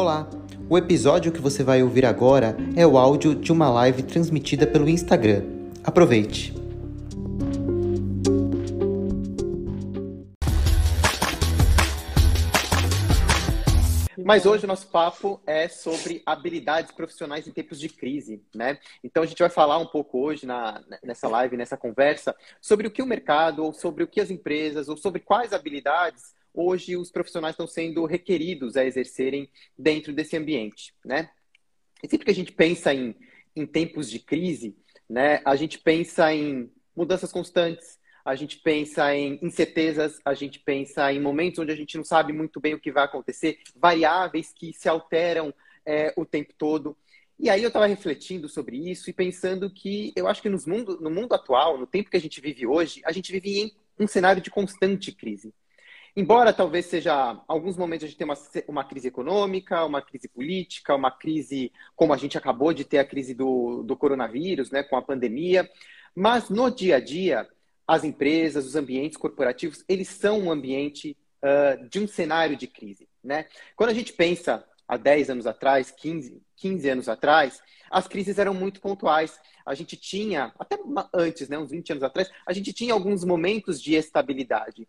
Olá! 0.00 0.30
O 0.70 0.78
episódio 0.78 1.32
que 1.32 1.40
você 1.40 1.64
vai 1.64 1.82
ouvir 1.82 2.06
agora 2.06 2.56
é 2.76 2.86
o 2.86 2.96
áudio 2.96 3.34
de 3.34 3.50
uma 3.50 3.68
live 3.68 4.04
transmitida 4.04 4.64
pelo 4.64 4.88
Instagram. 4.88 5.42
Aproveite! 5.82 6.54
Mas 14.24 14.46
hoje 14.46 14.66
o 14.66 14.68
nosso 14.68 14.86
papo 14.86 15.40
é 15.44 15.66
sobre 15.66 16.22
habilidades 16.24 16.92
profissionais 16.92 17.48
em 17.48 17.50
tempos 17.50 17.80
de 17.80 17.88
crise, 17.88 18.40
né? 18.54 18.78
Então 19.02 19.24
a 19.24 19.26
gente 19.26 19.40
vai 19.40 19.50
falar 19.50 19.78
um 19.78 19.86
pouco 19.86 20.20
hoje 20.20 20.46
na, 20.46 20.80
nessa 21.02 21.26
live, 21.26 21.56
nessa 21.56 21.76
conversa, 21.76 22.36
sobre 22.60 22.86
o 22.86 22.90
que 22.92 23.02
o 23.02 23.06
mercado, 23.06 23.64
ou 23.64 23.72
sobre 23.72 24.04
o 24.04 24.06
que 24.06 24.20
as 24.20 24.30
empresas, 24.30 24.88
ou 24.88 24.96
sobre 24.96 25.18
quais 25.18 25.52
habilidades 25.52 26.37
hoje 26.52 26.96
os 26.96 27.10
profissionais 27.10 27.54
estão 27.54 27.66
sendo 27.66 28.04
requeridos 28.04 28.76
a 28.76 28.84
exercerem 28.84 29.50
dentro 29.76 30.12
desse 30.12 30.36
ambiente, 30.36 30.94
né? 31.04 31.30
E 32.02 32.08
sempre 32.08 32.24
que 32.24 32.30
a 32.30 32.34
gente 32.34 32.52
pensa 32.52 32.94
em, 32.94 33.14
em 33.54 33.66
tempos 33.66 34.10
de 34.10 34.18
crise, 34.18 34.76
né, 35.08 35.40
a 35.44 35.56
gente 35.56 35.78
pensa 35.78 36.32
em 36.32 36.70
mudanças 36.94 37.32
constantes, 37.32 37.98
a 38.24 38.34
gente 38.34 38.58
pensa 38.58 39.14
em 39.14 39.38
incertezas, 39.42 40.20
a 40.24 40.34
gente 40.34 40.58
pensa 40.60 41.10
em 41.12 41.20
momentos 41.20 41.58
onde 41.58 41.72
a 41.72 41.76
gente 41.76 41.96
não 41.96 42.04
sabe 42.04 42.32
muito 42.32 42.60
bem 42.60 42.74
o 42.74 42.80
que 42.80 42.92
vai 42.92 43.04
acontecer, 43.04 43.58
variáveis 43.74 44.52
que 44.52 44.72
se 44.72 44.88
alteram 44.88 45.52
é, 45.86 46.12
o 46.16 46.26
tempo 46.26 46.52
todo. 46.58 46.96
E 47.38 47.48
aí 47.48 47.62
eu 47.62 47.68
estava 47.68 47.86
refletindo 47.86 48.48
sobre 48.48 48.76
isso 48.76 49.08
e 49.08 49.12
pensando 49.12 49.70
que 49.70 50.12
eu 50.14 50.26
acho 50.26 50.42
que 50.42 50.48
nos 50.48 50.66
mundo, 50.66 51.00
no 51.00 51.08
mundo 51.08 51.32
atual, 51.34 51.78
no 51.78 51.86
tempo 51.86 52.10
que 52.10 52.16
a 52.16 52.20
gente 52.20 52.40
vive 52.40 52.66
hoje, 52.66 53.00
a 53.04 53.12
gente 53.12 53.32
vive 53.32 53.60
em 53.60 53.72
um 53.98 54.06
cenário 54.06 54.42
de 54.42 54.50
constante 54.50 55.12
crise. 55.12 55.54
Embora 56.18 56.52
talvez 56.52 56.86
seja, 56.86 57.40
alguns 57.46 57.76
momentos 57.76 58.02
a 58.02 58.08
gente 58.08 58.18
tenha 58.18 58.28
uma, 58.28 58.38
uma 58.66 58.84
crise 58.84 59.06
econômica, 59.06 59.84
uma 59.84 60.02
crise 60.02 60.26
política, 60.26 60.96
uma 60.96 61.12
crise 61.12 61.70
como 61.94 62.12
a 62.12 62.16
gente 62.16 62.36
acabou 62.36 62.72
de 62.72 62.84
ter 62.84 62.98
a 62.98 63.04
crise 63.04 63.32
do, 63.34 63.84
do 63.84 63.96
coronavírus, 63.96 64.72
né, 64.72 64.82
com 64.82 64.96
a 64.96 65.02
pandemia, 65.02 65.70
mas 66.16 66.50
no 66.50 66.72
dia 66.72 66.96
a 66.96 67.00
dia 67.00 67.48
as 67.86 68.02
empresas, 68.02 68.66
os 68.66 68.74
ambientes 68.74 69.16
corporativos, 69.16 69.84
eles 69.88 70.08
são 70.08 70.40
um 70.40 70.50
ambiente 70.50 71.16
uh, 71.40 71.88
de 71.88 72.00
um 72.00 72.08
cenário 72.08 72.56
de 72.56 72.66
crise. 72.66 73.08
Né? 73.22 73.46
Quando 73.76 73.90
a 73.90 73.94
gente 73.94 74.12
pensa 74.12 74.64
há 74.88 74.96
10 74.96 75.30
anos 75.30 75.46
atrás, 75.46 75.92
15, 75.92 76.42
15 76.56 76.88
anos 76.88 77.08
atrás, 77.08 77.62
as 77.88 78.08
crises 78.08 78.40
eram 78.40 78.54
muito 78.54 78.80
pontuais. 78.80 79.38
A 79.64 79.72
gente 79.72 79.96
tinha, 79.96 80.52
até 80.58 80.76
antes, 81.14 81.48
né, 81.48 81.56
uns 81.56 81.70
20 81.70 81.92
anos 81.92 82.02
atrás, 82.02 82.28
a 82.44 82.52
gente 82.52 82.72
tinha 82.72 82.92
alguns 82.92 83.22
momentos 83.22 83.80
de 83.80 83.94
estabilidade. 83.94 84.88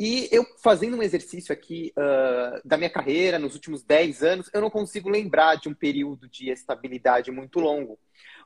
E 0.00 0.28
eu, 0.30 0.46
fazendo 0.62 0.96
um 0.96 1.02
exercício 1.02 1.52
aqui 1.52 1.92
uh, 1.96 2.60
da 2.64 2.76
minha 2.76 2.88
carreira, 2.88 3.36
nos 3.36 3.56
últimos 3.56 3.82
10 3.82 4.22
anos, 4.22 4.50
eu 4.54 4.60
não 4.60 4.70
consigo 4.70 5.08
lembrar 5.08 5.56
de 5.56 5.68
um 5.68 5.74
período 5.74 6.28
de 6.28 6.50
estabilidade 6.50 7.32
muito 7.32 7.58
longo. 7.58 7.98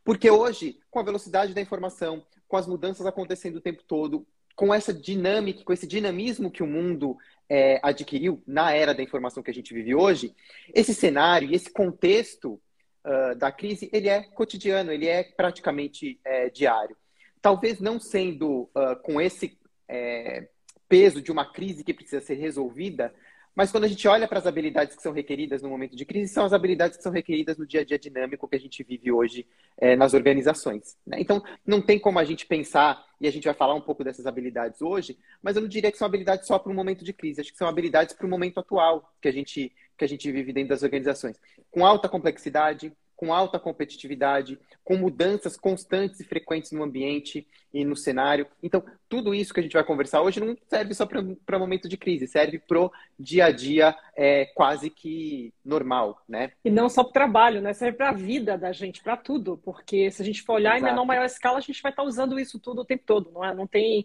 Porque 0.02 0.30
hoje, 0.30 0.78
com 0.90 0.98
a 0.98 1.02
velocidade 1.02 1.52
da 1.52 1.60
informação, 1.60 2.24
com 2.48 2.56
as 2.56 2.66
mudanças 2.66 3.04
acontecendo 3.04 3.56
o 3.56 3.60
tempo 3.60 3.82
todo, 3.86 4.26
com 4.56 4.72
essa 4.72 4.94
dinâmica, 4.94 5.62
com 5.62 5.74
esse 5.74 5.86
dinamismo 5.86 6.50
que 6.50 6.62
o 6.62 6.66
mundo 6.66 7.18
é, 7.50 7.78
adquiriu 7.82 8.42
na 8.46 8.72
era 8.72 8.94
da 8.94 9.02
informação 9.02 9.42
que 9.42 9.50
a 9.50 9.54
gente 9.54 9.74
vive 9.74 9.94
hoje, 9.94 10.34
esse 10.74 10.94
cenário 10.94 11.50
e 11.50 11.54
esse 11.54 11.70
contexto 11.70 12.58
uh, 13.04 13.34
da 13.36 13.52
crise, 13.52 13.90
ele 13.92 14.08
é 14.08 14.22
cotidiano, 14.22 14.90
ele 14.90 15.06
é 15.06 15.22
praticamente 15.22 16.18
é, 16.24 16.48
diário. 16.48 16.96
Talvez 17.42 17.78
não 17.78 18.00
sendo 18.00 18.70
uh, 18.74 18.96
com 19.02 19.20
esse 19.20 19.58
é, 19.86 20.48
peso 20.92 21.22
de 21.22 21.32
uma 21.32 21.50
crise 21.50 21.82
que 21.82 21.94
precisa 21.94 22.20
ser 22.20 22.34
resolvida, 22.34 23.14
mas 23.54 23.72
quando 23.72 23.84
a 23.84 23.88
gente 23.88 24.06
olha 24.06 24.28
para 24.28 24.38
as 24.38 24.46
habilidades 24.46 24.94
que 24.94 25.00
são 25.00 25.10
requeridas 25.10 25.62
no 25.62 25.70
momento 25.70 25.96
de 25.96 26.04
crise, 26.04 26.30
são 26.30 26.44
as 26.44 26.52
habilidades 26.52 26.98
que 26.98 27.02
são 27.02 27.10
requeridas 27.10 27.56
no 27.56 27.66
dia 27.66 27.80
a 27.80 27.84
dia 27.84 27.98
dinâmico 27.98 28.46
que 28.46 28.56
a 28.56 28.60
gente 28.60 28.82
vive 28.82 29.10
hoje 29.10 29.46
é, 29.78 29.96
nas 29.96 30.12
organizações. 30.12 30.98
Né? 31.06 31.16
Então, 31.18 31.42
não 31.66 31.80
tem 31.80 31.98
como 31.98 32.18
a 32.18 32.24
gente 32.24 32.44
pensar, 32.44 33.06
e 33.18 33.26
a 33.26 33.32
gente 33.32 33.44
vai 33.44 33.54
falar 33.54 33.72
um 33.72 33.80
pouco 33.80 34.04
dessas 34.04 34.26
habilidades 34.26 34.82
hoje, 34.82 35.18
mas 35.42 35.56
eu 35.56 35.62
não 35.62 35.68
diria 35.68 35.90
que 35.90 35.96
são 35.96 36.04
habilidades 36.04 36.46
só 36.46 36.58
para 36.58 36.70
um 36.70 36.74
momento 36.74 37.06
de 37.06 37.14
crise, 37.14 37.40
acho 37.40 37.52
que 37.52 37.58
são 37.58 37.68
habilidades 37.68 38.14
para 38.14 38.26
o 38.26 38.28
momento 38.28 38.60
atual 38.60 39.10
que 39.18 39.28
a, 39.28 39.32
gente, 39.32 39.72
que 39.96 40.04
a 40.04 40.08
gente 40.08 40.30
vive 40.30 40.52
dentro 40.52 40.68
das 40.68 40.82
organizações. 40.82 41.40
Com 41.70 41.86
alta 41.86 42.06
complexidade, 42.06 42.92
com 43.22 43.32
alta 43.32 43.56
competitividade, 43.56 44.58
com 44.82 44.96
mudanças 44.96 45.56
constantes 45.56 46.18
e 46.18 46.24
frequentes 46.24 46.72
no 46.72 46.82
ambiente 46.82 47.46
e 47.72 47.84
no 47.84 47.94
cenário. 47.94 48.48
Então, 48.60 48.84
tudo 49.08 49.32
isso 49.32 49.54
que 49.54 49.60
a 49.60 49.62
gente 49.62 49.74
vai 49.74 49.84
conversar 49.84 50.22
hoje 50.22 50.40
não 50.40 50.56
serve 50.68 50.92
só 50.92 51.06
para 51.06 51.56
momento 51.56 51.88
de 51.88 51.96
crise, 51.96 52.26
serve 52.26 52.58
para 52.58 52.80
o 52.80 52.90
dia 53.16 53.44
a 53.44 53.52
dia 53.52 53.96
é, 54.16 54.46
quase 54.56 54.90
que 54.90 55.54
normal, 55.64 56.20
né? 56.28 56.50
E 56.64 56.70
não 56.70 56.88
só 56.88 57.04
para 57.04 57.10
o 57.10 57.12
trabalho, 57.12 57.62
né? 57.62 57.72
Serve 57.72 57.96
para 57.96 58.08
a 58.08 58.12
vida 58.12 58.58
da 58.58 58.72
gente, 58.72 59.00
para 59.00 59.16
tudo. 59.16 59.56
Porque 59.56 60.10
se 60.10 60.20
a 60.20 60.24
gente 60.24 60.42
for 60.42 60.54
olhar 60.54 60.76
Exato. 60.76 60.84
em 60.84 60.90
menor 60.90 61.04
maior 61.04 61.24
escala, 61.24 61.58
a 61.58 61.60
gente 61.60 61.80
vai 61.80 61.92
estar 61.92 62.02
tá 62.02 62.08
usando 62.08 62.40
isso 62.40 62.58
tudo 62.58 62.80
o 62.80 62.84
tempo 62.84 63.04
todo, 63.06 63.30
não 63.30 63.44
é? 63.44 63.54
Não 63.54 63.68
tem... 63.68 64.04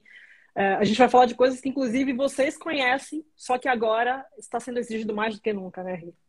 É, 0.53 0.75
a 0.75 0.83
gente 0.83 0.99
vai 0.99 1.09
falar 1.09 1.25
de 1.25 1.33
coisas 1.33 1.59
que, 1.59 1.69
inclusive, 1.69 2.13
vocês 2.13 2.55
conhecem, 2.55 3.25
só 3.35 3.57
que 3.57 3.67
agora 3.67 4.23
está 4.37 4.59
sendo 4.59 4.77
exigido 4.77 5.15
mais 5.15 5.33
do 5.35 5.41
que 5.41 5.51
nunca, 5.53 5.83
né, 5.83 5.95
Rita? 5.95 6.26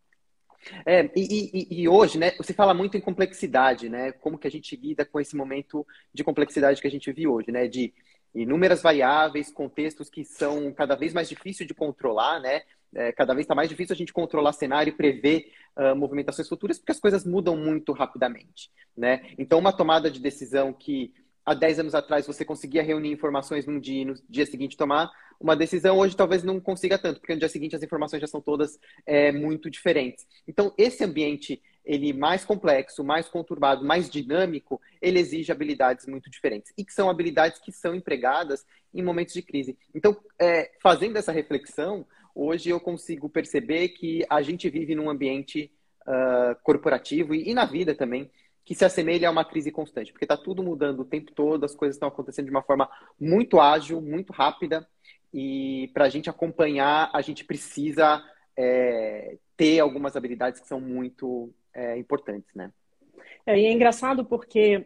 É, 0.84 1.10
e, 1.16 1.68
e, 1.70 1.82
e, 1.82 1.88
hoje, 1.88 2.18
né, 2.18 2.32
você 2.36 2.52
fala 2.52 2.74
muito 2.74 2.96
em 2.96 3.00
complexidade, 3.00 3.88
né? 3.88 4.12
Como 4.12 4.38
que 4.38 4.46
a 4.46 4.50
gente 4.50 4.76
lida 4.76 5.04
com 5.04 5.20
esse 5.20 5.36
momento 5.36 5.86
de 6.12 6.24
complexidade 6.24 6.80
que 6.80 6.86
a 6.86 6.90
gente 6.90 7.10
vive 7.12 7.26
hoje, 7.26 7.50
né? 7.50 7.68
De 7.68 7.92
inúmeras 8.34 8.82
variáveis, 8.82 9.50
contextos 9.50 10.10
que 10.10 10.24
são 10.24 10.72
cada 10.72 10.94
vez 10.94 11.12
mais 11.12 11.28
difíceis 11.28 11.66
de 11.66 11.74
controlar, 11.74 12.40
né? 12.40 12.62
É, 12.94 13.12
cada 13.12 13.34
vez 13.34 13.44
está 13.44 13.54
mais 13.54 13.68
difícil 13.68 13.92
a 13.92 13.96
gente 13.96 14.12
controlar 14.12 14.52
cenário 14.52 14.90
e 14.90 14.96
prever 14.96 15.52
uh, 15.76 15.94
movimentações 15.94 16.48
futuras, 16.48 16.78
porque 16.78 16.92
as 16.92 17.00
coisas 17.00 17.24
mudam 17.24 17.54
muito 17.54 17.92
rapidamente, 17.92 18.70
né? 18.96 19.30
Então, 19.36 19.58
uma 19.58 19.72
tomada 19.72 20.10
de 20.10 20.20
decisão 20.20 20.72
que 20.72 21.12
há 21.48 21.54
10 21.54 21.80
anos 21.80 21.94
atrás 21.94 22.26
você 22.26 22.44
conseguia 22.44 22.82
reunir 22.82 23.10
informações 23.10 23.66
num 23.66 23.80
dia 23.80 24.02
e 24.02 24.04
no 24.04 24.14
dia 24.28 24.44
seguinte 24.44 24.76
tomar 24.76 25.10
uma 25.40 25.56
decisão, 25.56 25.96
hoje 25.98 26.16
talvez 26.16 26.42
não 26.42 26.60
consiga 26.60 26.98
tanto, 26.98 27.20
porque 27.20 27.32
no 27.32 27.38
dia 27.38 27.48
seguinte 27.48 27.74
as 27.74 27.82
informações 27.82 28.20
já 28.20 28.26
são 28.26 28.40
todas 28.40 28.78
é, 29.06 29.30
muito 29.30 29.70
diferentes. 29.70 30.26
Então, 30.46 30.74
esse 30.76 31.04
ambiente 31.04 31.62
ele 31.84 32.12
mais 32.12 32.44
complexo, 32.44 33.02
mais 33.02 33.28
conturbado, 33.28 33.82
mais 33.82 34.10
dinâmico, 34.10 34.78
ele 35.00 35.20
exige 35.20 35.50
habilidades 35.50 36.06
muito 36.06 36.28
diferentes. 36.28 36.70
E 36.76 36.84
que 36.84 36.92
são 36.92 37.08
habilidades 37.08 37.60
que 37.60 37.72
são 37.72 37.94
empregadas 37.94 38.66
em 38.92 39.00
momentos 39.00 39.32
de 39.32 39.40
crise. 39.40 39.78
Então, 39.94 40.14
é, 40.38 40.70
fazendo 40.82 41.16
essa 41.16 41.32
reflexão, 41.32 42.04
hoje 42.34 42.68
eu 42.68 42.78
consigo 42.78 43.28
perceber 43.30 43.88
que 43.90 44.22
a 44.28 44.42
gente 44.42 44.68
vive 44.68 44.94
num 44.94 45.08
ambiente 45.08 45.72
uh, 46.02 46.54
corporativo 46.62 47.34
e, 47.34 47.48
e 47.48 47.54
na 47.54 47.64
vida 47.64 47.94
também 47.94 48.30
que 48.68 48.74
se 48.74 48.84
assemelha 48.84 49.28
a 49.28 49.30
uma 49.30 49.46
crise 49.46 49.72
constante, 49.72 50.12
porque 50.12 50.26
está 50.26 50.36
tudo 50.36 50.62
mudando 50.62 51.00
o 51.00 51.04
tempo 51.06 51.32
todo, 51.32 51.64
as 51.64 51.74
coisas 51.74 51.96
estão 51.96 52.06
acontecendo 52.06 52.44
de 52.44 52.50
uma 52.50 52.62
forma 52.62 52.86
muito 53.18 53.58
ágil, 53.58 53.98
muito 53.98 54.30
rápida, 54.30 54.86
e 55.32 55.90
para 55.94 56.04
a 56.04 56.08
gente 56.10 56.28
acompanhar, 56.28 57.08
a 57.14 57.22
gente 57.22 57.46
precisa 57.46 58.22
é, 58.54 59.38
ter 59.56 59.80
algumas 59.80 60.16
habilidades 60.16 60.60
que 60.60 60.68
são 60.68 60.78
muito 60.78 61.50
é, 61.72 61.96
importantes, 61.96 62.54
né? 62.54 62.70
É, 63.46 63.58
e 63.58 63.64
é 63.64 63.72
engraçado 63.72 64.22
porque 64.22 64.84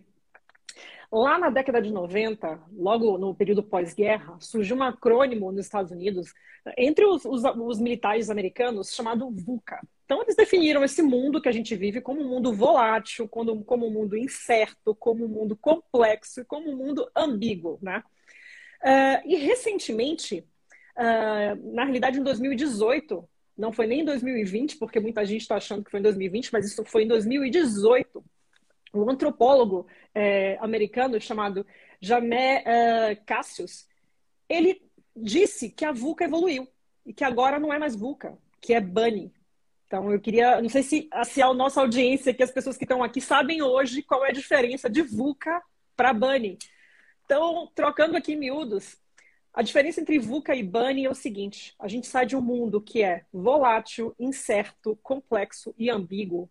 lá 1.13 1.39
na 1.39 1.51
década 1.51 1.81
de 1.83 1.93
90, 1.93 2.61
logo 2.73 3.19
no 3.19 3.35
período 3.35 3.63
pós-guerra, 3.63 4.37
surgiu 4.41 4.77
um 4.77 4.83
acrônimo 4.83 5.53
nos 5.53 5.67
Estados 5.67 5.93
Unidos, 5.93 6.33
entre 6.77 7.05
os, 7.05 7.25
os, 7.25 7.43
os 7.45 7.79
militares 7.79 8.31
americanos, 8.31 8.95
chamado 8.95 9.31
VUCA, 9.31 9.81
então, 10.13 10.23
eles 10.25 10.37
definiram 10.37 10.85
esse 10.85 11.01
mundo 11.01 11.41
que 11.41 11.49
a 11.49 11.53
gente 11.53 11.75
vive 11.75 12.03
como 12.03 12.21
um 12.21 12.29
mundo 12.29 12.53
volátil, 12.53 13.27
como, 13.27 13.65
como 13.65 13.87
um 13.87 13.91
mundo 13.91 14.15
incerto, 14.15 14.95
como 14.95 15.25
um 15.25 15.29
mundo 15.29 15.57
complexo, 15.57 16.45
como 16.45 16.71
um 16.71 16.77
mundo 16.77 17.11
ambíguo, 17.17 17.79
né? 17.81 18.03
Uh, 18.83 19.27
e 19.27 19.37
recentemente, 19.37 20.45
uh, 20.99 21.73
na 21.75 21.85
realidade, 21.85 22.19
em 22.19 22.23
2018, 22.23 23.27
não 23.57 23.73
foi 23.73 23.87
nem 23.87 24.01
em 24.01 24.05
2020, 24.05 24.77
porque 24.77 25.01
muita 25.01 25.25
gente 25.25 25.41
está 25.41 25.57
achando 25.57 25.83
que 25.83 25.91
foi 25.91 26.01
em 26.01 26.03
2020, 26.03 26.53
mas 26.53 26.67
isso 26.67 26.85
foi 26.85 27.05
em 27.05 27.09
2018. 27.09 28.23
Um 28.93 29.09
antropólogo 29.09 29.87
eh, 30.15 30.59
americano 30.61 31.21
chamado 31.21 31.67
Jamé 32.01 32.65
uh, 32.67 33.25
Cassius, 33.25 33.87
ele 34.49 34.83
disse 35.15 35.71
que 35.71 35.85
a 35.85 35.93
VUCA 35.93 36.25
evoluiu 36.25 36.67
e 37.07 37.13
que 37.13 37.23
agora 37.25 37.59
não 37.59 37.73
é 37.73 37.79
mais 37.79 37.95
VUCA, 37.95 38.37
que 38.61 38.75
é 38.75 38.81
Bunny. 38.81 39.33
Então, 39.87 40.11
eu 40.11 40.21
queria, 40.21 40.61
não 40.61 40.69
sei 40.69 40.83
se, 40.83 41.09
se 41.25 41.43
a 41.43 41.53
nossa 41.55 41.81
audiência, 41.81 42.35
que 42.35 42.43
as 42.43 42.51
pessoas 42.51 42.77
que 42.77 42.85
estão 42.85 43.03
aqui 43.03 43.21
sabem 43.21 43.63
hoje 43.63 44.03
qual 44.03 44.25
é 44.25 44.31
a 44.31 44.33
diferença 44.33 44.91
de 44.91 45.03
VUCA 45.03 45.63
para 45.97 46.13
Bunny. 46.13 46.59
Então, 47.25 47.71
trocando 47.75 48.17
aqui 48.17 48.33
em 48.33 48.37
miúdos, 48.37 48.97
a 49.55 49.63
diferença 49.63 50.01
entre 50.01 50.19
VUCA 50.19 50.57
e 50.57 50.63
Bunny 50.63 51.05
é 51.05 51.11
o 51.11 51.15
seguinte: 51.15 51.75
a 51.79 51.87
gente 51.87 52.07
sai 52.07 52.27
de 52.27 52.35
um 52.35 52.41
mundo 52.41 52.81
que 52.81 53.03
é 53.03 53.25
volátil, 53.33 54.15
incerto, 54.19 54.99
complexo 55.03 55.75
e 55.79 55.91
ambíguo 55.91 56.51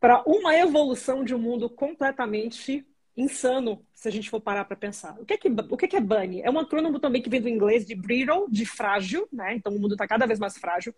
para 0.00 0.22
uma 0.26 0.54
evolução 0.56 1.24
de 1.24 1.34
um 1.34 1.38
mundo 1.38 1.68
completamente 1.68 2.86
insano 3.16 3.84
se 3.92 4.06
a 4.06 4.12
gente 4.12 4.30
for 4.30 4.40
parar 4.40 4.64
para 4.64 4.76
pensar. 4.76 5.16
O 5.20 5.26
que 5.26 5.34
é, 5.34 5.36
que, 5.36 5.48
o 5.48 5.76
que 5.76 5.84
é, 5.86 5.88
que 5.88 5.96
é 5.96 6.00
bunny? 6.00 6.40
É 6.40 6.50
um 6.50 6.58
acrônimo 6.58 7.00
também 7.00 7.20
que 7.20 7.28
vem 7.28 7.40
do 7.40 7.48
inglês 7.48 7.84
de 7.84 7.94
brittle, 7.94 8.48
de 8.48 8.64
frágil, 8.64 9.28
né? 9.32 9.56
Então 9.56 9.74
o 9.74 9.78
mundo 9.78 9.94
está 9.94 10.06
cada 10.06 10.24
vez 10.24 10.38
mais 10.38 10.56
frágil. 10.56 10.94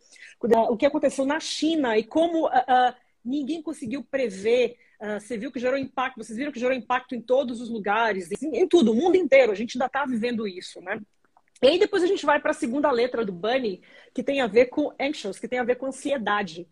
O 0.68 0.76
que 0.76 0.84
aconteceu 0.84 1.24
na 1.24 1.40
China 1.40 1.96
e 1.96 2.04
como 2.04 2.46
uh, 2.46 2.50
uh, 2.50 2.94
ninguém 3.24 3.62
conseguiu 3.62 4.04
prever. 4.04 4.76
Uh, 5.00 5.18
você 5.18 5.38
viu 5.38 5.50
que 5.50 5.58
gerou 5.58 5.78
impacto, 5.78 6.18
vocês 6.18 6.36
viram 6.36 6.52
que 6.52 6.60
gerou 6.60 6.76
impacto 6.76 7.14
em 7.14 7.22
todos 7.22 7.58
os 7.58 7.70
lugares, 7.70 8.28
em, 8.42 8.58
em 8.58 8.68
tudo, 8.68 8.92
o 8.92 8.94
mundo 8.94 9.16
inteiro. 9.16 9.50
A 9.50 9.54
gente 9.54 9.76
ainda 9.76 9.86
está 9.86 10.04
vivendo 10.04 10.46
isso, 10.46 10.78
né? 10.82 11.00
E 11.62 11.68
aí 11.68 11.78
depois 11.78 12.02
a 12.02 12.06
gente 12.06 12.24
vai 12.26 12.38
para 12.38 12.50
a 12.50 12.54
segunda 12.54 12.90
letra 12.90 13.24
do 13.24 13.32
bunny, 13.32 13.82
que 14.14 14.22
tem 14.22 14.42
a 14.42 14.46
ver 14.46 14.66
com 14.66 14.92
anxious, 15.00 15.38
que 15.38 15.48
tem 15.48 15.58
a 15.58 15.64
ver 15.64 15.76
com 15.76 15.86
ansiedade. 15.86 16.68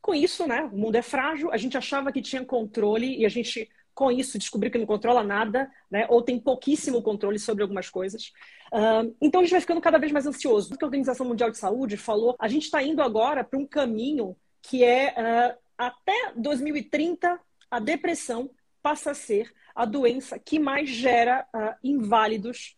Com 0.00 0.14
isso, 0.14 0.46
né? 0.46 0.62
O 0.72 0.76
mundo 0.76 0.96
é 0.96 1.02
frágil, 1.02 1.52
a 1.52 1.56
gente 1.56 1.76
achava 1.76 2.12
que 2.12 2.22
tinha 2.22 2.44
controle 2.44 3.18
e 3.18 3.26
a 3.26 3.28
gente 3.28 3.68
com 3.98 4.12
isso 4.12 4.38
descobrir 4.38 4.70
que 4.70 4.78
não 4.78 4.86
controla 4.86 5.24
nada, 5.24 5.68
né? 5.90 6.06
ou 6.08 6.22
tem 6.22 6.38
pouquíssimo 6.38 7.02
controle 7.02 7.36
sobre 7.36 7.64
algumas 7.64 7.90
coisas. 7.90 8.32
Uh, 8.72 9.12
então 9.20 9.40
a 9.40 9.42
gente 9.42 9.50
vai 9.50 9.60
ficando 9.60 9.80
cada 9.80 9.98
vez 9.98 10.12
mais 10.12 10.24
ansioso. 10.24 10.72
O 10.72 10.78
que 10.78 10.84
a 10.84 10.86
Organização 10.86 11.26
Mundial 11.26 11.50
de 11.50 11.58
Saúde 11.58 11.96
falou, 11.96 12.36
a 12.38 12.46
gente 12.46 12.62
está 12.62 12.80
indo 12.80 13.02
agora 13.02 13.42
para 13.42 13.58
um 13.58 13.66
caminho 13.66 14.36
que 14.62 14.84
é 14.84 15.12
uh, 15.18 15.58
até 15.76 16.32
2030 16.36 17.40
a 17.68 17.80
depressão 17.80 18.48
passa 18.80 19.10
a 19.10 19.14
ser 19.14 19.52
a 19.74 19.84
doença 19.84 20.38
que 20.38 20.60
mais 20.60 20.88
gera 20.88 21.44
uh, 21.52 21.74
inválidos, 21.82 22.76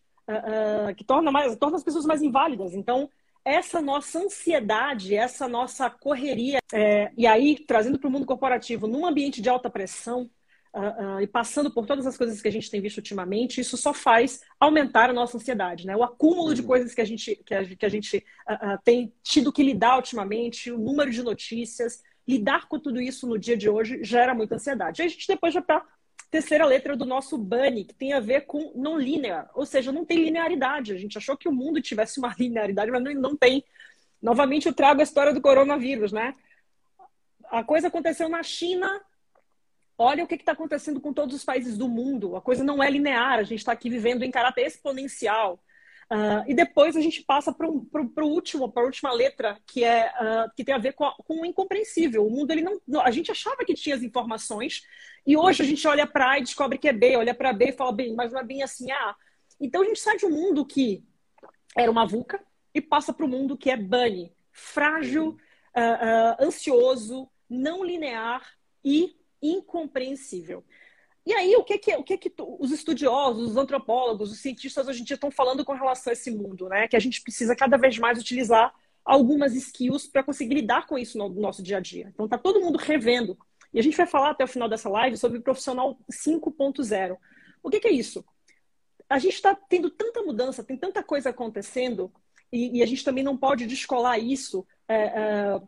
que 0.95 1.03
torna, 1.03 1.29
mais, 1.29 1.57
torna 1.57 1.75
as 1.75 1.83
pessoas 1.83 2.05
mais 2.05 2.21
inválidas. 2.21 2.73
Então, 2.73 3.09
essa 3.43 3.81
nossa 3.81 4.19
ansiedade, 4.19 5.15
essa 5.15 5.47
nossa 5.47 5.89
correria, 5.89 6.59
é, 6.71 7.11
e 7.17 7.25
aí 7.25 7.57
trazendo 7.65 7.99
para 7.99 8.07
o 8.07 8.11
mundo 8.11 8.25
corporativo, 8.25 8.87
num 8.87 9.05
ambiente 9.05 9.41
de 9.41 9.49
alta 9.49 9.69
pressão, 9.69 10.29
uh, 10.73 11.17
uh, 11.17 11.21
e 11.21 11.27
passando 11.27 11.71
por 11.71 11.85
todas 11.85 12.05
as 12.05 12.17
coisas 12.17 12.41
que 12.41 12.47
a 12.47 12.51
gente 12.51 12.69
tem 12.69 12.81
visto 12.81 12.97
ultimamente, 12.97 13.61
isso 13.61 13.77
só 13.77 13.93
faz 13.93 14.41
aumentar 14.59 15.09
a 15.09 15.13
nossa 15.13 15.37
ansiedade, 15.37 15.85
né? 15.85 15.95
O 15.95 16.03
acúmulo 16.03 16.49
uhum. 16.49 16.53
de 16.53 16.63
coisas 16.63 16.93
que 16.93 17.01
a 17.01 17.05
gente, 17.05 17.35
que 17.45 17.53
a, 17.53 17.65
que 17.65 17.85
a 17.85 17.89
gente 17.89 18.17
uh, 18.49 18.77
tem 18.83 19.13
tido 19.23 19.51
que 19.51 19.63
lidar 19.63 19.97
ultimamente, 19.97 20.71
o 20.71 20.77
número 20.77 21.11
de 21.11 21.23
notícias, 21.23 22.01
lidar 22.27 22.67
com 22.67 22.79
tudo 22.79 23.01
isso 23.01 23.27
no 23.27 23.37
dia 23.37 23.57
de 23.57 23.69
hoje 23.69 24.03
gera 24.03 24.33
muita 24.33 24.55
ansiedade. 24.55 25.01
E 25.01 25.05
a 25.05 25.07
gente 25.07 25.27
depois 25.27 25.53
já 25.53 25.61
para 25.61 25.83
terceira 26.31 26.65
letra 26.65 26.95
do 26.95 27.05
nosso 27.05 27.37
bunny, 27.37 27.83
que 27.83 27.93
tem 27.93 28.13
a 28.13 28.19
ver 28.19 28.45
com 28.45 28.71
não 28.73 28.97
linear, 28.97 29.51
ou 29.53 29.65
seja, 29.65 29.91
não 29.91 30.05
tem 30.05 30.17
linearidade. 30.23 30.93
A 30.93 30.97
gente 30.97 31.17
achou 31.17 31.37
que 31.37 31.47
o 31.47 31.51
mundo 31.51 31.81
tivesse 31.81 32.17
uma 32.19 32.33
linearidade, 32.39 32.89
mas 32.89 33.03
não 33.15 33.35
tem. 33.35 33.63
Novamente, 34.21 34.67
eu 34.67 34.73
trago 34.73 35.01
a 35.01 35.03
história 35.03 35.33
do 35.33 35.41
coronavírus, 35.41 36.11
né? 36.11 36.33
A 37.49 37.63
coisa 37.63 37.89
aconteceu 37.89 38.29
na 38.29 38.41
China 38.41 39.01
olha 40.01 40.23
o 40.23 40.27
que 40.27 40.35
está 40.35 40.53
acontecendo 40.53 40.99
com 40.99 41.13
todos 41.13 41.35
os 41.35 41.45
países 41.45 41.77
do 41.77 41.87
mundo. 41.87 42.35
A 42.35 42.41
coisa 42.41 42.63
não 42.63 42.81
é 42.81 42.89
linear, 42.89 43.37
a 43.37 43.43
gente 43.43 43.59
está 43.59 43.71
aqui 43.71 43.89
vivendo 43.89 44.23
em 44.23 44.31
caráter 44.31 44.65
exponencial. 44.65 45.59
Uh, 46.11 46.43
e 46.45 46.53
depois 46.53 46.97
a 46.97 46.99
gente 46.99 47.23
passa 47.23 47.53
para 47.53 47.69
o 47.69 47.87
último, 48.23 48.69
para 48.69 48.83
a 48.83 48.85
última 48.85 49.13
letra, 49.13 49.57
que 49.65 49.81
é 49.81 50.11
uh, 50.19 50.51
que 50.53 50.61
tem 50.61 50.75
a 50.75 50.77
ver 50.77 50.91
com, 50.91 51.05
a, 51.05 51.15
com, 51.15 51.39
o 51.39 51.45
incompreensível. 51.45 52.27
O 52.27 52.29
mundo 52.29 52.51
ele 52.51 52.65
não, 52.85 52.99
a 52.99 53.09
gente 53.11 53.31
achava 53.31 53.63
que 53.63 53.73
tinha 53.73 53.95
as 53.95 54.03
informações 54.03 54.81
e 55.25 55.37
hoje 55.37 55.63
a 55.63 55.65
gente 55.65 55.87
olha 55.87 56.05
para 56.05 56.31
A 56.31 56.37
e 56.37 56.41
descobre 56.43 56.77
que 56.77 56.89
é 56.89 56.91
B, 56.91 57.15
olha 57.15 57.33
para 57.33 57.53
B 57.53 57.69
e 57.69 57.71
fala 57.71 57.93
bem, 57.93 58.13
mas 58.13 58.33
não 58.33 58.41
é 58.41 58.43
bem 58.43 58.61
assim. 58.61 58.91
Ah, 58.91 59.15
então 59.57 59.83
a 59.83 59.85
gente 59.85 60.01
sai 60.01 60.17
de 60.17 60.25
um 60.25 60.31
mundo 60.31 60.65
que 60.65 61.01
era 61.77 61.89
uma 61.89 62.05
vulca 62.05 62.43
e 62.73 62.81
passa 62.81 63.13
para 63.13 63.25
o 63.25 63.29
mundo 63.29 63.57
que 63.57 63.71
é 63.71 63.77
bunny, 63.77 64.33
frágil, 64.51 65.37
uh, 65.77 66.43
ansioso, 66.43 67.29
não 67.49 67.85
linear 67.85 68.45
e 68.83 69.15
incompreensível. 69.41 70.65
E 71.25 71.33
aí, 71.33 71.55
o 71.55 71.63
que 71.63 71.77
que, 71.77 71.95
o 71.95 72.03
que 72.03 72.17
que 72.17 72.33
os 72.37 72.71
estudiosos, 72.71 73.51
os 73.51 73.57
antropólogos, 73.57 74.31
os 74.31 74.39
cientistas 74.39 74.87
hoje 74.87 75.01
em 75.01 75.03
dia 75.03 75.15
estão 75.15 75.29
falando 75.29 75.63
com 75.63 75.73
relação 75.73 76.11
a 76.11 76.13
esse 76.13 76.31
mundo, 76.31 76.67
né? 76.67 76.87
Que 76.87 76.95
a 76.95 76.99
gente 76.99 77.21
precisa 77.21 77.55
cada 77.55 77.77
vez 77.77 77.97
mais 77.99 78.19
utilizar 78.19 78.73
algumas 79.05 79.53
skills 79.53 80.07
para 80.07 80.23
conseguir 80.23 80.55
lidar 80.55 80.87
com 80.87 80.97
isso 80.97 81.17
no 81.17 81.29
nosso 81.29 81.61
dia 81.61 81.77
a 81.77 81.79
dia. 81.79 82.09
Então, 82.13 82.25
está 82.25 82.37
todo 82.37 82.61
mundo 82.61 82.77
revendo. 82.77 83.37
E 83.73 83.79
a 83.79 83.83
gente 83.83 83.95
vai 83.95 84.05
falar 84.05 84.31
até 84.31 84.43
o 84.43 84.47
final 84.47 84.67
dessa 84.67 84.89
live 84.89 85.15
sobre 85.15 85.37
o 85.37 85.41
profissional 85.41 85.97
5.0. 86.11 87.17
O 87.63 87.69
que, 87.69 87.79
que, 87.79 87.87
é 87.87 87.91
isso? 87.91 88.25
A 89.07 89.19
gente 89.19 89.35
está 89.35 89.55
tendo 89.55 89.89
tanta 89.89 90.21
mudança, 90.23 90.63
tem 90.63 90.77
tanta 90.77 91.03
coisa 91.03 91.29
acontecendo, 91.29 92.11
e, 92.51 92.79
e, 92.79 92.83
a 92.83 92.85
gente 92.85 93.03
também 93.03 93.23
não 93.23 93.37
pode 93.37 93.65
descolar 93.65 94.19
isso 94.19 94.67
é, 94.87 94.95
é, 94.95 95.61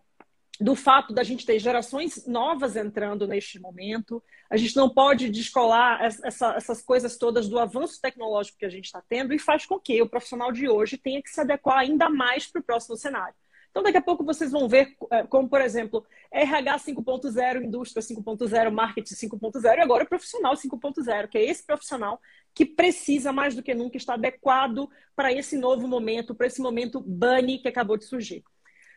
do 0.60 0.76
fato 0.76 1.14
da 1.14 1.24
gente 1.24 1.46
ter 1.46 1.58
gerações 1.60 2.28
novas 2.28 2.76
entrando 2.76 3.28
neste 3.28 3.60
momento. 3.60 4.24
A 4.50 4.58
gente 4.58 4.76
não 4.76 4.90
pode 4.90 5.30
descolar 5.30 6.04
essa, 6.04 6.54
essas 6.56 6.82
coisas 6.82 7.18
todas 7.18 7.50
do 7.50 7.58
avanço 7.58 8.00
tecnológico 8.00 8.60
que 8.60 8.66
a 8.66 8.70
gente 8.70 8.86
está 8.86 9.02
tendo 9.10 9.34
e 9.34 9.40
faz 9.40 9.66
com 9.66 9.80
que 9.80 10.02
o 10.02 10.08
profissional 10.08 10.52
de 10.52 10.70
hoje 10.70 10.98
tenha 10.98 11.22
que 11.22 11.30
se 11.30 11.42
adequar 11.42 11.80
ainda 11.80 12.10
mais 12.10 12.46
para 12.46 12.62
o 12.62 12.64
próximo 12.64 12.96
cenário. 12.96 13.36
Então, 13.72 13.82
daqui 13.82 13.98
a 13.98 14.02
pouco 14.04 14.24
vocês 14.24 14.52
vão 14.52 14.70
ver, 14.70 14.96
é, 15.12 15.24
como 15.24 15.50
por 15.50 15.60
exemplo, 15.60 16.06
RH 16.32 16.78
5.0, 16.78 17.64
indústria 17.64 18.04
5.0, 18.04 18.70
marketing 18.70 19.16
5.0 19.16 19.78
e 19.78 19.82
agora 19.82 20.04
o 20.04 20.08
profissional 20.08 20.54
5.0, 20.54 21.28
que 21.28 21.40
é 21.40 21.46
esse 21.46 21.66
profissional 21.66 22.22
que 22.54 22.68
precisa 22.68 23.34
mais 23.34 23.56
do 23.56 23.64
que 23.64 23.74
nunca 23.74 23.98
estar 23.98 24.14
adequado 24.14 24.88
para 25.16 25.34
esse 25.34 25.58
novo 25.58 25.88
momento, 25.88 26.36
para 26.36 26.46
esse 26.46 26.62
momento 26.62 27.02
bunny 27.02 27.58
que 27.58 27.68
acabou 27.68 27.98
de 27.98 28.06
surgir. 28.06 28.44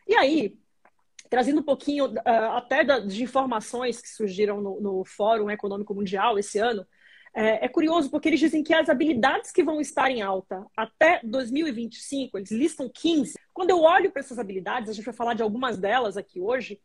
E 0.07 0.15
aí, 0.15 0.55
trazendo 1.29 1.61
um 1.61 1.63
pouquinho 1.63 2.07
uh, 2.07 2.51
até 2.55 2.83
da, 2.83 2.99
de 2.99 3.23
informações 3.23 4.01
que 4.01 4.09
surgiram 4.09 4.61
no, 4.61 4.81
no, 4.81 5.05
Fórum 5.05 5.49
Econômico 5.49 5.93
Mundial 5.93 6.37
esse 6.37 6.59
ano, 6.59 6.85
é, 7.33 7.65
é, 7.65 7.69
curioso 7.69 8.09
porque 8.09 8.29
eles 8.29 8.39
dizem 8.39 8.63
que 8.63 8.73
as 8.73 8.89
habilidades 8.89 9.51
que 9.51 9.63
vão 9.63 9.79
estar 9.79 10.09
em 10.09 10.21
alta 10.21 10.65
até 10.75 11.21
2025, 11.23 12.37
eles 12.37 12.51
listam 12.51 12.89
15. 12.89 13.35
Quando 13.53 13.69
eu 13.69 13.81
olho 13.81 14.11
para 14.11 14.21
essas 14.21 14.39
habilidades, 14.39 14.89
a 14.89 14.93
gente 14.93 15.05
vai 15.05 15.13
falar 15.13 15.33
de 15.33 15.43
algumas 15.43 15.77
delas 15.77 16.17
aqui 16.17 16.39
hoje, 16.39 16.81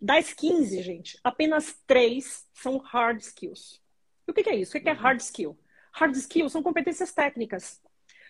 das 0.00 0.32
15, 0.32 0.82
gente, 0.82 1.18
apenas 1.24 1.76
três 1.86 2.46
são 2.54 2.78
hard 2.78 3.20
skills. 3.20 3.82
E 4.26 4.30
o 4.30 4.34
que, 4.34 4.44
que 4.44 4.50
é 4.50 4.56
isso? 4.56 4.70
O 4.70 4.72
que, 4.74 4.80
que 4.80 4.88
é 4.88 4.92
uhum. 4.92 4.98
hard 4.98 5.20
skill? 5.20 5.58
Hard 5.92 6.14
skills 6.14 6.52
são 6.52 6.62
competências 6.62 7.12
técnicas. 7.12 7.80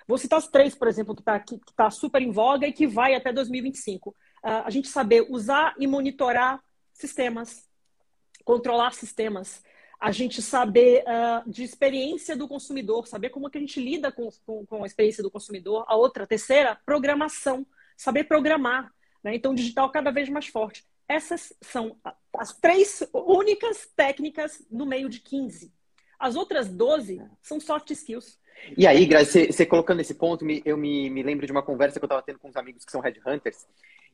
Vou 0.06 0.16
citar 0.16 0.38
as 0.38 0.48
três, 0.48 0.74
por 0.74 0.88
exemplo, 0.88 1.14
que 1.14 1.20
está 1.20 1.44
tá 1.76 1.90
super 1.90 2.22
em 2.22 2.30
voga 2.30 2.66
e 2.66 2.72
que 2.72 2.86
vai 2.86 3.14
até 3.14 3.30
2025 3.30 4.16
a 4.42 4.70
gente 4.70 4.88
saber 4.88 5.26
usar 5.28 5.74
e 5.78 5.86
monitorar 5.86 6.62
sistemas, 6.92 7.68
controlar 8.44 8.92
sistemas, 8.92 9.62
a 10.00 10.12
gente 10.12 10.40
saber 10.40 11.02
uh, 11.02 11.50
de 11.50 11.64
experiência 11.64 12.36
do 12.36 12.46
consumidor, 12.46 13.06
saber 13.06 13.30
como 13.30 13.50
que 13.50 13.58
a 13.58 13.60
gente 13.60 13.80
lida 13.80 14.12
com, 14.12 14.28
com, 14.46 14.64
com, 14.64 14.84
a 14.84 14.86
experiência 14.86 15.22
do 15.22 15.30
consumidor. 15.30 15.84
A 15.88 15.96
outra, 15.96 16.24
a 16.24 16.26
terceira, 16.26 16.78
programação, 16.86 17.66
saber 17.96 18.24
programar. 18.24 18.92
Né? 19.22 19.34
Então, 19.34 19.54
digital 19.54 19.90
cada 19.90 20.12
vez 20.12 20.28
mais 20.28 20.46
forte. 20.46 20.84
Essas 21.08 21.52
são 21.60 21.96
as 22.38 22.54
três 22.54 23.02
únicas 23.12 23.88
técnicas 23.96 24.64
no 24.70 24.86
meio 24.86 25.08
de 25.08 25.20
15. 25.20 25.72
As 26.18 26.36
outras 26.36 26.68
12 26.68 27.20
são 27.42 27.58
soft 27.58 27.90
skills. 27.90 28.38
E 28.76 28.86
aí, 28.86 29.06
Grazi, 29.06 29.46
você 29.46 29.64
colocando 29.64 30.00
esse 30.00 30.14
ponto, 30.14 30.44
eu 30.64 30.76
me, 30.76 31.08
me 31.08 31.22
lembro 31.22 31.46
de 31.46 31.52
uma 31.52 31.62
conversa 31.62 31.98
que 31.98 32.04
eu 32.04 32.08
estava 32.08 32.22
tendo 32.22 32.38
com 32.38 32.48
uns 32.48 32.56
amigos 32.56 32.84
que 32.84 32.92
são 32.92 33.00
headhunters, 33.00 33.66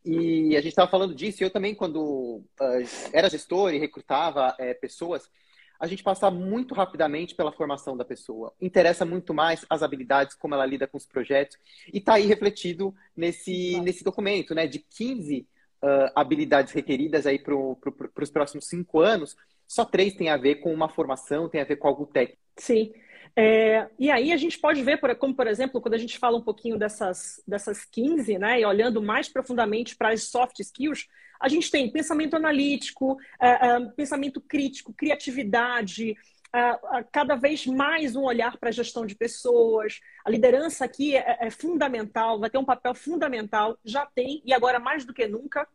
e 0.05 0.57
a 0.57 0.61
gente 0.61 0.71
estava 0.71 0.91
falando 0.91 1.15
disso, 1.15 1.43
e 1.43 1.45
eu 1.45 1.51
também, 1.51 1.75
quando 1.75 2.01
uh, 2.01 2.89
era 3.13 3.31
gestor 3.31 3.73
e 3.73 3.79
recrutava 3.79 4.55
uh, 4.55 4.81
pessoas, 4.81 5.31
a 5.79 5.87
gente 5.87 6.03
passa 6.03 6.31
muito 6.31 6.75
rapidamente 6.75 7.35
pela 7.35 7.53
formação 7.53 7.97
da 7.97 8.05
pessoa. 8.05 8.53
Interessa 8.61 9.05
muito 9.05 9.35
mais 9.35 9.65
as 9.69 9.83
habilidades, 9.83 10.35
como 10.37 10.55
ela 10.55 10.67
lida 10.67 10.87
com 10.87 10.97
os 10.97 11.07
projetos, 11.07 11.57
e 11.93 11.99
está 11.99 12.15
aí 12.15 12.27
refletido 12.27 12.95
nesse, 13.17 13.81
nesse 13.81 14.05
documento, 14.05 14.55
né? 14.55 14.67
De 14.67 14.79
15 14.79 15.47
uh, 15.83 16.13
habilidades 16.15 16.73
requeridas 16.73 17.27
aí 17.27 17.39
para 17.39 17.55
pro, 17.55 18.11
os 18.21 18.31
próximos 18.31 18.67
cinco 18.67 19.01
anos, 19.01 19.37
só 19.67 19.85
três 19.85 20.15
tem 20.15 20.29
a 20.29 20.37
ver 20.37 20.57
com 20.57 20.73
uma 20.73 20.89
formação, 20.89 21.49
tem 21.49 21.61
a 21.61 21.65
ver 21.65 21.77
com 21.77 21.89
algo 21.89 22.07
técnico. 22.07 22.41
Sim. 22.57 22.93
É, 23.37 23.89
e 23.99 24.11
aí 24.11 24.33
a 24.33 24.37
gente 24.37 24.59
pode 24.59 24.81
ver, 24.83 24.99
como 25.17 25.35
por 25.35 25.47
exemplo, 25.47 25.81
quando 25.81 25.95
a 25.95 25.99
gente 25.99 26.19
fala 26.19 26.39
um 26.39 26.43
pouquinho 26.43 26.79
dessas, 26.79 27.43
dessas 27.47 27.85
15, 27.85 28.39
né, 28.39 28.61
e 28.61 28.65
olhando 28.65 29.03
mais 29.03 29.29
profundamente 29.29 29.97
para 29.97 30.11
as 30.11 30.25
soft 30.25 30.61
skills, 30.61 31.09
a 31.41 31.49
gente 31.49 31.71
tem 31.71 31.91
pensamento 31.91 32.37
analítico, 32.37 33.19
é, 33.41 33.49
é, 33.69 33.81
pensamento 33.97 34.41
crítico, 34.41 34.95
criatividade, 34.95 36.17
é, 36.55 37.05
cada 37.11 37.35
vez 37.35 37.67
mais 37.67 38.15
um 38.15 38.23
olhar 38.23 38.57
para 38.57 38.69
a 38.69 38.73
gestão 38.73 39.05
de 39.05 39.17
pessoas. 39.17 40.01
A 40.25 40.31
liderança 40.31 40.85
aqui 40.85 41.17
é, 41.17 41.39
é 41.41 41.51
fundamental, 41.51 42.39
vai 42.39 42.49
ter 42.49 42.59
um 42.59 42.65
papel 42.65 42.95
fundamental, 42.95 43.77
já 43.85 44.07
tem, 44.07 44.43
e 44.45 44.55
agora 44.55 44.79
mais 44.79 45.05
do 45.05 45.13
que 45.13 45.27
nunca, 45.27 45.67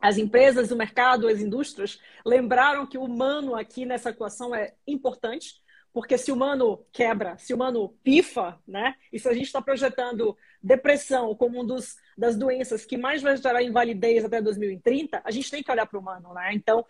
as 0.00 0.16
empresas, 0.16 0.70
o 0.70 0.76
mercado, 0.76 1.26
as 1.26 1.40
indústrias 1.40 1.98
lembraram 2.24 2.86
que 2.86 2.98
o 2.98 3.02
humano 3.02 3.56
aqui 3.56 3.84
nessa 3.84 4.10
equação 4.10 4.54
é 4.54 4.74
importante 4.86 5.63
porque 5.94 6.18
se 6.18 6.32
o 6.32 6.34
humano 6.34 6.84
quebra, 6.92 7.38
se 7.38 7.52
o 7.52 7.56
humano 7.56 7.96
pifa, 8.02 8.58
né? 8.66 8.96
E 9.12 9.18
se 9.20 9.28
a 9.28 9.32
gente 9.32 9.46
está 9.46 9.62
projetando 9.62 10.36
depressão 10.60 11.36
como 11.36 11.62
uma 11.62 11.78
das 12.18 12.36
doenças 12.36 12.84
que 12.84 12.96
mais 12.96 13.22
vai 13.22 13.36
gerar 13.36 13.62
invalidez 13.62 14.24
até 14.24 14.42
2030, 14.42 15.22
a 15.24 15.30
gente 15.30 15.48
tem 15.48 15.62
que 15.62 15.70
olhar 15.70 15.86
para 15.86 15.96
o 15.96 16.00
humano, 16.00 16.34
né? 16.34 16.52
Então, 16.52 16.84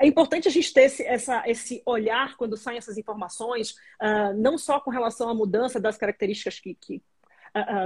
é 0.00 0.06
importante 0.06 0.48
a 0.48 0.50
gente 0.50 0.72
ter 0.72 0.84
esse, 0.84 1.02
essa, 1.04 1.42
esse 1.46 1.82
olhar 1.84 2.34
quando 2.38 2.56
saem 2.56 2.78
essas 2.78 2.96
informações, 2.96 3.72
uh, 4.00 4.32
não 4.34 4.56
só 4.56 4.80
com 4.80 4.90
relação 4.90 5.28
à 5.28 5.34
mudança 5.34 5.78
das 5.78 5.98
características 5.98 6.58
que, 6.58 6.74
que 6.74 7.02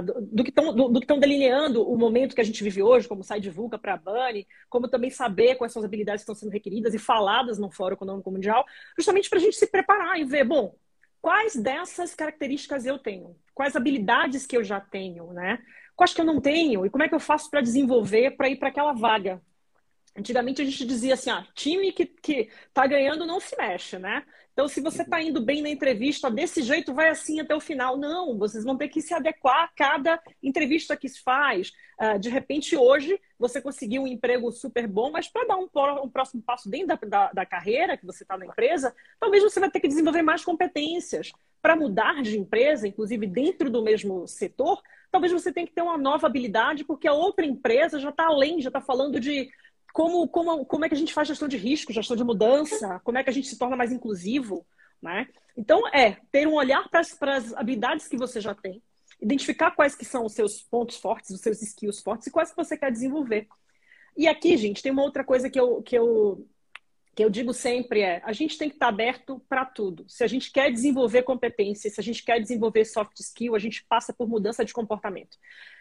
do, 0.01 0.21
do, 0.21 0.43
que 0.43 1.03
estão 1.03 1.19
delineando 1.19 1.87
o 1.89 1.97
momento 1.97 2.35
que 2.35 2.41
a 2.41 2.43
gente 2.43 2.63
vive 2.63 2.81
hoje, 2.81 3.07
como 3.07 3.23
sai 3.23 3.39
de 3.39 3.49
VUCA 3.49 3.77
para 3.77 3.93
a 3.93 3.97
BANI, 3.97 4.47
como 4.69 4.87
também 4.87 5.09
saber 5.09 5.55
quais 5.55 5.71
são 5.71 5.81
as 5.81 5.85
habilidades 5.85 6.21
que 6.21 6.31
estão 6.31 6.35
sendo 6.35 6.51
requeridas 6.51 6.93
e 6.93 6.99
faladas 6.99 7.57
no 7.57 7.71
Fórum 7.71 7.93
Econômico 7.93 8.31
Mundial, 8.31 8.65
justamente 8.97 9.29
para 9.29 9.39
a 9.39 9.41
gente 9.41 9.55
se 9.55 9.67
preparar 9.67 10.19
e 10.19 10.25
ver, 10.25 10.43
bom, 10.43 10.75
quais 11.21 11.55
dessas 11.55 12.13
características 12.13 12.85
eu 12.85 12.99
tenho, 12.99 13.35
quais 13.53 13.75
habilidades 13.75 14.45
que 14.45 14.57
eu 14.57 14.63
já 14.63 14.79
tenho, 14.79 15.31
né? 15.33 15.59
Quais 15.95 16.13
que 16.13 16.21
eu 16.21 16.25
não 16.25 16.41
tenho 16.41 16.85
e 16.85 16.89
como 16.89 17.03
é 17.03 17.09
que 17.09 17.15
eu 17.15 17.19
faço 17.19 17.49
para 17.49 17.61
desenvolver 17.61 18.31
para 18.31 18.49
ir 18.49 18.57
para 18.57 18.69
aquela 18.69 18.93
vaga 18.93 19.41
Antigamente 20.15 20.61
a 20.61 20.65
gente 20.65 20.85
dizia 20.85 21.13
assim, 21.13 21.29
ah, 21.29 21.47
time 21.55 21.91
que, 21.93 22.05
que 22.05 22.49
tá 22.73 22.85
ganhando 22.85 23.25
não 23.25 23.39
se 23.39 23.55
mexe, 23.55 23.97
né? 23.97 24.25
Então, 24.61 24.69
se 24.69 24.79
você 24.79 25.01
está 25.01 25.19
indo 25.19 25.41
bem 25.41 25.63
na 25.63 25.71
entrevista 25.71 26.29
desse 26.29 26.61
jeito, 26.61 26.93
vai 26.93 27.09
assim 27.09 27.39
até 27.39 27.55
o 27.55 27.59
final. 27.59 27.97
Não, 27.97 28.37
vocês 28.37 28.63
vão 28.63 28.77
ter 28.77 28.89
que 28.89 29.01
se 29.01 29.11
adequar 29.11 29.63
a 29.63 29.67
cada 29.69 30.21
entrevista 30.43 30.95
que 30.95 31.09
se 31.09 31.19
faz. 31.23 31.71
Uh, 31.99 32.19
de 32.19 32.29
repente, 32.29 32.77
hoje, 32.77 33.19
você 33.39 33.59
conseguiu 33.59 34.03
um 34.03 34.07
emprego 34.07 34.51
super 34.51 34.87
bom, 34.87 35.09
mas 35.09 35.27
para 35.27 35.47
dar 35.47 35.57
um, 35.57 35.67
um, 36.03 36.09
próximo 36.09 36.43
passo 36.43 36.69
dentro 36.69 36.89
da, 36.89 37.07
da, 37.07 37.33
da 37.33 37.43
carreira 37.43 37.97
que 37.97 38.05
você 38.05 38.23
está 38.23 38.37
na 38.37 38.45
empresa, 38.45 38.95
talvez 39.19 39.41
você 39.41 39.59
vai 39.59 39.71
ter 39.71 39.79
que 39.79 39.87
desenvolver 39.87 40.21
mais 40.21 40.45
competências. 40.45 41.31
Para 41.59 41.75
mudar 41.75 42.21
de 42.21 42.37
empresa, 42.37 42.87
inclusive 42.87 43.25
dentro 43.25 43.67
do 43.67 43.81
mesmo 43.81 44.27
setor, 44.27 44.79
talvez 45.11 45.33
você 45.33 45.51
tenha 45.51 45.65
que 45.65 45.73
ter 45.73 45.81
uma 45.81 45.97
nova 45.97 46.27
habilidade, 46.27 46.85
porque 46.85 47.07
a 47.07 47.13
outra 47.13 47.47
empresa 47.47 47.97
já 47.97 48.09
está 48.09 48.27
além, 48.27 48.61
já 48.61 48.69
está 48.69 48.79
falando 48.79 49.19
de 49.19 49.49
como, 49.93 50.27
como, 50.27 50.65
como 50.65 50.85
é 50.85 50.89
que 50.89 50.95
a 50.95 50.97
gente 50.97 51.13
faz 51.13 51.27
gestão 51.27 51.47
de 51.47 51.57
risco, 51.57 51.93
gestão 51.93 52.15
de 52.15 52.23
mudança, 52.23 52.99
como 53.03 53.17
é 53.17 53.23
que 53.23 53.29
a 53.29 53.33
gente 53.33 53.47
se 53.47 53.57
torna 53.57 53.75
mais 53.75 53.91
inclusivo, 53.91 54.65
né? 55.01 55.27
Então, 55.57 55.87
é 55.89 56.17
ter 56.31 56.47
um 56.47 56.53
olhar 56.53 56.87
para 56.89 57.01
as 57.35 57.53
habilidades 57.53 58.07
que 58.07 58.17
você 58.17 58.39
já 58.39 58.55
tem, 58.55 58.81
identificar 59.21 59.71
quais 59.71 59.95
que 59.95 60.05
são 60.05 60.25
os 60.25 60.33
seus 60.33 60.61
pontos 60.61 60.97
fortes, 60.97 61.31
os 61.31 61.41
seus 61.41 61.61
skills 61.61 62.01
fortes 62.01 62.27
e 62.27 62.31
quais 62.31 62.51
que 62.51 62.55
você 62.55 62.77
quer 62.77 62.91
desenvolver. 62.91 63.47
E 64.15 64.27
aqui, 64.27 64.57
gente, 64.57 64.81
tem 64.81 64.91
uma 64.91 65.03
outra 65.03 65.23
coisa 65.23 65.49
que 65.49 65.59
eu, 65.59 65.81
que 65.81 65.97
eu 65.97 66.47
que 67.13 67.23
eu 67.23 67.29
digo 67.29 67.53
sempre 67.53 68.01
é: 68.01 68.21
a 68.23 68.31
gente 68.31 68.57
tem 68.57 68.69
que 68.69 68.75
estar 68.75 68.87
aberto 68.87 69.41
para 69.49 69.65
tudo. 69.65 70.05
Se 70.07 70.23
a 70.23 70.27
gente 70.27 70.51
quer 70.51 70.71
desenvolver 70.71 71.23
competências, 71.23 71.93
se 71.93 71.99
a 71.99 72.03
gente 72.03 72.23
quer 72.23 72.39
desenvolver 72.39 72.85
soft 72.85 73.19
skill, 73.19 73.55
a 73.55 73.59
gente 73.59 73.83
passa 73.85 74.13
por 74.13 74.27
mudança 74.27 74.63
de 74.63 74.73
comportamento. 74.73 75.37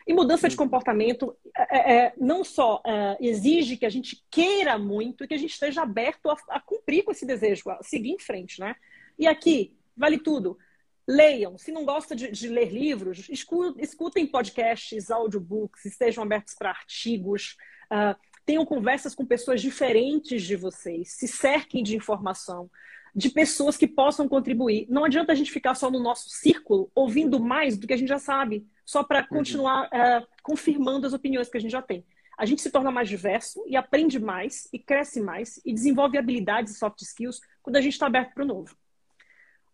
E 0.06 0.12
mudança 0.12 0.48
de 0.48 0.54
uhum. 0.54 0.64
comportamento 0.64 1.36
é, 1.56 1.78
é, 1.78 1.96
é, 1.96 2.12
não 2.16 2.42
só 2.42 2.82
é, 2.84 3.16
exige 3.20 3.76
que 3.76 3.86
a 3.86 3.90
gente 3.90 4.24
queira 4.30 4.78
muito 4.78 5.22
e 5.22 5.28
que 5.28 5.34
a 5.34 5.38
gente 5.38 5.52
esteja 5.52 5.82
aberto 5.82 6.30
a, 6.30 6.36
a 6.48 6.60
cumprir 6.60 7.04
com 7.04 7.12
esse 7.12 7.24
desejo, 7.24 7.70
a 7.70 7.80
seguir 7.82 8.10
em 8.10 8.18
frente, 8.18 8.58
né? 8.58 8.74
E 9.18 9.26
aqui, 9.26 9.76
vale 9.96 10.18
tudo. 10.18 10.58
Leiam. 11.06 11.58
Se 11.58 11.70
não 11.70 11.84
gosta 11.84 12.16
de, 12.16 12.30
de 12.30 12.48
ler 12.48 12.72
livros, 12.72 13.28
escutem 13.28 14.26
podcasts, 14.26 15.10
audiobooks, 15.10 15.84
estejam 15.84 16.24
abertos 16.24 16.54
para 16.54 16.70
artigos. 16.70 17.56
Uh, 17.90 18.16
tenham 18.44 18.64
conversas 18.64 19.14
com 19.14 19.24
pessoas 19.24 19.60
diferentes 19.60 20.42
de 20.42 20.56
vocês, 20.56 21.12
se 21.12 21.28
cerquem 21.28 21.82
de 21.82 21.96
informação, 21.96 22.70
de 23.14 23.28
pessoas 23.30 23.76
que 23.76 23.86
possam 23.86 24.28
contribuir. 24.28 24.86
Não 24.88 25.04
adianta 25.04 25.32
a 25.32 25.34
gente 25.34 25.50
ficar 25.50 25.74
só 25.74 25.90
no 25.90 26.00
nosso 26.00 26.28
círculo 26.30 26.90
ouvindo 26.94 27.40
mais 27.40 27.76
do 27.76 27.86
que 27.86 27.92
a 27.92 27.96
gente 27.96 28.08
já 28.08 28.18
sabe, 28.18 28.66
só 28.84 29.02
para 29.02 29.20
uhum. 29.20 29.26
continuar 29.28 29.82
uhum. 29.92 30.26
confirmando 30.42 31.06
as 31.06 31.12
opiniões 31.12 31.48
que 31.48 31.56
a 31.56 31.60
gente 31.60 31.72
já 31.72 31.82
tem. 31.82 32.04
A 32.38 32.46
gente 32.46 32.62
se 32.62 32.70
torna 32.70 32.90
mais 32.90 33.08
diverso 33.08 33.62
e 33.66 33.76
aprende 33.76 34.18
mais 34.18 34.66
e 34.72 34.78
cresce 34.78 35.20
mais 35.20 35.60
e 35.64 35.74
desenvolve 35.74 36.16
habilidades 36.16 36.74
e 36.74 36.78
soft 36.78 37.02
skills 37.02 37.40
quando 37.62 37.76
a 37.76 37.80
gente 37.80 37.92
está 37.92 38.06
aberto 38.06 38.32
para 38.32 38.44
o 38.44 38.46
novo. 38.46 38.74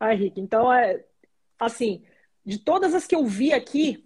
Ah, 0.01 0.13
Henrique, 0.13 0.41
então 0.41 0.73
é 0.73 1.05
assim, 1.59 2.03
de 2.45 2.59
todas 2.59 2.95
as 2.95 3.07
que 3.07 3.15
eu 3.15 3.25
vi 3.25 3.53
aqui, 3.53 4.06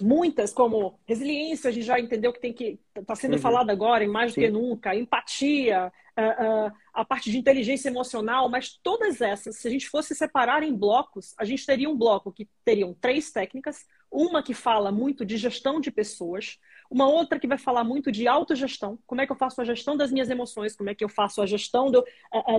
muitas, 0.00 0.52
como 0.52 0.98
resiliência, 1.06 1.68
a 1.68 1.72
gente 1.72 1.84
já 1.84 2.00
entendeu 2.00 2.32
que 2.32 2.40
tem 2.40 2.52
que 2.52 2.78
está 2.96 3.14
sendo 3.14 3.34
uhum. 3.34 3.40
falado 3.40 3.70
agora, 3.70 4.06
mais 4.08 4.32
do 4.32 4.40
que 4.40 4.50
nunca, 4.50 4.94
empatia, 4.94 5.92
uh, 6.18 6.68
uh, 6.68 6.72
a 6.92 7.04
parte 7.04 7.30
de 7.30 7.38
inteligência 7.38 7.88
emocional, 7.88 8.48
mas 8.48 8.78
todas 8.82 9.20
essas, 9.20 9.56
se 9.56 9.68
a 9.68 9.70
gente 9.70 9.88
fosse 9.88 10.14
separar 10.14 10.62
em 10.62 10.74
blocos, 10.74 11.34
a 11.38 11.44
gente 11.44 11.66
teria 11.66 11.88
um 11.88 11.96
bloco 11.96 12.32
que 12.32 12.48
teriam 12.64 12.94
três 12.94 13.30
técnicas, 13.30 13.86
uma 14.10 14.42
que 14.42 14.54
fala 14.54 14.92
muito 14.92 15.24
de 15.24 15.36
gestão 15.36 15.80
de 15.80 15.90
pessoas, 15.90 16.58
uma 16.92 17.08
outra 17.08 17.40
que 17.40 17.46
vai 17.46 17.56
falar 17.56 17.84
muito 17.84 18.12
de 18.12 18.28
autogestão, 18.28 18.98
como 19.06 19.22
é 19.22 19.26
que 19.26 19.32
eu 19.32 19.36
faço 19.36 19.62
a 19.62 19.64
gestão 19.64 19.96
das 19.96 20.12
minhas 20.12 20.28
emoções, 20.28 20.76
como 20.76 20.90
é 20.90 20.94
que 20.94 21.02
eu 21.02 21.08
faço 21.08 21.40
a 21.40 21.46
gestão 21.46 21.90
do, 21.90 22.04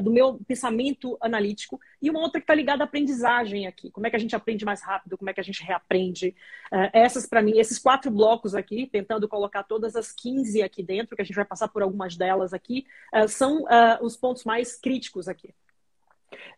do 0.01 0.11
meu 0.11 0.39
pensamento 0.47 1.15
analítico, 1.21 1.79
e 2.01 2.09
uma 2.09 2.19
outra 2.19 2.41
que 2.41 2.43
está 2.43 2.55
ligada 2.55 2.83
à 2.83 2.85
aprendizagem 2.85 3.67
aqui, 3.67 3.91
como 3.91 4.07
é 4.07 4.09
que 4.09 4.15
a 4.15 4.19
gente 4.19 4.35
aprende 4.35 4.65
mais 4.65 4.81
rápido, 4.81 5.17
como 5.19 5.29
é 5.29 5.33
que 5.33 5.39
a 5.39 5.43
gente 5.43 5.63
reaprende. 5.63 6.35
Uh, 6.71 6.89
essas, 6.93 7.27
para 7.27 7.43
mim, 7.43 7.59
esses 7.59 7.77
quatro 7.77 8.09
blocos 8.09 8.55
aqui, 8.55 8.87
tentando 8.87 9.27
colocar 9.27 9.63
todas 9.63 9.95
as 9.95 10.11
15 10.11 10.63
aqui 10.63 10.81
dentro, 10.81 11.15
que 11.15 11.21
a 11.21 11.25
gente 11.25 11.35
vai 11.35 11.45
passar 11.45 11.67
por 11.67 11.83
algumas 11.83 12.17
delas 12.17 12.53
aqui, 12.53 12.87
uh, 13.13 13.27
são 13.27 13.65
os 14.01 14.17
pontos 14.17 14.43
mais 14.43 14.75
críticos 14.75 15.27
aqui. 15.27 15.53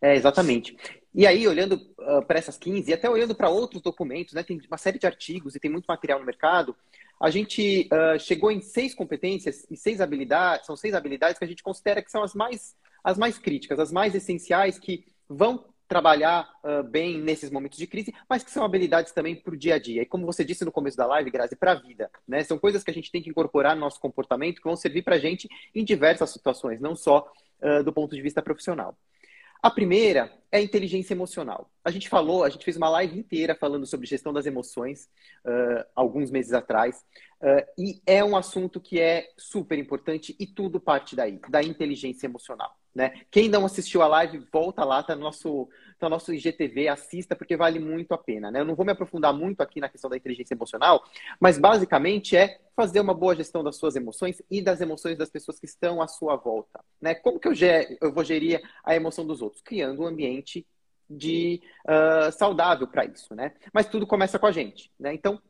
É, 0.00 0.14
exatamente. 0.14 0.76
E 1.14 1.26
aí, 1.26 1.48
olhando 1.48 1.74
uh, 1.98 2.24
para 2.26 2.38
essas 2.38 2.58
15, 2.58 2.90
e 2.90 2.94
até 2.94 3.08
olhando 3.08 3.34
para 3.34 3.48
outros 3.48 3.80
documentos, 3.80 4.34
né, 4.34 4.42
tem 4.42 4.60
uma 4.68 4.76
série 4.76 4.98
de 4.98 5.06
artigos 5.06 5.54
e 5.54 5.60
tem 5.60 5.70
muito 5.70 5.86
material 5.86 6.18
no 6.18 6.26
mercado, 6.26 6.76
a 7.20 7.30
gente 7.30 7.88
uh, 7.92 8.18
chegou 8.18 8.50
em 8.50 8.60
seis 8.60 8.94
competências 8.94 9.66
e 9.70 9.76
seis 9.76 10.00
habilidades, 10.00 10.66
são 10.66 10.76
seis 10.76 10.94
habilidades 10.94 11.38
que 11.38 11.44
a 11.44 11.48
gente 11.48 11.62
considera 11.62 12.02
que 12.02 12.10
são 12.10 12.22
as 12.22 12.34
mais, 12.34 12.76
as 13.02 13.16
mais 13.16 13.38
críticas, 13.38 13.78
as 13.78 13.90
mais 13.90 14.14
essenciais, 14.14 14.78
que 14.78 15.04
vão 15.28 15.64
trabalhar 15.88 16.48
uh, 16.64 16.82
bem 16.82 17.20
nesses 17.20 17.50
momentos 17.50 17.78
de 17.78 17.86
crise, 17.86 18.12
mas 18.28 18.42
que 18.42 18.50
são 18.50 18.64
habilidades 18.64 19.12
também 19.12 19.36
para 19.36 19.54
o 19.54 19.56
dia 19.56 19.76
a 19.76 19.78
dia. 19.78 20.02
E 20.02 20.06
como 20.06 20.26
você 20.26 20.44
disse 20.44 20.64
no 20.64 20.72
começo 20.72 20.96
da 20.96 21.06
live, 21.06 21.30
Grazi, 21.30 21.56
para 21.56 21.72
a 21.72 21.74
vida. 21.76 22.10
Né? 22.26 22.42
São 22.42 22.58
coisas 22.58 22.82
que 22.82 22.90
a 22.90 22.94
gente 22.94 23.10
tem 23.10 23.22
que 23.22 23.30
incorporar 23.30 23.74
no 23.74 23.82
nosso 23.82 24.00
comportamento 24.00 24.56
que 24.56 24.64
vão 24.64 24.76
servir 24.76 25.02
para 25.02 25.14
a 25.14 25.18
gente 25.18 25.48
em 25.74 25.84
diversas 25.84 26.30
situações, 26.30 26.80
não 26.80 26.96
só 26.96 27.30
uh, 27.62 27.84
do 27.84 27.92
ponto 27.92 28.14
de 28.14 28.22
vista 28.22 28.42
profissional. 28.42 28.96
A 29.66 29.70
primeira 29.70 30.32
é 30.52 30.58
a 30.58 30.62
inteligência 30.62 31.12
emocional. 31.12 31.68
A 31.84 31.90
gente 31.90 32.08
falou, 32.08 32.44
a 32.44 32.48
gente 32.48 32.64
fez 32.64 32.76
uma 32.76 32.88
live 32.88 33.18
inteira 33.18 33.52
falando 33.52 33.84
sobre 33.84 34.06
gestão 34.06 34.32
das 34.32 34.46
emoções 34.46 35.08
uh, 35.44 35.84
alguns 35.92 36.30
meses 36.30 36.52
atrás, 36.52 37.04
uh, 37.42 37.66
e 37.76 38.00
é 38.06 38.22
um 38.22 38.36
assunto 38.36 38.80
que 38.80 39.00
é 39.00 39.28
super 39.36 39.76
importante 39.76 40.36
e 40.38 40.46
tudo 40.46 40.78
parte 40.78 41.16
daí, 41.16 41.40
da 41.48 41.64
inteligência 41.64 42.26
emocional. 42.28 42.78
Né? 42.96 43.12
Quem 43.30 43.46
não 43.46 43.66
assistiu 43.66 44.00
a 44.00 44.08
live, 44.08 44.38
volta 44.50 44.82
lá, 44.82 45.02
tá 45.02 45.14
no 45.14 45.20
nosso, 45.20 45.68
tá 45.98 46.06
no 46.06 46.14
nosso 46.14 46.32
IGTV, 46.32 46.88
assista, 46.88 47.36
porque 47.36 47.54
vale 47.54 47.78
muito 47.78 48.14
a 48.14 48.18
pena. 48.18 48.50
Né? 48.50 48.60
Eu 48.60 48.64
não 48.64 48.74
vou 48.74 48.86
me 48.86 48.92
aprofundar 48.92 49.34
muito 49.34 49.60
aqui 49.60 49.80
na 49.80 49.88
questão 49.90 50.08
da 50.08 50.16
inteligência 50.16 50.54
emocional, 50.54 51.04
mas 51.38 51.58
basicamente 51.58 52.34
é 52.34 52.58
fazer 52.74 53.00
uma 53.00 53.12
boa 53.12 53.36
gestão 53.36 53.62
das 53.62 53.76
suas 53.76 53.96
emoções 53.96 54.40
e 54.50 54.62
das 54.62 54.80
emoções 54.80 55.18
das 55.18 55.28
pessoas 55.28 55.60
que 55.60 55.66
estão 55.66 56.00
à 56.00 56.08
sua 56.08 56.36
volta. 56.36 56.82
Né? 56.98 57.14
Como 57.14 57.38
que 57.38 57.46
eu, 57.46 57.52
eu 58.00 58.10
vou 58.10 58.24
gerir 58.24 58.62
a 58.82 58.96
emoção 58.96 59.26
dos 59.26 59.42
outros? 59.42 59.60
Criando 59.60 60.00
um 60.00 60.06
ambiente 60.06 60.66
de 61.08 61.60
uh, 61.86 62.32
saudável 62.32 62.88
para 62.88 63.04
isso, 63.04 63.32
né? 63.34 63.52
Mas 63.72 63.86
tudo 63.86 64.06
começa 64.06 64.40
com 64.40 64.46
a 64.46 64.50
gente, 64.50 64.90
né? 64.98 65.14
Então, 65.14 65.40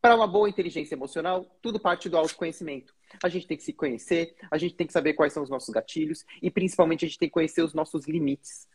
para 0.00 0.14
uma 0.14 0.26
boa 0.26 0.48
inteligência 0.48 0.94
emocional, 0.94 1.46
tudo 1.60 1.80
parte 1.80 2.08
do 2.08 2.16
autoconhecimento. 2.16 2.94
A 3.22 3.28
gente 3.28 3.46
tem 3.46 3.56
que 3.56 3.62
se 3.62 3.72
conhecer, 3.72 4.34
a 4.50 4.58
gente 4.58 4.74
tem 4.74 4.86
que 4.86 4.92
saber 4.92 5.14
quais 5.14 5.32
são 5.32 5.42
os 5.42 5.50
nossos 5.50 5.70
gatilhos 5.70 6.24
e, 6.42 6.50
principalmente, 6.50 7.04
a 7.04 7.08
gente 7.08 7.18
tem 7.18 7.28
que 7.28 7.34
conhecer 7.34 7.62
os 7.62 7.74
nossos 7.74 8.06
limites. 8.06 8.68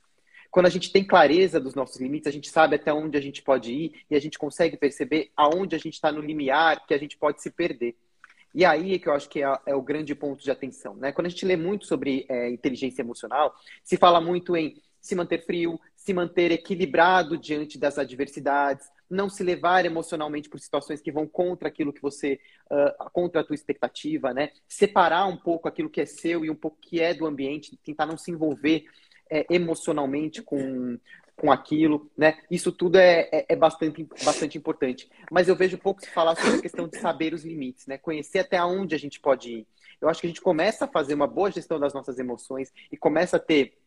Quando 0.51 0.67
a 0.67 0.69
gente 0.69 0.91
tem 0.91 1.03
clareza 1.03 1.59
dos 1.59 1.75
nossos 1.75 1.99
limites, 1.99 2.27
a 2.27 2.31
gente 2.31 2.49
sabe 2.49 2.75
até 2.75 2.93
onde 2.93 3.17
a 3.17 3.21
gente 3.21 3.41
pode 3.41 3.73
ir 3.73 4.05
e 4.09 4.15
a 4.15 4.19
gente 4.19 4.37
consegue 4.37 4.77
perceber 4.77 5.31
aonde 5.35 5.75
a 5.75 5.79
gente 5.79 5.95
está 5.95 6.11
no 6.11 6.21
limiar 6.21 6.85
que 6.85 6.93
a 6.93 6.97
gente 6.97 7.17
pode 7.17 7.41
se 7.41 7.49
perder. 7.49 7.95
E 8.53 8.63
aí 8.63 8.93
é 8.93 8.99
que 8.99 9.09
eu 9.09 9.13
acho 9.13 9.27
que 9.27 9.43
é, 9.43 9.59
é 9.65 9.75
o 9.75 9.81
grande 9.81 10.15
ponto 10.15 10.41
de 10.41 10.49
atenção. 10.49 10.95
Né? 10.95 11.11
Quando 11.11 11.27
a 11.27 11.29
gente 11.29 11.45
lê 11.45 11.57
muito 11.57 11.85
sobre 11.85 12.25
é, 12.29 12.49
inteligência 12.49 13.01
emocional, 13.01 13.53
se 13.83 13.97
fala 13.97 14.21
muito 14.21 14.55
em 14.55 14.81
se 15.01 15.13
manter 15.13 15.45
frio, 15.45 15.77
se 15.93 16.13
manter 16.13 16.51
equilibrado 16.51 17.37
diante 17.37 17.77
das 17.77 17.97
adversidades, 17.97 18.87
não 19.09 19.29
se 19.29 19.43
levar 19.43 19.85
emocionalmente 19.85 20.49
por 20.49 20.59
situações 20.59 21.01
que 21.01 21.11
vão 21.11 21.27
contra 21.27 21.67
aquilo 21.67 21.93
que 21.93 22.01
você, 22.01 22.39
uh, 22.71 23.09
contra 23.11 23.41
a 23.41 23.43
tua 23.43 23.55
expectativa, 23.55 24.33
né? 24.33 24.51
Separar 24.67 25.25
um 25.27 25.37
pouco 25.37 25.67
aquilo 25.67 25.89
que 25.89 26.01
é 26.01 26.05
seu 26.05 26.43
e 26.43 26.49
um 26.49 26.55
pouco 26.55 26.77
que 26.81 26.99
é 26.99 27.13
do 27.13 27.25
ambiente, 27.25 27.77
tentar 27.83 28.05
não 28.05 28.17
se 28.17 28.31
envolver 28.31 28.85
é, 29.29 29.45
emocionalmente 29.49 30.41
com, 30.41 30.97
com 31.35 31.51
aquilo, 31.51 32.09
né? 32.17 32.37
Isso 32.49 32.71
tudo 32.71 32.97
é, 32.97 33.29
é, 33.31 33.45
é, 33.49 33.55
bastante, 33.55 34.07
bastante 34.23 34.57
importante. 34.57 35.09
Mas 35.31 35.47
eu 35.47 35.55
vejo 35.55 35.77
pouco 35.77 36.01
se 36.01 36.09
falar 36.09 36.35
sobre 36.35 36.59
a 36.59 36.61
questão 36.61 36.87
de 36.87 36.97
saber 36.99 37.33
os 37.33 37.43
limites, 37.43 37.87
né? 37.87 37.97
Conhecer 37.97 38.39
até 38.39 38.63
onde 38.63 38.95
a 38.95 38.99
gente 38.99 39.19
pode 39.19 39.51
ir. 39.51 39.67
Eu 39.99 40.09
acho 40.09 40.21
que 40.21 40.27
a 40.27 40.29
gente 40.29 40.41
começa 40.41 40.85
a 40.85 40.87
fazer 40.87 41.13
uma 41.13 41.27
boa 41.27 41.51
gestão 41.51 41.79
das 41.79 41.93
nossas 41.93 42.19
emoções 42.19 42.71
e 42.91 42.97
começa 42.97 43.37
a 43.37 43.39
ter 43.39 43.77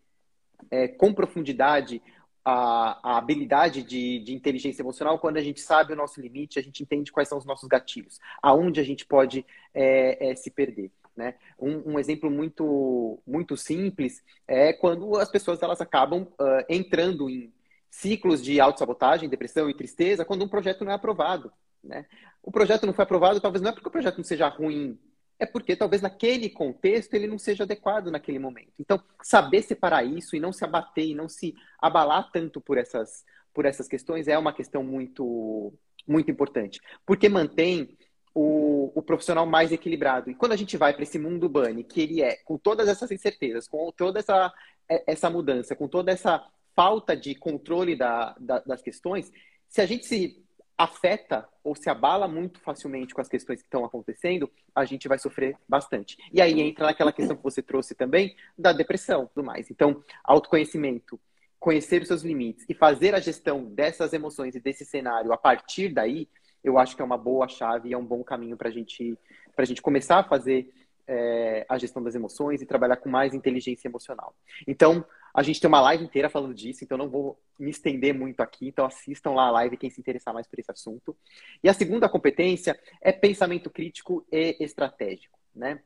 é, 0.71 0.89
com 0.89 1.13
profundidade 1.13 2.03
a, 2.49 2.99
a 3.03 3.19
habilidade 3.19 3.83
de, 3.83 4.21
de, 4.21 4.33
inteligência 4.33 4.81
emocional 4.81 5.19
quando 5.19 5.37
a 5.37 5.43
gente 5.43 5.61
sabe 5.61 5.93
o 5.93 5.97
nosso 5.97 6.19
limite, 6.19 6.59
a 6.59 6.63
gente 6.63 6.83
entende 6.83 7.13
quais 7.13 7.29
são 7.29 7.37
os 7.37 7.45
nossos 7.45 7.69
gatilhos, 7.69 8.19
aonde 8.43 8.81
a 8.81 8.83
gente 8.83 9.05
pode 9.05 9.45
é, 9.75 10.31
é, 10.31 10.35
se 10.35 10.51
perder. 10.51 10.91
Né? 11.15 11.35
Um, 11.59 11.93
um, 11.93 11.99
exemplo 11.99 12.31
muito, 12.31 13.19
muito 13.27 13.55
simples 13.57 14.23
é 14.47 14.73
quando 14.73 15.17
as 15.17 15.31
pessoas 15.31 15.61
elas 15.63 15.81
acabam 15.81 16.23
uh, 16.23 16.65
entrando 16.71 17.29
em 17.29 17.53
ciclos 17.91 18.43
de 18.43 18.61
autossabotagem, 18.61 19.29
depressão 19.29 19.69
e 19.69 19.75
tristeza 19.75 20.25
quando 20.25 20.45
um 20.45 20.49
projeto 20.49 20.85
não 20.85 20.93
é 20.93 20.95
aprovado. 20.95 21.53
Né? 21.85 22.07
O 22.43 22.51
projeto 22.51 22.87
não 22.87 22.95
foi 22.95 23.03
aprovado, 23.03 23.41
talvez 23.41 23.61
não 23.61 23.71
é 23.71 23.73
porque 23.75 23.89
o 23.89 23.93
projeto 23.93 24.17
não 24.17 24.25
seja 24.25 24.49
ruim, 24.49 24.99
é 25.39 25.47
porque 25.47 25.77
talvez 25.77 26.03
naquele 26.03 26.51
contexto 26.51 27.15
ele 27.15 27.27
não 27.27 27.39
seja 27.39 27.65
adequado 27.65 28.11
naquele 28.11 28.39
momento. 28.39 28.73
Então, 28.79 29.01
saber 29.23 29.63
separar 29.63 30.05
isso 30.05 30.35
e 30.35 30.41
não 30.41 30.53
se 30.53 30.65
abater 30.65 31.07
e 31.07 31.15
não 31.15 31.29
se 31.29 31.55
abalar 31.81 32.31
tanto 32.33 32.61
por 32.61 32.77
essas, 32.77 33.25
por 33.55 33.65
essas 33.65 33.87
questões 33.87 34.27
é 34.27 34.37
uma 34.37 34.53
questão 34.53 34.83
muito, 34.83 35.73
muito 36.07 36.31
importante. 36.31 36.81
Porque 37.07 37.29
mantém 37.29 37.97
o, 38.35 38.93
o 38.95 39.03
profissional 39.03 39.47
mais 39.47 39.71
equilibrado. 39.71 40.31
E 40.31 40.35
quando 40.35 40.53
a 40.53 40.57
gente 40.57 40.77
vai 40.77 40.93
para 40.93 41.03
esse 41.05 41.19
mundo 41.19 41.49
bunny, 41.49 41.85
que 41.85 42.01
ele 42.01 42.23
é 42.23 42.37
com 42.45 42.59
todas 42.59 42.89
essas 42.89 43.11
incertezas, 43.11 43.69
com 43.69 43.93
toda 43.93 44.19
essa, 44.19 44.53
essa 44.89 45.31
mudança, 45.31 45.77
com 45.77 45.87
toda 45.87 46.11
essa 46.11 46.45
falta 46.75 47.17
de 47.17 47.35
controle 47.35 47.97
da, 47.97 48.37
da, 48.39 48.59
das 48.61 48.83
questões, 48.83 49.33
se 49.69 49.81
a 49.81 49.87
gente 49.87 50.07
se 50.07 50.45
afeta 50.79 51.49
ou 51.65 51.75
se 51.75 51.91
abala 51.91 52.29
muito 52.29 52.61
facilmente 52.61 53.13
com 53.13 53.21
as 53.21 53.29
questões 53.29 53.61
que 53.61 53.67
estão 53.67 53.85
acontecendo, 53.85 54.49
a 54.73 54.85
gente 54.85 55.09
vai 55.09 55.19
sofrer 55.19 55.57
bastante. 55.69 56.17
E 56.33 56.41
aí 56.41 56.61
entra 56.61 56.87
naquela 56.87 57.13
questão 57.13 57.37
que 57.37 57.43
você 57.43 57.61
trouxe 57.61 57.97
também 57.97 58.37
da 58.57 58.73
depressão 58.73 59.25
e 59.25 59.29
tudo 59.35 59.45
mais. 59.45 59.69
Então, 59.73 60.03
autoconhecimento, 60.23 61.21
conhecer 61.59 62.01
os 62.01 62.07
seus 62.07 62.23
limites 62.23 62.65
e 62.69 62.75
fazer 62.75 63.13
a 63.13 63.19
gestão 63.19 63.65
dessas 63.65 64.13
emoções 64.13 64.55
e 64.55 64.61
desse 64.61 64.85
cenário 64.85 65.33
a 65.33 65.37
partir 65.37 65.89
daí, 65.89 66.29
eu 66.63 66.79
acho 66.79 66.95
que 66.95 67.03
é 67.03 67.05
uma 67.05 67.19
boa 67.19 67.49
chave 67.49 67.89
e 67.89 67.93
é 67.93 67.99
um 67.99 68.05
bom 68.05 68.23
caminho 68.23 68.57
para 68.57 68.71
gente, 68.71 69.19
a 69.57 69.65
gente 69.65 69.83
começar 69.83 70.19
a 70.21 70.25
fazer 70.25 70.73
é, 71.09 71.67
a 71.69 71.77
gestão 71.77 72.03
das 72.03 72.15
emoções 72.15 72.63
e 72.63 72.67
trabalhar 72.67 72.99
com 72.99 73.09
mais 73.09 73.35
inteligência 73.35 73.89
emocional. 73.89 74.33
Então, 74.67 75.05
a 75.39 75.43
gente 75.43 75.61
tem 75.61 75.69
uma 75.69 75.81
live 75.81 76.03
inteira 76.03 76.29
falando 76.29 76.53
disso, 76.53 76.83
então 76.83 76.99
não 76.99 77.09
vou 77.09 77.41
me 77.57 77.71
estender 77.71 78.13
muito 78.13 78.41
aqui. 78.41 78.67
Então 78.67 78.85
assistam 78.85 79.31
lá 79.31 79.47
a 79.47 79.51
live 79.53 79.77
quem 79.77 79.89
se 79.89 80.01
interessar 80.01 80.35
mais 80.35 80.49
por 80.49 80.59
esse 80.59 80.71
assunto. 80.73 81.17
E 81.63 81.69
a 81.69 81.73
segunda 81.73 82.09
competência 82.09 82.77
é 83.01 83.13
pensamento 83.13 83.71
crítico 83.71 84.27
e 84.33 84.57
estratégico, 84.59 85.39
né? 85.55 85.81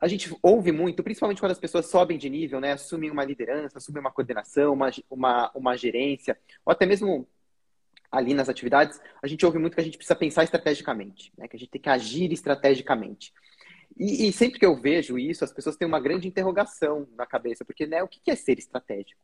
A 0.00 0.06
gente 0.06 0.32
ouve 0.40 0.70
muito, 0.70 1.02
principalmente 1.02 1.40
quando 1.40 1.50
as 1.50 1.58
pessoas 1.58 1.86
sobem 1.86 2.16
de 2.16 2.30
nível, 2.30 2.60
né? 2.60 2.74
Assumem 2.74 3.10
uma 3.10 3.24
liderança, 3.24 3.78
assumem 3.78 4.00
uma 4.00 4.12
coordenação, 4.12 4.72
uma, 4.72 4.88
uma, 5.10 5.50
uma 5.52 5.76
gerência, 5.76 6.38
ou 6.64 6.70
até 6.70 6.86
mesmo 6.86 7.26
ali 8.12 8.34
nas 8.34 8.48
atividades, 8.48 9.00
a 9.20 9.26
gente 9.26 9.44
ouve 9.44 9.58
muito 9.58 9.74
que 9.74 9.80
a 9.80 9.84
gente 9.84 9.96
precisa 9.96 10.14
pensar 10.14 10.44
estrategicamente, 10.44 11.32
né? 11.36 11.48
Que 11.48 11.56
a 11.56 11.58
gente 11.58 11.70
tem 11.70 11.80
que 11.80 11.88
agir 11.88 12.32
estrategicamente. 12.32 13.32
E, 13.96 14.28
e, 14.28 14.32
sempre 14.32 14.58
que 14.58 14.66
eu 14.66 14.76
vejo 14.76 15.18
isso, 15.18 15.44
as 15.44 15.52
pessoas 15.52 15.76
têm 15.76 15.88
uma 15.88 16.00
grande 16.00 16.28
interrogação 16.28 17.08
na 17.16 17.26
cabeça, 17.26 17.64
porque 17.64 17.86
né, 17.86 18.02
o 18.02 18.08
que 18.08 18.30
é 18.30 18.36
ser 18.36 18.58
estratégico, 18.58 19.20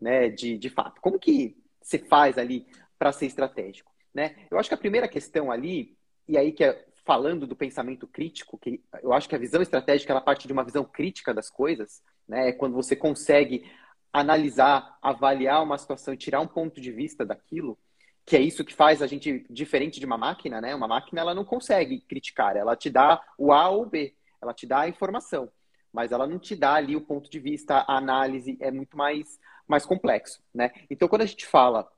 né, 0.00 0.28
de, 0.28 0.58
de 0.58 0.68
fato? 0.68 1.00
Como 1.00 1.18
que 1.18 1.56
se 1.80 1.98
faz 1.98 2.36
ali 2.36 2.66
para 2.98 3.12
ser 3.12 3.26
estratégico? 3.26 3.90
Né? 4.12 4.36
Eu 4.50 4.58
acho 4.58 4.68
que 4.68 4.74
a 4.74 4.78
primeira 4.78 5.08
questão 5.08 5.50
ali, 5.50 5.96
e 6.28 6.36
aí 6.36 6.52
que 6.52 6.64
é 6.64 6.86
falando 7.04 7.46
do 7.46 7.56
pensamento 7.56 8.06
crítico, 8.06 8.58
que 8.58 8.82
eu 9.02 9.12
acho 9.12 9.28
que 9.28 9.34
a 9.34 9.38
visão 9.38 9.62
estratégica 9.62 10.12
ela 10.12 10.20
parte 10.20 10.46
de 10.46 10.52
uma 10.52 10.64
visão 10.64 10.84
crítica 10.84 11.32
das 11.32 11.50
coisas, 11.50 12.02
né? 12.28 12.50
É 12.50 12.52
quando 12.52 12.74
você 12.74 12.94
consegue 12.94 13.64
analisar, 14.12 14.98
avaliar 15.00 15.62
uma 15.62 15.78
situação 15.78 16.14
e 16.14 16.16
tirar 16.16 16.40
um 16.40 16.46
ponto 16.46 16.80
de 16.80 16.92
vista 16.92 17.24
daquilo, 17.24 17.78
que 18.24 18.36
é 18.36 18.40
isso 18.40 18.64
que 18.64 18.74
faz 18.74 19.02
a 19.02 19.06
gente 19.06 19.44
diferente 19.50 19.98
de 19.98 20.06
uma 20.06 20.18
máquina, 20.18 20.60
né? 20.60 20.74
Uma 20.74 20.88
máquina 20.88 21.20
ela 21.20 21.34
não 21.34 21.44
consegue 21.44 22.00
criticar, 22.00 22.56
ela 22.56 22.76
te 22.76 22.90
dá 22.90 23.20
o 23.36 23.52
A 23.52 23.68
ou 23.68 23.82
o 23.82 23.86
B, 23.86 24.14
ela 24.40 24.54
te 24.54 24.66
dá 24.66 24.80
a 24.80 24.88
informação, 24.88 25.50
mas 25.92 26.12
ela 26.12 26.26
não 26.26 26.38
te 26.38 26.54
dá 26.54 26.74
ali 26.74 26.96
o 26.96 27.00
ponto 27.00 27.30
de 27.30 27.38
vista, 27.38 27.84
a 27.86 27.96
análise 27.96 28.56
é 28.60 28.70
muito 28.70 28.96
mais 28.96 29.38
mais 29.66 29.86
complexo, 29.86 30.42
né? 30.52 30.72
Então 30.90 31.08
quando 31.08 31.22
a 31.22 31.26
gente 31.26 31.46
fala 31.46 31.88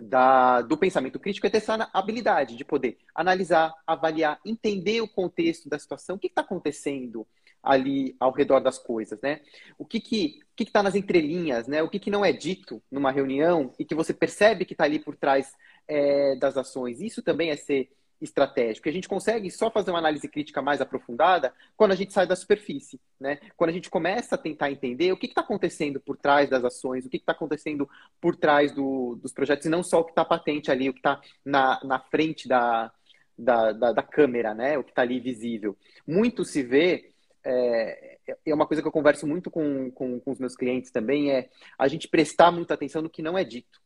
da, 0.00 0.62
do 0.62 0.76
pensamento 0.76 1.18
crítico 1.18 1.46
é 1.46 1.50
ter 1.50 1.58
essa 1.58 1.88
habilidade 1.92 2.56
de 2.56 2.64
poder 2.64 2.98
analisar, 3.14 3.74
avaliar, 3.86 4.40
entender 4.44 5.00
o 5.00 5.08
contexto 5.08 5.68
da 5.68 5.78
situação, 5.78 6.16
o 6.16 6.18
que 6.18 6.28
está 6.28 6.40
acontecendo 6.40 7.26
ali 7.62 8.16
ao 8.18 8.32
redor 8.32 8.60
das 8.60 8.78
coisas, 8.78 9.20
né? 9.20 9.40
O 9.78 9.84
que 9.84 10.00
que 10.00 10.40
que 10.54 10.64
está 10.64 10.82
nas 10.82 10.94
entrelinhas, 10.94 11.66
né? 11.66 11.82
O 11.82 11.88
que, 11.88 11.98
que 11.98 12.10
não 12.10 12.24
é 12.24 12.32
dito 12.32 12.82
numa 12.90 13.10
reunião 13.10 13.72
e 13.78 13.84
que 13.84 13.94
você 13.94 14.12
percebe 14.12 14.64
que 14.64 14.74
está 14.74 14.84
ali 14.84 14.98
por 14.98 15.16
trás 15.16 15.54
é, 15.88 16.36
das 16.36 16.56
ações. 16.56 17.00
Isso 17.00 17.22
também 17.22 17.50
é 17.50 17.56
ser 17.56 17.90
estratégico. 18.20 18.88
A 18.88 18.92
gente 18.92 19.08
consegue 19.08 19.50
só 19.50 19.70
fazer 19.70 19.90
uma 19.90 19.98
análise 19.98 20.28
crítica 20.28 20.62
mais 20.62 20.80
aprofundada 20.80 21.52
quando 21.76 21.92
a 21.92 21.96
gente 21.96 22.12
sai 22.12 22.26
da 22.26 22.36
superfície, 22.36 23.00
né? 23.18 23.38
Quando 23.56 23.70
a 23.70 23.72
gente 23.72 23.90
começa 23.90 24.34
a 24.34 24.38
tentar 24.38 24.70
entender 24.70 25.12
o 25.12 25.16
que 25.16 25.26
está 25.26 25.40
acontecendo 25.40 26.00
por 26.00 26.16
trás 26.16 26.48
das 26.48 26.64
ações, 26.64 27.04
o 27.04 27.10
que 27.10 27.16
está 27.16 27.32
acontecendo 27.32 27.88
por 28.20 28.36
trás 28.36 28.72
do, 28.72 29.16
dos 29.16 29.32
projetos, 29.32 29.66
e 29.66 29.70
não 29.70 29.82
só 29.82 30.00
o 30.00 30.04
que 30.04 30.12
está 30.12 30.24
patente 30.24 30.70
ali, 30.70 30.88
o 30.88 30.92
que 30.92 31.00
está 31.00 31.20
na, 31.44 31.80
na 31.82 31.98
frente 31.98 32.46
da, 32.46 32.92
da, 33.36 33.72
da, 33.72 33.92
da 33.92 34.02
câmera, 34.02 34.54
né? 34.54 34.78
O 34.78 34.84
que 34.84 34.90
está 34.90 35.02
ali 35.02 35.18
visível. 35.18 35.76
Muito 36.06 36.44
se 36.44 36.62
vê 36.62 37.11
é, 37.44 38.18
é 38.46 38.54
uma 38.54 38.66
coisa 38.66 38.82
que 38.82 38.88
eu 38.88 38.92
converso 38.92 39.26
muito 39.26 39.50
com, 39.50 39.90
com, 39.90 40.20
com 40.20 40.30
os 40.30 40.38
meus 40.38 40.56
clientes 40.56 40.90
também, 40.90 41.30
é 41.30 41.48
a 41.78 41.88
gente 41.88 42.08
prestar 42.08 42.50
muita 42.50 42.74
atenção 42.74 43.02
no 43.02 43.10
que 43.10 43.22
não 43.22 43.36
é 43.36 43.44
dito. 43.44 43.80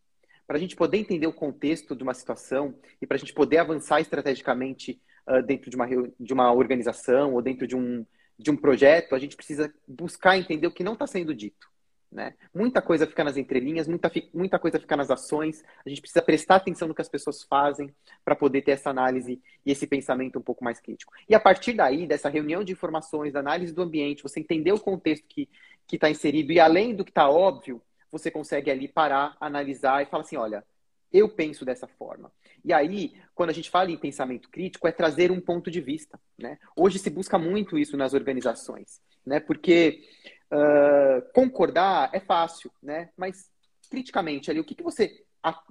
Para 0.46 0.56
a 0.56 0.60
gente 0.60 0.76
poder 0.76 0.98
entender 0.98 1.26
o 1.26 1.32
contexto 1.32 1.96
de 1.96 2.02
uma 2.02 2.14
situação 2.14 2.74
e 3.00 3.06
para 3.06 3.16
a 3.16 3.18
gente 3.18 3.32
poder 3.32 3.58
avançar 3.58 4.00
estrategicamente 4.00 5.00
uh, 5.28 5.42
dentro 5.42 5.68
de 5.70 5.76
uma, 5.76 5.86
de 5.86 6.32
uma 6.32 6.52
organização 6.52 7.34
ou 7.34 7.42
dentro 7.42 7.66
de 7.66 7.74
um, 7.74 8.06
de 8.38 8.50
um 8.50 8.56
projeto, 8.56 9.14
a 9.14 9.18
gente 9.18 9.36
precisa 9.36 9.72
buscar 9.88 10.38
entender 10.38 10.66
o 10.66 10.72
que 10.72 10.84
não 10.84 10.92
está 10.92 11.06
sendo 11.06 11.34
dito. 11.34 11.68
Né? 12.10 12.34
Muita 12.54 12.80
coisa 12.80 13.06
fica 13.06 13.24
nas 13.24 13.36
entrelinhas, 13.36 13.88
muita, 13.88 14.10
muita 14.32 14.58
coisa 14.58 14.78
fica 14.78 14.96
nas 14.96 15.10
ações. 15.10 15.64
A 15.84 15.88
gente 15.88 16.00
precisa 16.00 16.22
prestar 16.22 16.56
atenção 16.56 16.88
no 16.88 16.94
que 16.94 17.02
as 17.02 17.08
pessoas 17.08 17.42
fazem 17.42 17.94
para 18.24 18.36
poder 18.36 18.62
ter 18.62 18.72
essa 18.72 18.90
análise 18.90 19.40
e 19.64 19.70
esse 19.70 19.86
pensamento 19.86 20.38
um 20.38 20.42
pouco 20.42 20.64
mais 20.64 20.80
crítico. 20.80 21.12
E 21.28 21.34
a 21.34 21.40
partir 21.40 21.72
daí, 21.72 22.06
dessa 22.06 22.28
reunião 22.28 22.64
de 22.64 22.72
informações, 22.72 23.32
da 23.32 23.40
análise 23.40 23.72
do 23.72 23.82
ambiente, 23.82 24.22
você 24.22 24.40
entender 24.40 24.72
o 24.72 24.80
contexto 24.80 25.26
que 25.28 25.48
está 25.92 26.08
inserido 26.08 26.52
e 26.52 26.60
além 26.60 26.94
do 26.94 27.04
que 27.04 27.10
está 27.10 27.28
óbvio, 27.28 27.82
você 28.10 28.30
consegue 28.30 28.70
ali 28.70 28.88
parar, 28.88 29.36
analisar 29.40 30.02
e 30.02 30.06
falar 30.06 30.22
assim: 30.22 30.36
olha, 30.36 30.64
eu 31.12 31.28
penso 31.28 31.64
dessa 31.64 31.86
forma. 31.86 32.32
E 32.64 32.72
aí, 32.72 33.14
quando 33.34 33.50
a 33.50 33.52
gente 33.52 33.70
fala 33.70 33.90
em 33.90 33.96
pensamento 33.96 34.48
crítico, 34.50 34.88
é 34.88 34.92
trazer 34.92 35.30
um 35.30 35.40
ponto 35.40 35.70
de 35.70 35.80
vista. 35.80 36.18
Né? 36.36 36.58
Hoje 36.74 36.98
se 36.98 37.10
busca 37.10 37.38
muito 37.38 37.78
isso 37.78 37.96
nas 37.96 38.12
organizações, 38.12 39.00
né? 39.24 39.38
porque 39.38 40.02
Uh, 40.52 41.22
concordar 41.32 42.10
é 42.12 42.20
fácil, 42.20 42.70
né? 42.82 43.10
Mas 43.16 43.50
criticamente 43.90 44.50
ali, 44.50 44.60
o 44.60 44.64
que, 44.64 44.74
que 44.74 44.82
você, 44.82 45.24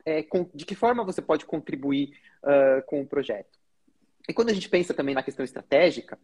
é, 0.05 0.25
de 0.53 0.65
que 0.65 0.75
forma 0.75 1.03
você 1.03 1.21
pode 1.21 1.45
contribuir 1.45 2.17
uh, 2.43 2.85
com 2.85 3.01
o 3.01 3.07
projeto? 3.07 3.57
E 4.27 4.33
quando 4.33 4.49
a 4.49 4.53
gente 4.53 4.69
pensa 4.69 4.93
também 4.93 5.13
na 5.13 5.23
questão 5.23 5.45
estratégica, 5.45 6.17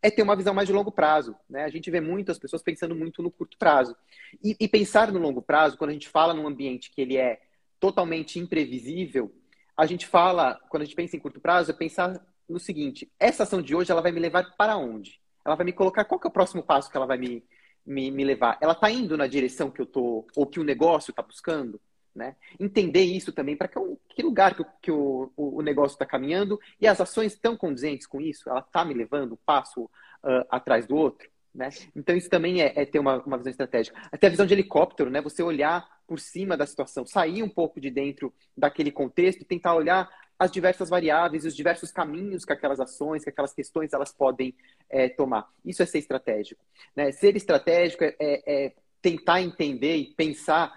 é 0.00 0.10
ter 0.10 0.22
uma 0.22 0.36
visão 0.36 0.54
mais 0.54 0.68
de 0.68 0.72
longo 0.72 0.92
prazo. 0.92 1.34
Né? 1.48 1.64
A 1.64 1.68
gente 1.68 1.90
vê 1.90 2.00
muitas 2.00 2.38
pessoas 2.38 2.62
pensando 2.62 2.94
muito 2.94 3.22
no 3.22 3.30
curto 3.30 3.58
prazo. 3.58 3.96
E, 4.42 4.56
e, 4.60 4.68
pensar 4.68 5.10
no 5.10 5.18
longo 5.18 5.42
prazo, 5.42 5.76
quando 5.76 5.90
a 5.90 5.92
gente 5.92 6.08
fala 6.08 6.32
num 6.32 6.46
ambiente 6.46 6.90
que 6.90 7.00
ele 7.00 7.16
é 7.16 7.40
totalmente 7.80 8.38
imprevisível, 8.38 9.34
a 9.76 9.86
gente 9.86 10.06
fala, 10.06 10.58
quando 10.68 10.82
a 10.82 10.84
gente 10.84 10.96
pensa 10.96 11.16
em 11.16 11.20
curto 11.20 11.40
prazo, 11.40 11.70
é 11.70 11.74
pensar 11.74 12.24
no 12.48 12.60
seguinte: 12.60 13.10
essa 13.18 13.42
ação 13.42 13.60
de 13.60 13.74
hoje 13.74 13.90
ela 13.90 14.02
vai 14.02 14.12
me 14.12 14.20
levar 14.20 14.56
para 14.56 14.76
onde? 14.76 15.20
Ela 15.44 15.56
vai 15.56 15.64
me 15.64 15.72
colocar 15.72 16.04
qual 16.04 16.20
é 16.22 16.28
o 16.28 16.30
próximo 16.30 16.62
passo 16.62 16.90
que 16.90 16.96
ela 16.96 17.06
vai 17.06 17.18
me, 17.18 17.44
me, 17.86 18.10
me 18.10 18.24
levar? 18.24 18.58
Ela 18.60 18.72
está 18.72 18.90
indo 18.90 19.16
na 19.16 19.26
direção 19.26 19.70
que 19.70 19.80
eu 19.80 19.86
tô, 19.86 20.26
ou 20.36 20.46
que 20.46 20.60
o 20.60 20.64
negócio 20.64 21.10
está 21.10 21.22
buscando? 21.22 21.80
Né? 22.14 22.34
Entender 22.58 23.04
isso 23.04 23.32
também, 23.32 23.56
para 23.56 23.68
que, 23.68 23.78
que, 24.08 24.22
lugar 24.22 24.56
que, 24.56 24.64
que 24.82 24.90
o, 24.90 25.30
o, 25.36 25.62
negócio 25.62 25.94
está 25.94 26.04
caminhando 26.04 26.58
e 26.80 26.86
as 26.86 27.00
ações 27.00 27.34
estão 27.34 27.56
condizentes 27.56 28.06
com 28.06 28.20
isso? 28.20 28.50
Ela 28.50 28.60
está 28.60 28.84
me 28.84 28.92
levando 28.92 29.34
um 29.34 29.38
passo 29.46 29.84
uh, 29.84 30.44
atrás 30.50 30.86
do 30.86 30.96
outro? 30.96 31.28
Né? 31.54 31.70
Então, 31.94 32.16
isso 32.16 32.28
também 32.28 32.60
é, 32.60 32.72
é 32.74 32.84
ter 32.84 32.98
uma, 32.98 33.22
uma, 33.22 33.36
visão 33.36 33.50
estratégica. 33.50 34.00
Até 34.10 34.26
a 34.26 34.30
visão 34.30 34.46
de 34.46 34.54
helicóptero, 34.54 35.10
né? 35.10 35.20
você 35.20 35.42
olhar 35.42 35.88
por 36.06 36.18
cima 36.18 36.56
da 36.56 36.66
situação, 36.66 37.06
sair 37.06 37.42
um 37.42 37.48
pouco 37.48 37.80
de 37.80 37.90
dentro 37.90 38.32
daquele 38.56 38.90
contexto, 38.90 39.44
tentar 39.44 39.74
olhar 39.74 40.08
as 40.38 40.50
diversas 40.50 40.88
variáveis, 40.88 41.44
os 41.44 41.56
diversos 41.56 41.90
caminhos 41.90 42.44
que 42.44 42.52
aquelas 42.52 42.78
ações, 42.78 43.24
que 43.24 43.30
aquelas 43.30 43.52
questões 43.52 43.92
elas 43.92 44.12
podem 44.12 44.54
é, 44.88 45.08
tomar. 45.08 45.48
Isso 45.64 45.82
é 45.82 45.86
ser 45.86 45.98
estratégico. 45.98 46.64
Né? 46.94 47.10
Ser 47.10 47.36
estratégico 47.36 48.04
é, 48.04 48.14
é, 48.20 48.66
é, 48.66 48.74
tentar 49.02 49.42
entender 49.42 49.96
e 49.96 50.14
pensar 50.14 50.72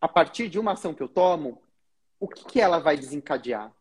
a 0.00 0.06
partir 0.06 0.48
de 0.48 0.58
uma 0.58 0.72
ação 0.72 0.92
que 0.92 1.02
eu 1.02 1.08
tomo, 1.08 1.62
o 2.20 2.28
que, 2.28 2.44
que 2.44 2.60
ela 2.60 2.78
vai 2.78 2.96
desencadear. 2.96 3.72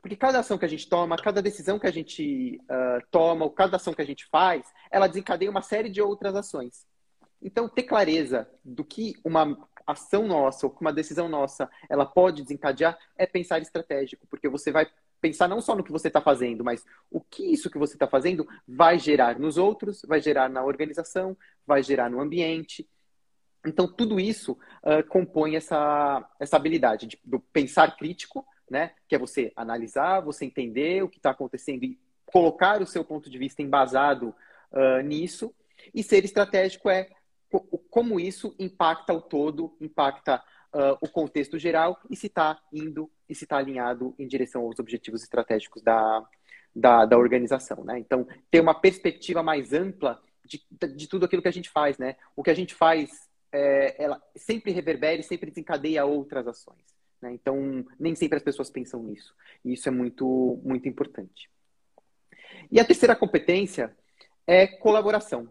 Porque 0.00 0.16
cada 0.16 0.38
ação 0.38 0.56
que 0.56 0.64
a 0.64 0.68
gente 0.68 0.88
toma, 0.88 1.16
cada 1.16 1.42
decisão 1.42 1.78
que 1.78 1.86
a 1.86 1.90
gente 1.90 2.58
uh, 2.64 3.06
toma, 3.10 3.44
ou 3.44 3.50
cada 3.50 3.76
ação 3.76 3.92
que 3.92 4.00
a 4.00 4.06
gente 4.06 4.26
faz, 4.26 4.64
ela 4.90 5.06
desencadeia 5.06 5.50
uma 5.50 5.60
série 5.60 5.90
de 5.90 6.00
outras 6.00 6.34
ações. 6.34 6.86
Então, 7.42 7.68
ter 7.68 7.82
clareza 7.82 8.48
do 8.64 8.84
que 8.84 9.14
uma 9.24 9.68
ação 9.88 10.26
nossa 10.26 10.66
ou 10.66 10.72
que 10.72 10.80
uma 10.80 10.92
decisão 10.92 11.28
nossa 11.28 11.68
ela 11.88 12.04
pode 12.04 12.42
desencadear 12.42 12.98
é 13.16 13.26
pensar 13.26 13.60
estratégico, 13.60 14.26
porque 14.28 14.48
você 14.48 14.70
vai 14.70 14.86
pensar 15.20 15.48
não 15.48 15.60
só 15.60 15.74
no 15.74 15.82
que 15.82 15.90
você 15.90 16.08
está 16.08 16.20
fazendo, 16.20 16.62
mas 16.62 16.84
o 17.10 17.20
que 17.20 17.42
isso 17.42 17.70
que 17.70 17.78
você 17.78 17.94
está 17.94 18.06
fazendo 18.06 18.46
vai 18.66 18.98
gerar 18.98 19.38
nos 19.38 19.56
outros, 19.56 20.02
vai 20.06 20.20
gerar 20.20 20.48
na 20.48 20.62
organização, 20.62 21.36
vai 21.66 21.82
gerar 21.82 22.10
no 22.10 22.20
ambiente. 22.20 22.88
Então, 23.66 23.88
tudo 23.88 24.20
isso 24.20 24.52
uh, 24.52 25.06
compõe 25.08 25.56
essa, 25.56 26.28
essa 26.38 26.56
habilidade 26.56 27.06
de, 27.06 27.18
do 27.24 27.40
pensar 27.40 27.96
crítico, 27.96 28.46
né? 28.70 28.92
que 29.08 29.14
é 29.14 29.18
você 29.18 29.52
analisar, 29.56 30.20
você 30.20 30.44
entender 30.44 31.02
o 31.02 31.08
que 31.08 31.16
está 31.16 31.30
acontecendo 31.30 31.84
e 31.84 31.98
colocar 32.26 32.80
o 32.80 32.86
seu 32.86 33.04
ponto 33.04 33.28
de 33.28 33.38
vista 33.38 33.62
embasado 33.62 34.34
uh, 34.70 35.02
nisso. 35.02 35.52
E 35.92 36.02
ser 36.02 36.24
estratégico 36.24 36.88
é 36.88 37.08
como 37.90 38.20
isso 38.20 38.54
impacta 38.58 39.12
o 39.12 39.20
todo, 39.20 39.76
impacta 39.80 40.42
uh, 40.74 40.98
o 41.00 41.08
contexto 41.08 41.58
geral 41.58 42.00
e 42.10 42.16
se 42.16 42.26
está 42.26 42.60
indo 42.72 43.10
e 43.28 43.34
se 43.34 43.44
está 43.44 43.58
alinhado 43.58 44.14
em 44.18 44.26
direção 44.26 44.62
aos 44.62 44.78
objetivos 44.78 45.22
estratégicos 45.22 45.82
da, 45.82 46.26
da, 46.74 47.04
da, 47.04 47.18
organização. 47.18 47.84
Né? 47.84 47.98
Então, 47.98 48.26
ter 48.50 48.60
uma 48.60 48.74
perspectiva 48.74 49.42
mais 49.42 49.72
ampla 49.72 50.20
de, 50.44 50.62
de 50.96 51.06
tudo 51.06 51.26
aquilo 51.26 51.42
que 51.42 51.48
a 51.48 51.52
gente 51.52 51.68
faz. 51.68 51.98
Né? 51.98 52.16
O 52.34 52.42
que 52.42 52.50
a 52.50 52.54
gente 52.54 52.74
faz, 52.74 53.28
é, 53.52 54.02
ela 54.02 54.22
sempre 54.34 54.72
reverbera 54.72 55.20
e 55.20 55.24
sempre 55.24 55.50
desencadeia 55.50 56.04
outras 56.04 56.46
ações. 56.46 56.84
Né? 57.20 57.32
Então, 57.32 57.84
nem 57.98 58.14
sempre 58.14 58.38
as 58.38 58.42
pessoas 58.42 58.70
pensam 58.70 59.02
nisso. 59.02 59.34
E 59.64 59.74
isso 59.74 59.88
é 59.88 59.92
muito, 59.92 60.60
muito 60.64 60.88
importante. 60.88 61.50
E 62.70 62.80
a 62.80 62.84
terceira 62.84 63.14
competência 63.14 63.94
é 64.46 64.66
colaboração. 64.66 65.48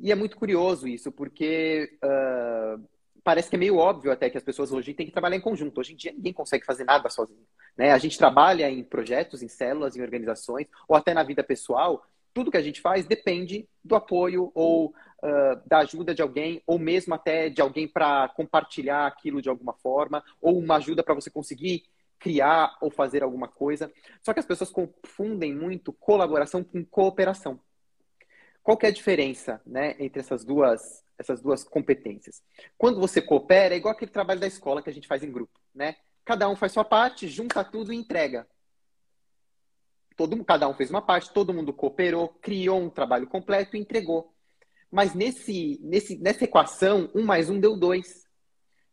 E 0.00 0.10
é 0.10 0.14
muito 0.14 0.36
curioso 0.36 0.88
isso, 0.88 1.12
porque 1.12 1.98
uh, 2.02 2.82
parece 3.22 3.50
que 3.50 3.56
é 3.56 3.58
meio 3.58 3.76
óbvio 3.76 4.10
até 4.10 4.30
que 4.30 4.38
as 4.38 4.42
pessoas 4.42 4.72
hoje 4.72 4.94
têm 4.94 5.06
que 5.06 5.12
trabalhar 5.12 5.36
em 5.36 5.40
conjunto. 5.40 5.78
Hoje 5.78 5.92
em 5.92 5.96
dia 5.96 6.12
ninguém 6.12 6.32
consegue 6.32 6.64
fazer 6.64 6.84
nada 6.84 7.08
sozinho. 7.10 7.46
Né? 7.76 7.92
A 7.92 7.98
gente 7.98 8.16
trabalha 8.16 8.70
em 8.70 8.82
projetos, 8.82 9.42
em 9.42 9.48
células, 9.48 9.96
em 9.96 10.02
organizações, 10.02 10.66
ou 10.88 10.96
até 10.96 11.12
na 11.12 11.22
vida 11.22 11.44
pessoal. 11.44 12.02
Tudo 12.32 12.50
que 12.50 12.56
a 12.56 12.62
gente 12.62 12.80
faz 12.80 13.04
depende 13.06 13.68
do 13.84 13.94
apoio 13.94 14.50
ou 14.54 14.86
uh, 14.86 15.60
da 15.66 15.78
ajuda 15.78 16.14
de 16.14 16.22
alguém, 16.22 16.62
ou 16.66 16.78
mesmo 16.78 17.14
até 17.14 17.50
de 17.50 17.60
alguém 17.60 17.86
para 17.86 18.28
compartilhar 18.30 19.06
aquilo 19.06 19.42
de 19.42 19.48
alguma 19.48 19.74
forma, 19.74 20.24
ou 20.40 20.58
uma 20.58 20.76
ajuda 20.76 21.02
para 21.02 21.14
você 21.14 21.28
conseguir 21.28 21.84
criar 22.18 22.76
ou 22.80 22.90
fazer 22.90 23.22
alguma 23.22 23.48
coisa. 23.48 23.92
Só 24.22 24.32
que 24.32 24.40
as 24.40 24.46
pessoas 24.46 24.70
confundem 24.70 25.54
muito 25.54 25.92
colaboração 25.92 26.62
com 26.62 26.84
cooperação. 26.84 27.58
Qual 28.70 28.78
que 28.78 28.86
é 28.86 28.90
a 28.90 28.92
diferença 28.92 29.60
né, 29.66 29.96
entre 29.98 30.20
essas 30.20 30.44
duas 30.44 31.04
essas 31.18 31.42
duas 31.42 31.64
competências. 31.64 32.40
Quando 32.78 33.00
você 33.00 33.20
coopera, 33.20 33.74
é 33.74 33.76
igual 33.76 33.92
aquele 33.92 34.12
trabalho 34.12 34.38
da 34.38 34.46
escola 34.46 34.80
que 34.80 34.88
a 34.88 34.92
gente 34.92 35.08
faz 35.08 35.24
em 35.24 35.30
grupo, 35.30 35.58
né? 35.74 35.96
Cada 36.24 36.48
um 36.48 36.54
faz 36.54 36.70
sua 36.70 36.84
parte, 36.84 37.26
junta 37.26 37.64
tudo 37.64 37.92
e 37.92 37.96
entrega. 37.96 38.46
Todo, 40.16 40.42
cada 40.44 40.68
um 40.68 40.72
fez 40.72 40.88
uma 40.88 41.02
parte, 41.02 41.32
todo 41.32 41.52
mundo 41.52 41.72
cooperou, 41.72 42.28
criou 42.40 42.80
um 42.80 42.88
trabalho 42.88 43.26
completo 43.26 43.76
e 43.76 43.80
entregou. 43.80 44.32
Mas 44.88 45.14
nesse, 45.14 45.80
nesse, 45.82 46.16
nessa 46.16 46.44
equação, 46.44 47.10
um 47.12 47.24
mais 47.24 47.50
um 47.50 47.58
deu 47.58 47.76
dois. 47.76 48.24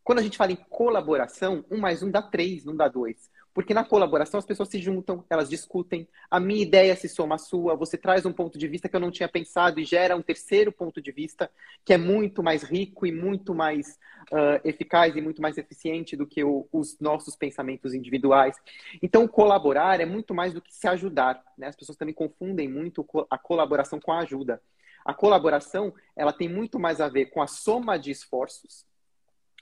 Quando 0.04 0.20
a 0.20 0.24
gente 0.24 0.38
fala 0.38 0.54
em 0.54 0.58
colaboração, 0.70 1.64
um 1.70 1.78
mais 1.78 2.02
um 2.02 2.10
dá 2.10 2.24
três, 2.24 2.66
não 2.66 2.76
dá 2.76 2.88
dois. 2.88 3.30
Porque 3.58 3.74
na 3.74 3.84
colaboração 3.84 4.38
as 4.38 4.46
pessoas 4.46 4.70
se 4.70 4.78
juntam, 4.78 5.26
elas 5.28 5.50
discutem, 5.50 6.08
a 6.30 6.40
minha 6.40 6.62
ideia 6.62 6.96
se 6.96 7.10
soma 7.10 7.34
à 7.34 7.38
sua, 7.40 7.76
você 7.76 7.98
traz 7.98 8.24
um 8.24 8.32
ponto 8.32 8.56
de 8.56 8.68
vista 8.68 8.88
que 8.88 8.96
eu 8.96 9.00
não 9.00 9.10
tinha 9.10 9.28
pensado 9.28 9.80
e 9.80 9.84
gera 9.84 10.16
um 10.16 10.22
terceiro 10.22 10.72
ponto 10.72 11.02
de 11.02 11.12
vista 11.12 11.50
que 11.84 11.92
é 11.92 11.98
muito 11.98 12.44
mais 12.44 12.62
rico 12.62 13.08
e 13.08 13.12
muito 13.12 13.56
mais 13.56 13.98
uh, 14.32 14.62
eficaz 14.64 15.16
e 15.16 15.22
muito 15.22 15.42
mais 15.42 15.58
eficiente 15.58 16.16
do 16.16 16.28
que 16.28 16.44
o, 16.44 16.70
os 16.72 17.00
nossos 17.00 17.36
pensamentos 17.36 17.96
individuais. 17.96 18.56
Então, 19.02 19.28
colaborar 19.28 20.00
é 20.00 20.06
muito 20.06 20.36
mais 20.36 20.54
do 20.54 20.62
que 20.62 20.72
se 20.72 20.88
ajudar. 20.88 21.44
Né? 21.58 21.66
As 21.66 21.76
pessoas 21.76 21.98
também 21.98 22.14
confundem 22.14 22.70
muito 22.70 23.04
a 23.28 23.40
colaboração 23.40 24.00
com 24.00 24.12
a 24.12 24.20
ajuda. 24.20 24.62
A 25.04 25.16
colaboração 25.16 25.96
ela 26.16 26.32
tem 26.32 26.48
muito 26.48 26.80
mais 26.80 27.02
a 27.02 27.10
ver 27.10 27.32
com 27.32 27.42
a 27.42 27.48
soma 27.48 27.98
de 27.98 28.12
esforços 28.12 28.86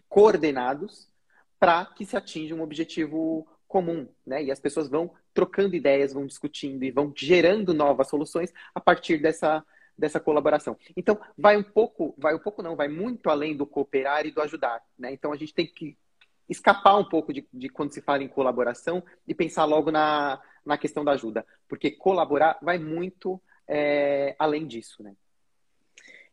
coordenados 0.09 1.07
para 1.57 1.85
que 1.85 2.05
se 2.05 2.17
atinja 2.17 2.53
um 2.53 2.61
objetivo 2.61 3.47
comum, 3.75 4.07
né? 4.25 4.41
E 4.41 4.51
as 4.51 4.59
pessoas 4.61 4.87
vão 4.87 5.11
trocando 5.33 5.75
ideias, 5.75 6.13
vão 6.13 6.25
discutindo 6.25 6.85
e 6.85 6.91
vão 6.91 7.11
gerando 7.13 7.73
novas 7.73 8.07
soluções 8.07 8.53
a 8.73 8.79
partir 8.79 9.17
dessa 9.17 9.61
dessa 9.97 10.17
colaboração. 10.17 10.77
Então, 10.95 11.17
vai 11.37 11.57
um 11.57 11.63
pouco, 11.63 12.13
vai 12.17 12.33
um 12.35 12.39
pouco 12.39 12.61
não, 12.61 12.75
vai 12.75 12.87
muito 12.89 13.29
além 13.29 13.55
do 13.55 13.65
cooperar 13.65 14.25
e 14.25 14.31
do 14.31 14.41
ajudar, 14.41 14.81
né? 14.97 15.11
Então, 15.11 15.33
a 15.33 15.37
gente 15.37 15.53
tem 15.53 15.67
que 15.67 15.97
escapar 16.49 16.97
um 16.97 17.03
pouco 17.03 17.33
de, 17.33 17.47
de 17.53 17.69
quando 17.69 17.93
se 17.93 18.01
fala 18.01 18.23
em 18.23 18.27
colaboração 18.29 19.03
e 19.27 19.33
pensar 19.33 19.63
logo 19.65 19.91
na, 19.91 20.41
na 20.65 20.77
questão 20.77 21.03
da 21.03 21.13
ajuda, 21.13 21.45
porque 21.67 21.91
colaborar 21.91 22.57
vai 22.61 22.77
muito 22.77 23.41
é, 23.67 24.35
além 24.37 24.65
disso, 24.67 25.03
né? 25.03 25.13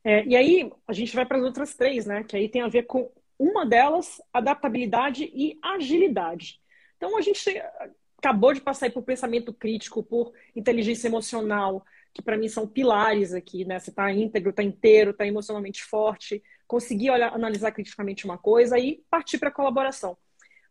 É, 0.04 0.24
e 0.26 0.36
aí 0.36 0.72
a 0.86 0.92
gente 0.92 1.14
vai 1.14 1.26
para 1.26 1.38
as 1.38 1.44
outras 1.44 1.74
três, 1.74 2.06
né? 2.06 2.22
Que 2.24 2.36
aí 2.36 2.48
tem 2.48 2.62
a 2.62 2.68
ver 2.68 2.84
com 2.84 3.10
uma 3.38 3.64
delas, 3.64 4.20
adaptabilidade 4.32 5.24
e 5.34 5.58
agilidade. 5.62 6.61
Então, 7.02 7.18
a 7.18 7.20
gente 7.20 7.60
acabou 8.16 8.54
de 8.54 8.60
passar 8.60 8.88
por 8.92 9.02
pensamento 9.02 9.52
crítico, 9.52 10.04
por 10.04 10.32
inteligência 10.54 11.08
emocional, 11.08 11.84
que 12.14 12.22
para 12.22 12.36
mim 12.36 12.46
são 12.46 12.64
pilares 12.64 13.34
aqui, 13.34 13.64
né? 13.64 13.80
Você 13.80 13.90
está 13.90 14.12
íntegro, 14.12 14.50
está 14.50 14.62
inteiro, 14.62 15.10
está 15.10 15.26
emocionalmente 15.26 15.82
forte, 15.82 16.40
conseguir 16.64 17.10
olhar, 17.10 17.34
analisar 17.34 17.72
criticamente 17.72 18.24
uma 18.24 18.38
coisa 18.38 18.78
e 18.78 19.02
partir 19.10 19.38
para 19.38 19.48
a 19.48 19.52
colaboração. 19.52 20.16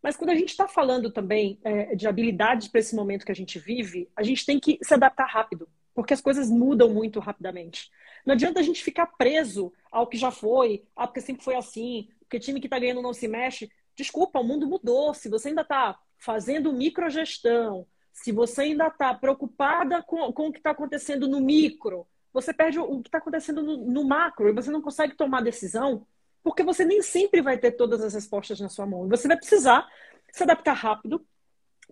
Mas 0.02 0.16
quando 0.16 0.30
a 0.30 0.34
gente 0.34 0.48
está 0.48 0.66
falando 0.66 1.12
também 1.12 1.60
é, 1.62 1.94
de 1.94 2.08
habilidades 2.08 2.66
para 2.66 2.80
esse 2.80 2.96
momento 2.96 3.26
que 3.26 3.32
a 3.32 3.36
gente 3.36 3.58
vive, 3.58 4.08
a 4.16 4.22
gente 4.22 4.46
tem 4.46 4.58
que 4.58 4.78
se 4.80 4.94
adaptar 4.94 5.26
rápido, 5.26 5.68
porque 5.94 6.14
as 6.14 6.22
coisas 6.22 6.48
mudam 6.48 6.88
muito 6.88 7.20
rapidamente. 7.20 7.90
Não 8.24 8.32
adianta 8.32 8.58
a 8.58 8.62
gente 8.62 8.82
ficar 8.82 9.04
preso 9.18 9.70
ao 9.90 10.06
que 10.06 10.16
já 10.16 10.30
foi, 10.30 10.82
ah, 10.96 11.06
porque 11.06 11.20
sempre 11.20 11.44
foi 11.44 11.56
assim, 11.56 12.08
porque 12.20 12.40
time 12.40 12.58
que 12.58 12.68
está 12.68 12.78
ganhando 12.78 13.02
não 13.02 13.12
se 13.12 13.28
mexe. 13.28 13.70
Desculpa, 13.94 14.40
o 14.40 14.44
mundo 14.44 14.66
mudou. 14.66 15.12
Se 15.12 15.28
você 15.28 15.48
ainda 15.48 15.60
está 15.60 15.98
fazendo 16.22 16.72
microgestão, 16.72 17.84
se 18.12 18.30
você 18.30 18.62
ainda 18.62 18.86
está 18.86 19.12
preocupada 19.12 20.02
com, 20.02 20.32
com 20.32 20.48
o 20.48 20.52
que 20.52 20.58
está 20.58 20.70
acontecendo 20.70 21.26
no 21.26 21.40
micro, 21.40 22.06
você 22.32 22.54
perde 22.54 22.78
o, 22.78 22.84
o 22.84 23.02
que 23.02 23.08
está 23.08 23.18
acontecendo 23.18 23.60
no, 23.62 23.76
no, 23.76 24.04
macro 24.04 24.48
e 24.48 24.52
você 24.52 24.70
não 24.70 24.80
consegue 24.80 25.16
tomar 25.16 25.42
decisão, 25.42 26.06
porque 26.42 26.62
você 26.62 26.84
nem 26.84 27.02
sempre 27.02 27.42
vai 27.42 27.58
ter 27.58 27.72
todas 27.72 28.00
as 28.02 28.14
respostas 28.14 28.60
na 28.60 28.68
sua 28.68 28.86
mão. 28.86 29.08
Você 29.08 29.26
vai 29.26 29.36
precisar 29.36 29.88
se 30.30 30.44
adaptar 30.44 30.74
rápido, 30.74 31.26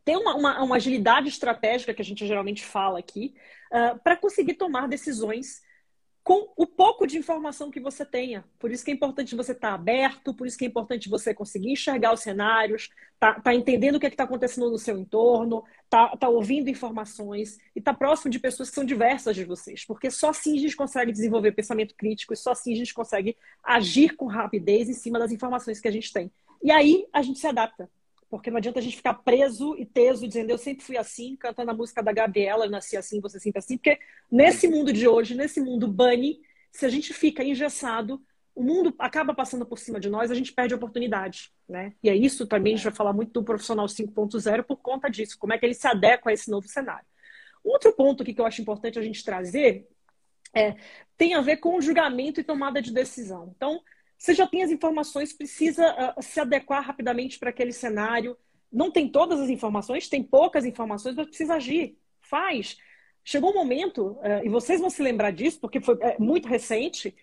ter 0.04 0.16
uma, 0.16 0.34
uma, 0.36 0.62
uma 0.62 0.76
agilidade 0.76 1.28
estratégica 1.28 1.92
que 1.92 2.02
a 2.02 2.04
gente 2.04 2.24
geralmente 2.24 2.64
fala 2.64 3.00
aqui, 3.00 3.34
uh, 3.72 3.98
para 3.98 4.16
conseguir 4.16 4.54
tomar 4.54 4.88
decisões 4.88 5.60
com 6.22 6.52
o 6.56 6.66
pouco 6.66 7.06
de 7.06 7.16
informação 7.18 7.70
que 7.70 7.80
você 7.80 8.04
tenha. 8.04 8.44
Por 8.58 8.70
isso 8.70 8.84
que 8.84 8.90
é 8.90 8.94
importante 8.94 9.34
você 9.34 9.52
estar 9.52 9.68
tá 9.68 9.74
aberto, 9.74 10.34
por 10.34 10.46
isso 10.46 10.56
que 10.56 10.64
é 10.64 10.68
importante 10.68 11.08
você 11.08 11.32
conseguir 11.32 11.72
enxergar 11.72 12.12
os 12.12 12.20
cenários, 12.20 12.90
tá, 13.18 13.40
tá 13.40 13.54
entendendo 13.54 13.96
o 13.96 14.00
que 14.00 14.06
é 14.06 14.08
está 14.08 14.24
acontecendo 14.24 14.70
no 14.70 14.78
seu 14.78 14.98
entorno, 14.98 15.64
tá, 15.88 16.16
tá 16.16 16.28
ouvindo 16.28 16.68
informações 16.68 17.58
e 17.74 17.80
tá 17.80 17.94
próximo 17.94 18.30
de 18.30 18.38
pessoas 18.38 18.68
que 18.68 18.74
são 18.74 18.84
diversas 18.84 19.34
de 19.34 19.44
vocês. 19.44 19.84
Porque 19.84 20.10
só 20.10 20.30
assim 20.30 20.56
a 20.56 20.60
gente 20.60 20.76
consegue 20.76 21.10
desenvolver 21.10 21.52
pensamento 21.52 21.94
crítico 21.94 22.34
e 22.34 22.36
só 22.36 22.52
assim 22.52 22.72
a 22.72 22.76
gente 22.76 22.92
consegue 22.92 23.36
agir 23.62 24.14
com 24.14 24.26
rapidez 24.26 24.88
em 24.88 24.94
cima 24.94 25.18
das 25.18 25.32
informações 25.32 25.80
que 25.80 25.88
a 25.88 25.92
gente 25.92 26.12
tem. 26.12 26.30
E 26.62 26.70
aí 26.70 27.06
a 27.12 27.22
gente 27.22 27.38
se 27.38 27.46
adapta. 27.46 27.88
Porque 28.30 28.50
não 28.50 28.58
adianta 28.58 28.78
a 28.78 28.82
gente 28.82 28.96
ficar 28.96 29.14
preso 29.14 29.76
e 29.76 29.84
teso 29.84 30.26
dizendo 30.26 30.50
eu 30.50 30.58
sempre 30.58 30.84
fui 30.84 30.96
assim, 30.96 31.36
cantando 31.36 31.72
a 31.72 31.74
música 31.74 32.02
da 32.02 32.12
Gabriela, 32.12 32.64
eu 32.64 32.70
nasci 32.70 32.96
assim, 32.96 33.20
você 33.20 33.40
sempre 33.40 33.58
assim. 33.58 33.76
Porque 33.76 33.98
nesse 34.30 34.68
mundo 34.68 34.92
de 34.92 35.08
hoje, 35.08 35.34
nesse 35.34 35.60
mundo 35.60 35.88
bunny, 35.88 36.40
se 36.70 36.86
a 36.86 36.88
gente 36.88 37.12
fica 37.12 37.42
engessado, 37.42 38.22
o 38.54 38.62
mundo 38.62 38.94
acaba 38.98 39.34
passando 39.34 39.66
por 39.66 39.78
cima 39.78 39.98
de 39.98 40.08
nós, 40.08 40.30
a 40.30 40.34
gente 40.34 40.52
perde 40.52 40.74
a 40.74 40.76
oportunidade, 40.76 41.50
né? 41.68 41.92
E 42.02 42.08
é 42.08 42.14
isso 42.14 42.46
também, 42.46 42.74
a 42.74 42.76
gente 42.76 42.84
vai 42.84 42.94
falar 42.94 43.12
muito 43.12 43.32
do 43.32 43.44
profissional 43.44 43.86
5.0 43.86 44.62
por 44.62 44.76
conta 44.76 45.08
disso, 45.08 45.36
como 45.38 45.52
é 45.52 45.58
que 45.58 45.66
ele 45.66 45.74
se 45.74 45.88
adequa 45.88 46.30
a 46.30 46.32
esse 46.32 46.50
novo 46.50 46.68
cenário. 46.68 47.06
Outro 47.64 47.92
ponto 47.92 48.24
que 48.24 48.38
eu 48.40 48.46
acho 48.46 48.62
importante 48.62 48.98
a 48.98 49.02
gente 49.02 49.24
trazer 49.24 49.88
é, 50.54 50.76
tem 51.16 51.34
a 51.34 51.40
ver 51.40 51.58
com 51.58 51.80
julgamento 51.80 52.40
e 52.40 52.44
tomada 52.44 52.80
de 52.80 52.92
decisão. 52.92 53.52
Então, 53.56 53.82
você 54.20 54.34
já 54.34 54.46
tem 54.46 54.62
as 54.62 54.70
informações, 54.70 55.32
precisa 55.32 56.14
uh, 56.18 56.22
se 56.22 56.38
adequar 56.38 56.84
rapidamente 56.84 57.38
para 57.38 57.48
aquele 57.48 57.72
cenário. 57.72 58.36
Não 58.70 58.90
tem 58.90 59.08
todas 59.08 59.40
as 59.40 59.48
informações, 59.48 60.10
tem 60.10 60.22
poucas 60.22 60.66
informações, 60.66 61.16
mas 61.16 61.26
precisa 61.26 61.54
agir. 61.54 61.96
Faz. 62.20 62.76
Chegou 63.24 63.50
um 63.50 63.54
momento, 63.54 64.18
uh, 64.18 64.44
e 64.44 64.48
vocês 64.50 64.78
vão 64.78 64.90
se 64.90 65.02
lembrar 65.02 65.30
disso, 65.30 65.58
porque 65.58 65.80
foi 65.80 65.94
uh, 65.94 66.16
muito 66.18 66.46
recente, 66.46 67.16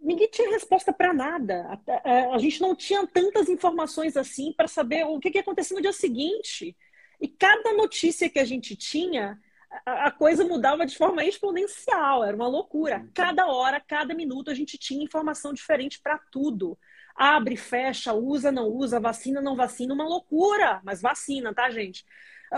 ninguém 0.00 0.28
tinha 0.28 0.48
resposta 0.52 0.92
para 0.92 1.12
nada. 1.12 1.80
A, 2.04 2.36
a, 2.36 2.38
gente 2.38 2.60
não 2.60 2.76
tinha 2.76 3.04
tantas 3.08 3.48
informações 3.48 4.16
assim 4.16 4.52
para 4.52 4.68
saber 4.68 5.04
o 5.04 5.18
que, 5.18 5.32
que 5.32 5.38
ia 5.38 5.42
acontecer 5.42 5.74
no 5.74 5.82
dia 5.82 5.92
seguinte. 5.92 6.76
E 7.20 7.26
cada 7.26 7.72
notícia 7.72 8.30
que 8.30 8.38
a 8.38 8.44
gente 8.44 8.76
tinha 8.76 9.36
a 9.84 10.10
coisa 10.10 10.44
mudava 10.44 10.86
de 10.86 10.96
forma 10.96 11.24
exponencial, 11.24 12.24
era 12.24 12.36
uma 12.36 12.48
loucura. 12.48 13.08
Cada 13.14 13.46
hora, 13.46 13.80
cada 13.80 14.14
minuto, 14.14 14.50
a 14.50 14.54
gente 14.54 14.78
tinha 14.78 15.04
informação 15.04 15.52
diferente 15.52 16.00
para 16.00 16.18
tudo. 16.30 16.78
Abre, 17.14 17.56
fecha, 17.56 18.12
usa, 18.12 18.52
não 18.52 18.68
usa, 18.68 19.00
vacina, 19.00 19.40
não 19.40 19.56
vacina, 19.56 19.94
uma 19.94 20.06
loucura, 20.06 20.80
mas 20.84 21.00
vacina, 21.00 21.54
tá, 21.54 21.70
gente? 21.70 22.04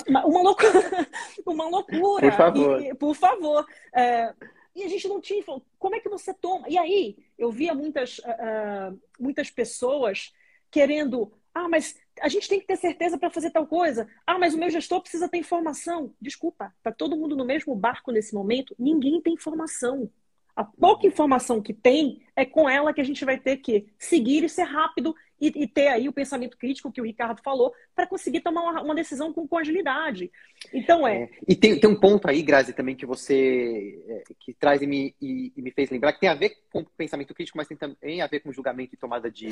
Uma 0.06 0.42
loucura. 0.42 0.72
uma 1.46 1.68
loucura. 1.68 2.30
Por 2.30 2.36
favor. 2.36 2.82
E, 2.82 2.94
por 2.94 3.14
favor. 3.14 3.66
É, 3.94 4.34
e 4.74 4.84
a 4.84 4.88
gente 4.88 5.08
não 5.08 5.20
tinha. 5.20 5.42
Como 5.78 5.94
é 5.94 6.00
que 6.00 6.08
você 6.08 6.34
toma? 6.34 6.68
E 6.68 6.78
aí, 6.78 7.16
eu 7.38 7.50
via 7.50 7.74
muitas, 7.74 8.18
uh, 8.18 9.00
muitas 9.18 9.50
pessoas 9.50 10.32
querendo. 10.70 11.32
Ah, 11.54 11.68
mas 11.68 11.96
a 12.20 12.28
gente 12.28 12.48
tem 12.48 12.60
que 12.60 12.66
ter 12.66 12.76
certeza 12.76 13.18
para 13.18 13.30
fazer 13.30 13.50
tal 13.50 13.66
coisa. 13.66 14.08
Ah, 14.26 14.38
mas 14.38 14.54
o 14.54 14.58
meu 14.58 14.70
gestor 14.70 15.00
precisa 15.00 15.28
ter 15.28 15.38
informação. 15.38 16.12
Desculpa, 16.20 16.72
está 16.78 16.92
todo 16.92 17.16
mundo 17.16 17.36
no 17.36 17.44
mesmo 17.44 17.74
barco 17.74 18.10
nesse 18.10 18.34
momento. 18.34 18.74
Ninguém 18.78 19.20
tem 19.20 19.34
informação. 19.34 20.10
A 20.54 20.64
pouca 20.64 21.06
informação 21.06 21.62
que 21.62 21.72
tem 21.72 22.20
é 22.34 22.44
com 22.44 22.68
ela 22.68 22.92
que 22.92 23.00
a 23.00 23.04
gente 23.04 23.24
vai 23.24 23.38
ter 23.38 23.58
que 23.58 23.86
seguir 23.98 24.42
e 24.42 24.48
ser 24.48 24.64
rápido 24.64 25.14
e, 25.40 25.62
e 25.62 25.66
ter 25.66 25.88
aí 25.88 26.08
o 26.08 26.12
pensamento 26.12 26.56
crítico 26.56 26.90
que 26.90 27.00
o 27.00 27.04
Ricardo 27.04 27.40
falou 27.42 27.72
para 27.94 28.06
conseguir 28.06 28.40
tomar 28.40 28.62
uma, 28.62 28.82
uma, 28.82 28.94
decisão 28.94 29.32
com, 29.32 29.46
com 29.46 29.58
agilidade. 29.58 30.30
Então 30.72 31.06
é. 31.06 31.22
é 31.22 31.30
e 31.46 31.54
tem, 31.54 31.78
tem 31.78 31.88
um 31.88 31.98
ponto 31.98 32.28
aí, 32.28 32.42
Grazi, 32.42 32.72
também 32.72 32.96
que 32.96 33.06
você 33.06 34.04
é, 34.08 34.22
que 34.40 34.52
traz 34.54 34.82
e 34.82 34.86
me, 34.86 35.14
e, 35.20 35.52
e, 35.56 35.62
me 35.62 35.70
fez 35.70 35.90
lembrar 35.90 36.12
que 36.12 36.20
tem 36.20 36.28
a 36.28 36.34
ver 36.34 36.56
com 36.70 36.84
pensamento 36.84 37.34
crítico, 37.34 37.56
mas 37.56 37.68
tem 37.68 37.76
também 37.76 38.20
a 38.20 38.26
ver 38.26 38.40
com 38.40 38.52
julgamento 38.52 38.94
e 38.94 38.98
tomada 38.98 39.30
de, 39.30 39.48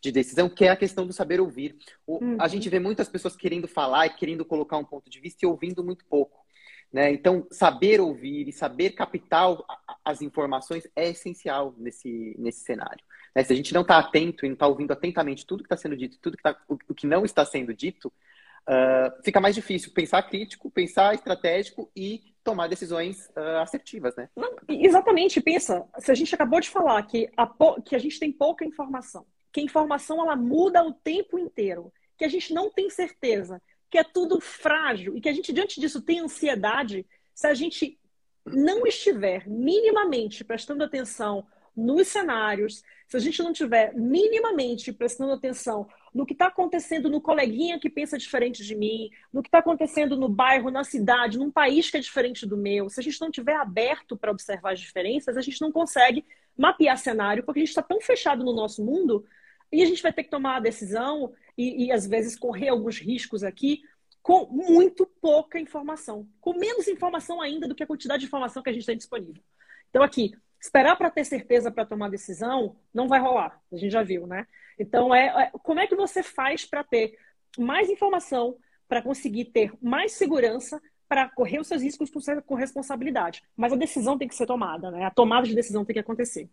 de 0.00 0.12
decisão, 0.12 0.48
que 0.48 0.64
é 0.64 0.70
a 0.70 0.76
questão 0.76 1.06
do 1.06 1.12
saber 1.12 1.40
ouvir. 1.40 1.76
O, 2.06 2.24
uhum. 2.24 2.36
A 2.40 2.48
gente 2.48 2.68
vê 2.68 2.78
muitas 2.78 3.08
pessoas 3.08 3.36
querendo 3.36 3.68
falar 3.68 4.06
e 4.06 4.10
querendo 4.10 4.44
colocar 4.44 4.78
um 4.78 4.84
ponto 4.84 5.10
de 5.10 5.20
vista 5.20 5.44
e 5.44 5.48
ouvindo 5.48 5.84
muito 5.84 6.04
pouco. 6.06 6.46
Né? 6.92 7.12
Então, 7.12 7.46
saber 7.50 8.00
ouvir 8.00 8.48
e 8.48 8.52
saber 8.52 8.90
captar 8.90 9.56
as 10.04 10.22
informações 10.22 10.88
é 10.94 11.10
essencial 11.10 11.74
nesse, 11.76 12.34
nesse 12.38 12.60
cenário. 12.60 13.04
Né? 13.36 13.44
Se 13.44 13.52
a 13.52 13.56
gente 13.56 13.74
não 13.74 13.82
está 13.82 13.98
atento 13.98 14.46
e 14.46 14.48
não 14.48 14.54
está 14.54 14.66
ouvindo 14.66 14.92
atentamente 14.92 15.44
tudo 15.44 15.62
que 15.62 15.66
está 15.66 15.76
sendo 15.76 15.94
dito, 15.94 16.18
tudo 16.22 16.38
que 16.38 16.42
tá, 16.42 16.58
o, 16.66 16.78
que 16.94 17.06
não 17.06 17.22
está 17.22 17.44
sendo 17.44 17.74
dito, 17.74 18.06
uh, 18.08 19.22
fica 19.22 19.38
mais 19.42 19.54
difícil 19.54 19.92
pensar 19.92 20.22
crítico, 20.22 20.70
pensar 20.70 21.14
estratégico 21.14 21.90
e 21.94 22.34
tomar 22.42 22.66
decisões 22.66 23.28
uh, 23.36 23.58
assertivas, 23.60 24.16
né? 24.16 24.30
Não, 24.34 24.56
exatamente. 24.66 25.38
Pensa, 25.42 25.86
se 25.98 26.10
a 26.10 26.14
gente 26.14 26.34
acabou 26.34 26.60
de 26.60 26.70
falar 26.70 27.02
que 27.02 27.30
a, 27.36 27.46
que 27.84 27.94
a 27.94 27.98
gente 27.98 28.18
tem 28.18 28.32
pouca 28.32 28.64
informação, 28.64 29.26
que 29.52 29.60
a 29.60 29.64
informação 29.64 30.22
ela 30.22 30.34
muda 30.34 30.82
o 30.82 30.94
tempo 30.94 31.38
inteiro, 31.38 31.92
que 32.16 32.24
a 32.24 32.28
gente 32.28 32.54
não 32.54 32.70
tem 32.70 32.88
certeza 32.88 33.60
que 33.90 33.98
é 33.98 34.04
tudo 34.04 34.40
frágil 34.40 35.14
e 35.16 35.20
que 35.20 35.28
a 35.28 35.32
gente, 35.32 35.52
diante 35.52 35.78
disso, 35.78 36.00
tem 36.00 36.20
ansiedade, 36.20 37.06
se 37.34 37.46
a 37.46 37.54
gente 37.54 37.98
não 38.44 38.86
estiver 38.86 39.46
minimamente 39.46 40.42
prestando 40.42 40.82
atenção 40.82 41.46
nos 41.76 42.08
cenários, 42.08 42.82
se 43.06 43.16
a 43.16 43.20
gente 43.20 43.42
não 43.42 43.52
tiver 43.52 43.94
minimamente 43.94 44.92
prestando 44.92 45.32
atenção 45.32 45.86
no 46.14 46.24
que 46.24 46.32
está 46.32 46.46
acontecendo 46.46 47.10
no 47.10 47.20
coleguinha 47.20 47.78
que 47.78 47.90
pensa 47.90 48.16
diferente 48.16 48.64
de 48.64 48.74
mim, 48.74 49.10
no 49.32 49.42
que 49.42 49.48
está 49.48 49.58
acontecendo 49.58 50.16
no 50.16 50.28
bairro, 50.28 50.70
na 50.70 50.82
cidade, 50.82 51.38
num 51.38 51.50
país 51.50 51.90
que 51.90 51.98
é 51.98 52.00
diferente 52.00 52.46
do 52.46 52.56
meu, 52.56 52.88
se 52.88 52.98
a 52.98 53.02
gente 53.02 53.20
não 53.20 53.30
tiver 53.30 53.56
aberto 53.56 54.16
para 54.16 54.30
observar 54.30 54.72
as 54.72 54.80
diferenças, 54.80 55.36
a 55.36 55.42
gente 55.42 55.60
não 55.60 55.70
consegue 55.70 56.24
mapear 56.56 56.96
cenário, 56.96 57.44
porque 57.44 57.60
a 57.60 57.62
gente 57.62 57.68
está 57.68 57.82
tão 57.82 58.00
fechado 58.00 58.42
no 58.42 58.54
nosso 58.54 58.82
mundo 58.82 59.24
e 59.70 59.82
a 59.82 59.86
gente 59.86 60.02
vai 60.02 60.12
ter 60.12 60.24
que 60.24 60.30
tomar 60.30 60.56
a 60.56 60.60
decisão 60.60 61.32
e, 61.56 61.86
e 61.86 61.92
às 61.92 62.06
vezes 62.06 62.38
correr 62.38 62.68
alguns 62.68 62.98
riscos 62.98 63.44
aqui 63.44 63.82
com 64.22 64.46
muito 64.46 65.06
pouca 65.20 65.58
informação, 65.60 66.28
com 66.40 66.54
menos 66.54 66.88
informação 66.88 67.40
ainda 67.40 67.68
do 67.68 67.74
que 67.74 67.84
a 67.84 67.86
quantidade 67.86 68.20
de 68.20 68.26
informação 68.26 68.62
que 68.62 68.70
a 68.70 68.72
gente 68.72 68.86
tem 68.86 68.96
disponível. 68.96 69.42
Então, 69.88 70.02
aqui, 70.02 70.34
esperar 70.60 70.96
para 70.96 71.10
ter 71.10 71.24
certeza 71.24 71.70
para 71.70 71.86
tomar 71.86 72.10
decisão 72.10 72.76
não 72.92 73.08
vai 73.08 73.20
rolar, 73.20 73.60
a 73.72 73.76
gente 73.76 73.92
já 73.92 74.02
viu, 74.02 74.26
né? 74.26 74.46
Então, 74.78 75.14
é, 75.14 75.26
é 75.26 75.50
como 75.62 75.80
é 75.80 75.86
que 75.86 75.94
você 75.94 76.22
faz 76.22 76.64
para 76.64 76.84
ter 76.84 77.18
mais 77.58 77.88
informação, 77.88 78.56
para 78.88 79.02
conseguir 79.02 79.46
ter 79.46 79.72
mais 79.80 80.12
segurança, 80.12 80.80
para 81.08 81.28
correr 81.28 81.60
os 81.60 81.66
seus 81.66 81.82
riscos 81.82 82.10
com 82.44 82.54
responsabilidade. 82.54 83.42
Mas 83.56 83.72
a 83.72 83.76
decisão 83.76 84.18
tem 84.18 84.28
que 84.28 84.34
ser 84.34 84.46
tomada, 84.46 84.90
né? 84.90 85.04
A 85.04 85.10
tomada 85.10 85.46
de 85.46 85.54
decisão 85.54 85.84
tem 85.84 85.94
que 85.94 86.00
acontecer. 86.00 86.48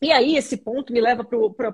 E 0.00 0.10
aí, 0.10 0.36
esse 0.36 0.56
ponto 0.56 0.92
me 0.92 1.00
leva 1.00 1.22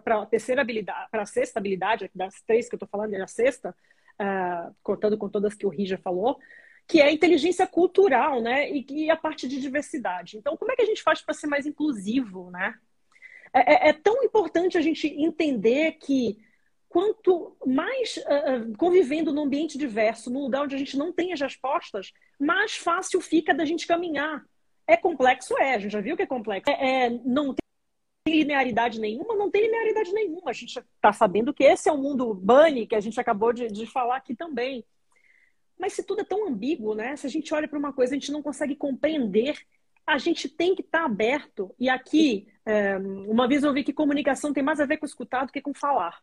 para 0.03 0.23
a 0.23 0.27
terceira 0.27 0.63
habilidade, 0.63 1.09
para 1.11 1.23
a 1.23 1.27
sexta 1.27 1.61
habilidade, 1.61 2.11
das 2.15 2.41
três 2.43 2.69
que 2.69 2.75
eu 2.75 2.79
estou 2.79 2.89
falando, 2.89 3.15
é 3.15 3.21
a 3.21 3.27
sexta, 3.29 3.75
uh, 4.21 4.75
contando 4.83 5.17
com 5.17 5.29
todas 5.29 5.55
que 5.55 5.67
o 5.67 5.69
Rija 5.69 5.97
falou, 5.99 6.39
que 6.87 7.01
é 7.01 7.07
a 7.07 7.13
inteligência 7.13 7.67
cultural, 7.67 8.41
né? 8.41 8.71
E, 8.71 8.87
e, 8.91 9.11
a 9.11 9.17
parte 9.17 9.49
de 9.49 9.61
diversidade. 9.61 10.37
Então, 10.37 10.57
como 10.57 10.71
é 10.71 10.77
que 10.77 10.83
a 10.83 10.87
gente 10.87 11.03
faz 11.03 11.21
para 11.21 11.35
ser 11.35 11.49
mais 11.49 11.67
inclusivo, 11.67 12.51
né? 12.51 12.75
É, 13.53 13.89
é, 13.89 13.89
é, 13.89 13.93
tão 13.93 14.23
importante 14.23 14.79
a 14.79 14.81
gente 14.81 15.07
entender 15.07 15.93
que 15.93 16.39
quanto 16.89 17.57
mais 17.67 18.17
uh, 18.19 18.77
convivendo 18.77 19.33
num 19.33 19.45
ambiente 19.45 19.77
diverso, 19.77 20.31
num 20.31 20.43
lugar 20.43 20.63
onde 20.63 20.75
a 20.75 20.79
gente 20.79 20.97
não 20.97 21.13
tem 21.13 21.33
as 21.33 21.41
respostas, 21.41 22.13
mais 22.39 22.77
fácil 22.77 23.21
fica 23.21 23.53
da 23.53 23.65
gente 23.65 23.87
caminhar. 23.87 24.45
É 24.87 24.97
complexo? 24.97 25.59
É, 25.59 25.75
a 25.75 25.79
gente 25.79 25.93
já 25.93 26.01
viu 26.01 26.17
que 26.17 26.23
é 26.23 26.27
complexo. 26.27 26.71
É, 26.71 27.07
é 27.07 27.11
não 27.11 27.55
tem 28.25 28.41
linearidade 28.41 29.01
nenhuma, 29.01 29.35
não 29.35 29.51
tem 29.51 29.63
linearidade 29.63 30.13
nenhuma. 30.13 30.51
A 30.51 30.53
gente 30.53 30.79
está 30.79 31.13
sabendo 31.13 31.53
que 31.53 31.65
esse 31.65 31.89
é 31.89 31.93
o 31.93 31.99
mundo 31.99 32.33
bunny 32.33 32.87
que 32.87 32.95
a 32.95 33.01
gente 33.01 33.19
acabou 33.19 33.53
de, 33.53 33.69
de 33.69 33.87
falar 33.87 34.17
aqui 34.17 34.35
também. 34.35 34.85
Mas 35.79 35.93
se 35.93 36.03
tudo 36.03 36.23
é 36.23 36.25
tão 36.25 36.49
ambíguo, 36.49 36.95
né? 36.95 37.17
Se 37.17 37.27
a 37.27 37.31
gente 37.31 37.53
olha 37.53 37.69
para 37.69 37.79
uma 37.79 37.93
coisa, 37.93 38.15
a 38.15 38.19
gente 38.19 38.33
não 38.33 38.43
consegue 38.43 38.75
compreender, 38.75 39.57
a 40.07 40.19
gente 40.19 40.49
tem 40.49 40.75
que 40.75 40.83
estar 40.83 41.01
tá 41.01 41.05
aberto. 41.05 41.75
E 41.79 41.89
aqui, 41.89 42.49
é, 42.65 42.97
uma 42.97 43.47
vez 43.47 43.63
eu 43.63 43.73
vi 43.73 43.85
que 43.85 43.93
comunicação 43.93 44.53
tem 44.53 44.63
mais 44.63 44.81
a 44.81 44.87
ver 44.87 44.97
com 44.97 45.07
escutar 45.07 45.45
do 45.45 45.53
que 45.53 45.61
com 45.61 45.75
falar. 45.75 46.23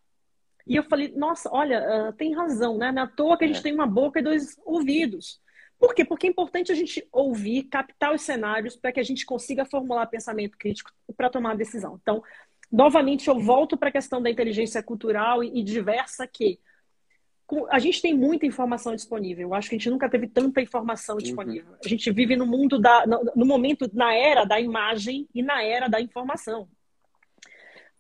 E 0.66 0.76
eu 0.76 0.84
falei, 0.84 1.14
nossa, 1.16 1.50
olha, 1.52 2.10
uh, 2.10 2.14
tem 2.14 2.34
razão, 2.34 2.78
né? 2.78 2.92
Não 2.92 3.04
é 3.04 3.08
toa 3.08 3.38
que 3.38 3.44
a 3.44 3.48
gente 3.48 3.60
é. 3.60 3.64
tem 3.64 3.74
uma 3.74 3.86
boca 3.86 4.20
e 4.20 4.24
dois 4.24 4.58
ouvidos. 4.66 5.42
Por 5.78 5.94
quê? 5.94 6.06
Porque 6.06 6.28
é 6.28 6.30
importante 6.30 6.72
a 6.72 6.76
gente 6.76 7.06
ouvir, 7.12 7.64
captar 7.64 8.14
os 8.14 8.22
cenários 8.22 8.76
para 8.78 8.92
que 8.92 9.00
a 9.02 9.04
gente 9.04 9.26
consiga 9.26 9.66
formular 9.66 10.06
pensamento 10.08 10.58
crítico 10.58 10.92
para 11.18 11.30
tomar 11.30 11.52
a 11.52 11.56
decisão. 11.56 12.00
Então, 12.02 12.24
novamente, 12.72 13.28
eu 13.28 13.38
volto 13.38 13.76
para 13.76 13.90
a 13.90 13.92
questão 13.92 14.22
da 14.22 14.30
inteligência 14.30 14.82
cultural 14.82 15.44
e, 15.44 15.62
diversa 15.62 16.26
que 16.26 16.58
a 17.70 17.80
gente 17.80 18.02
tem 18.02 18.14
muita 18.14 18.46
informação 18.46 18.96
disponível. 18.96 19.50
Eu 19.50 19.54
acho 19.54 19.70
que 19.70 19.76
a 19.76 19.78
gente 19.78 19.90
nunca 19.90 20.10
teve 20.10 20.28
tanta 20.28 20.62
informação 20.62 21.16
uhum. 21.16 21.22
disponível. 21.22 21.72
Uhum. 21.72 21.78
A 21.84 21.88
gente 21.88 22.12
vive 22.12 22.36
no 22.36 22.46
mundo 22.46 22.80
da, 22.80 23.06
no, 23.06 23.32
no, 23.36 23.46
momento, 23.46 23.90
na 23.94 24.14
era 24.14 24.46
da 24.46 24.60
imagem 24.60 25.28
e 25.34 25.42
na 25.42 25.64
era 25.64 25.88
da 25.88 26.00
informação. 26.00 26.68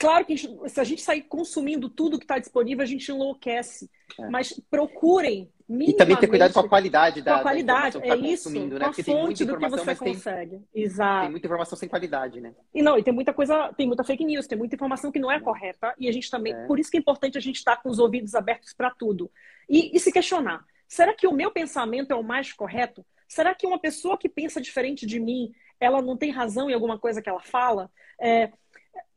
Claro 0.03 0.25
que 0.25 0.37
se 0.37 0.79
a 0.79 0.83
gente 0.83 1.01
sair 1.01 1.21
consumindo 1.21 1.87
tudo 1.87 2.19
que 2.19 2.25
está 2.25 2.37
disponível, 2.37 2.83
a 2.83 2.87
gente 2.87 3.09
enlouquece. 3.09 3.89
É. 4.19 4.29
Mas 4.29 4.59
procurem 4.69 5.49
e 5.69 5.93
também 5.93 6.17
ter 6.17 6.27
cuidado 6.27 6.53
com 6.53 6.59
a 6.59 6.67
qualidade 6.67 7.21
da, 7.21 7.35
com 7.35 7.39
a 7.39 7.41
qualidade, 7.41 7.99
da 7.99 8.05
é 8.05 8.09
tá 8.09 8.15
isso, 8.17 8.49
né? 8.49 8.79
Porque 8.79 9.01
tem 9.01 9.15
muita 9.15 9.43
informação, 9.43 9.77
do 9.77 9.85
que 9.85 9.85
você 9.85 9.95
consegue. 9.95 10.59
Tem, 10.59 10.83
Exato. 10.83 11.21
Tem 11.21 11.31
muita 11.31 11.47
informação 11.47 11.77
sem 11.77 11.89
qualidade, 11.89 12.41
né? 12.41 12.53
E 12.73 12.83
não, 12.83 12.97
e 12.97 13.03
tem 13.03 13.13
muita 13.13 13.33
coisa, 13.33 13.73
tem 13.73 13.87
muita 13.87 14.03
fake 14.03 14.25
news, 14.25 14.45
tem 14.45 14.57
muita 14.57 14.75
informação 14.75 15.11
que 15.11 15.19
não 15.19 15.31
é, 15.31 15.37
é. 15.37 15.39
correta. 15.39 15.95
E 15.97 16.09
a 16.09 16.11
gente 16.11 16.29
também, 16.29 16.53
é. 16.53 16.65
por 16.67 16.79
isso 16.79 16.91
que 16.91 16.97
é 16.97 16.99
importante 16.99 17.37
a 17.37 17.41
gente 17.41 17.55
estar 17.55 17.77
com 17.77 17.89
os 17.89 17.97
ouvidos 17.97 18.35
abertos 18.35 18.73
para 18.73 18.91
tudo. 18.91 19.31
E, 19.69 19.95
e 19.95 19.99
se 19.99 20.11
questionar: 20.11 20.65
será 20.87 21.13
que 21.13 21.25
o 21.25 21.33
meu 21.33 21.49
pensamento 21.49 22.11
é 22.11 22.15
o 22.15 22.23
mais 22.23 22.51
correto? 22.51 23.05
Será 23.27 23.55
que 23.55 23.65
uma 23.65 23.79
pessoa 23.79 24.17
que 24.17 24.27
pensa 24.27 24.59
diferente 24.59 25.07
de 25.07 25.19
mim, 25.19 25.51
ela 25.79 26.01
não 26.01 26.17
tem 26.17 26.29
razão 26.29 26.69
em 26.69 26.73
alguma 26.73 26.99
coisa 26.99 27.21
que 27.21 27.29
ela 27.29 27.41
fala? 27.41 27.89
É, 28.19 28.51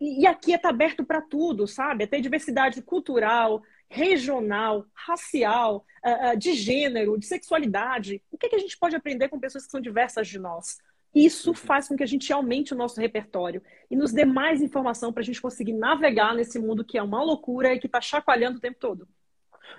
e 0.01 0.27
aqui 0.27 0.53
está 0.53 0.68
aberto 0.68 1.05
para 1.05 1.22
tudo, 1.22 1.66
sabe? 1.66 2.07
Tem 2.07 2.20
diversidade 2.20 2.83
cultural, 2.83 3.62
regional, 3.88 4.87
racial, 4.92 5.85
ah, 6.03 6.31
ah, 6.31 6.35
de 6.35 6.53
gênero, 6.55 7.18
de 7.18 7.27
sexualidade. 7.27 8.22
O 8.31 8.38
que, 8.38 8.46
é 8.46 8.49
que 8.49 8.57
a 8.57 8.61
gente 8.61 8.79
pode 8.79 8.96
aprender 8.96 9.29
com 9.29 9.40
pessoas 9.40 9.64
que 9.64 9.70
são 9.70 9.81
diversas 9.81 10.29
de 10.29 10.38
nós? 10.38 10.79
Isso 11.14 11.51
uhum. 11.51 11.57
faz 11.57 11.88
com 11.88 11.96
que 11.96 12.03
a 12.03 12.07
gente 12.07 12.31
aumente 12.33 12.75
o 12.75 12.77
nosso 12.77 13.01
repertório 13.01 13.62
e 13.90 13.96
nos 13.96 14.12
dê 14.12 14.27
mais 14.27 14.61
informação 14.61 15.12
para 15.12 15.22
a 15.22 15.25
gente 15.25 15.40
conseguir 15.40 15.72
navegar 15.72 16.35
nesse 16.35 16.59
mundo 16.59 16.85
que 16.85 16.99
é 16.99 17.03
uma 17.03 17.22
loucura 17.22 17.72
e 17.72 17.79
que 17.79 17.87
está 17.87 18.01
chacoalhando 18.01 18.59
o 18.59 18.61
tempo 18.61 18.77
todo. 18.79 19.09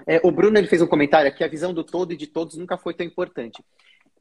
É, 0.06 0.20
o 0.24 0.32
Bruno 0.32 0.58
ele 0.58 0.68
fez 0.68 0.82
um 0.82 0.88
comentário 0.88 1.30
aqui: 1.30 1.44
a 1.44 1.48
visão 1.48 1.74
do 1.74 1.84
todo 1.84 2.12
e 2.12 2.18
de 2.18 2.28
todos 2.28 2.58
nunca 2.58 2.78
foi 2.78 2.94
tão 2.94 3.06
importante. 3.06 3.64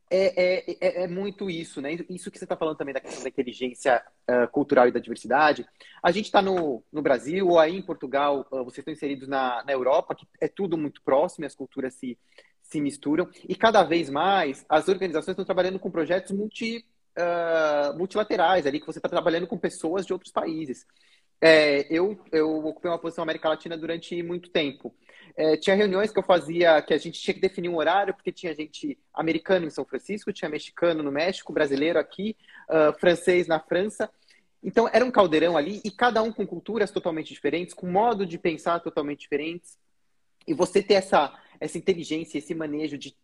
É, 0.08 0.60
é, 0.70 0.76
é, 0.80 1.02
é, 1.02 1.08
muito 1.08 1.50
isso, 1.50 1.80
né? 1.80 1.92
Isso 2.08 2.30
que 2.30 2.38
você 2.38 2.44
está 2.44 2.56
falando 2.56 2.76
também 2.76 2.94
da 2.94 3.00
questão 3.00 3.22
da 3.24 3.28
inteligência 3.28 4.00
uh, 4.30 4.48
cultural 4.52 4.86
e 4.86 4.92
da 4.92 5.00
diversidade. 5.00 5.66
A 6.00 6.12
gente 6.12 6.26
está 6.26 6.40
no, 6.40 6.82
no 6.92 7.02
Brasil 7.02 7.48
ou 7.48 7.58
aí 7.58 7.76
em 7.76 7.82
Portugal, 7.82 8.46
uh, 8.52 8.64
vocês 8.64 8.78
estão 8.78 8.92
inseridos 8.92 9.26
na, 9.26 9.64
na 9.64 9.72
Europa, 9.72 10.14
que 10.14 10.24
é 10.40 10.46
tudo 10.46 10.78
muito 10.78 11.02
próximo 11.02 11.44
e 11.44 11.46
as 11.46 11.56
culturas 11.56 11.94
se, 11.94 12.16
se 12.62 12.80
misturam. 12.80 13.28
E 13.48 13.56
cada 13.56 13.82
vez 13.82 14.08
mais 14.08 14.64
as 14.68 14.86
organizações 14.88 15.32
estão 15.32 15.44
trabalhando 15.44 15.80
com 15.80 15.90
projetos 15.90 16.30
multi, 16.30 16.84
uh, 17.18 17.98
multilaterais, 17.98 18.64
ali 18.64 18.78
que 18.78 18.86
você 18.86 19.00
está 19.00 19.08
trabalhando 19.08 19.48
com 19.48 19.58
pessoas 19.58 20.06
de 20.06 20.12
outros 20.12 20.30
países. 20.30 20.86
É, 21.40 21.86
eu, 21.94 22.18
eu 22.32 22.66
ocupei 22.66 22.90
uma 22.90 22.98
posição 22.98 23.22
América 23.22 23.48
Latina 23.48 23.76
durante 23.76 24.22
muito 24.22 24.50
tempo. 24.50 24.94
É, 25.36 25.56
tinha 25.56 25.76
reuniões 25.76 26.10
que 26.10 26.18
eu 26.18 26.22
fazia 26.22 26.80
que 26.80 26.94
a 26.94 26.98
gente 26.98 27.20
tinha 27.20 27.34
que 27.34 27.40
definir 27.40 27.68
um 27.68 27.76
horário, 27.76 28.14
porque 28.14 28.32
tinha 28.32 28.54
gente 28.54 28.98
americano 29.12 29.66
em 29.66 29.70
São 29.70 29.84
Francisco, 29.84 30.32
tinha 30.32 30.48
mexicano 30.48 31.02
no 31.02 31.12
México, 31.12 31.52
brasileiro 31.52 31.98
aqui, 31.98 32.34
uh, 32.70 32.98
francês 32.98 33.46
na 33.46 33.60
França. 33.60 34.10
Então, 34.62 34.88
era 34.90 35.04
um 35.04 35.10
caldeirão 35.10 35.56
ali, 35.56 35.82
e 35.84 35.90
cada 35.90 36.22
um 36.22 36.32
com 36.32 36.46
culturas 36.46 36.90
totalmente 36.90 37.34
diferentes, 37.34 37.74
com 37.74 37.86
modo 37.86 38.24
de 38.24 38.38
pensar 38.38 38.80
totalmente 38.80 39.20
diferentes. 39.20 39.78
E 40.46 40.54
você 40.54 40.82
ter 40.82 40.94
essa, 40.94 41.38
essa 41.60 41.76
inteligência, 41.76 42.38
esse 42.38 42.54
manejo 42.54 42.96
de 42.96 43.14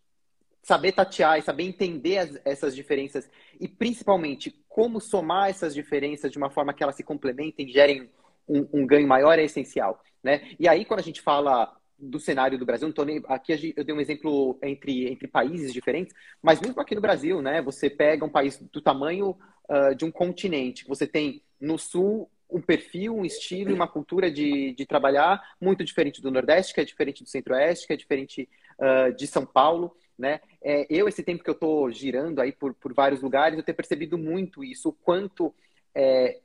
saber 0.63 0.93
tatear 0.93 1.39
e 1.39 1.43
saber 1.43 1.65
entender 1.65 2.19
as, 2.19 2.41
essas 2.45 2.75
diferenças 2.75 3.29
e 3.61 3.67
principalmente 3.67 4.55
como 4.69 5.01
somar 5.01 5.51
essas 5.51 5.75
diferenças 5.75 6.31
de 6.31 6.39
uma 6.39 6.51
forma 6.51 6.73
que 6.73 6.83
elas 6.83 6.97
se 6.97 7.03
complementem 7.03 7.69
e 7.69 7.73
gerem 7.73 8.09
um, 8.49 8.67
um 8.73 8.87
ganho 8.87 9.07
maior 9.07 9.39
é 9.39 9.45
essencial, 9.45 10.03
né? 10.23 10.55
E 10.59 10.69
aí 10.69 10.85
quando 10.85 11.01
a 11.01 11.05
gente 11.05 11.21
fala 11.21 11.77
do 11.99 12.19
cenário 12.19 12.59
do 12.59 12.67
Brasil, 12.67 12.93
não 12.97 13.05
nem, 13.05 13.23
aqui 13.29 13.75
eu 13.77 13.85
dei 13.85 13.95
um 13.95 14.01
exemplo 14.01 14.59
entre, 14.63 15.09
entre 15.09 15.29
países 15.29 15.73
diferentes, 15.73 16.15
mas 16.43 16.61
mesmo 16.61 16.81
aqui 16.81 16.95
no 16.95 17.01
Brasil, 17.01 17.41
né? 17.43 17.61
Você 17.63 17.91
pega 17.91 18.25
um 18.25 18.29
país 18.29 18.59
do 18.59 18.81
tamanho 18.81 19.37
uh, 19.69 19.95
de 19.95 20.05
um 20.05 20.11
continente, 20.11 20.85
você 20.87 21.07
tem 21.07 21.43
no 21.61 21.79
sul 21.79 22.29
um 22.51 22.61
perfil, 22.61 23.17
um 23.17 23.25
estilo 23.25 23.71
e 23.71 23.73
uma 23.73 23.89
cultura 23.89 24.31
de, 24.31 24.75
de 24.75 24.85
trabalhar 24.85 25.41
muito 25.61 25.83
diferente 25.83 26.21
do 26.21 26.31
Nordeste, 26.31 26.75
que 26.75 26.81
é 26.81 26.85
diferente 26.85 27.23
do 27.23 27.29
Centro-Oeste, 27.29 27.87
que 27.87 27.93
é 27.93 27.97
diferente 27.97 28.49
uh, 28.79 29.15
de 29.15 29.27
São 29.27 29.47
Paulo, 29.47 29.97
né? 30.23 30.41
É, 30.63 30.87
eu, 30.89 31.09
esse 31.09 31.23
tempo 31.23 31.43
que 31.43 31.51
eu 31.51 31.55
estou 31.55 31.91
girando 31.91 32.41
aí 32.41 32.53
por, 32.53 32.73
por 32.75 32.95
vários 32.95 33.21
lugares, 33.21 33.59
eu 33.59 33.65
tenho 33.65 33.77
percebido 33.77 34.17
muito 34.17 34.63
isso, 34.65 34.91
o 34.91 34.93
quanto 34.93 35.53
é, 35.95 36.41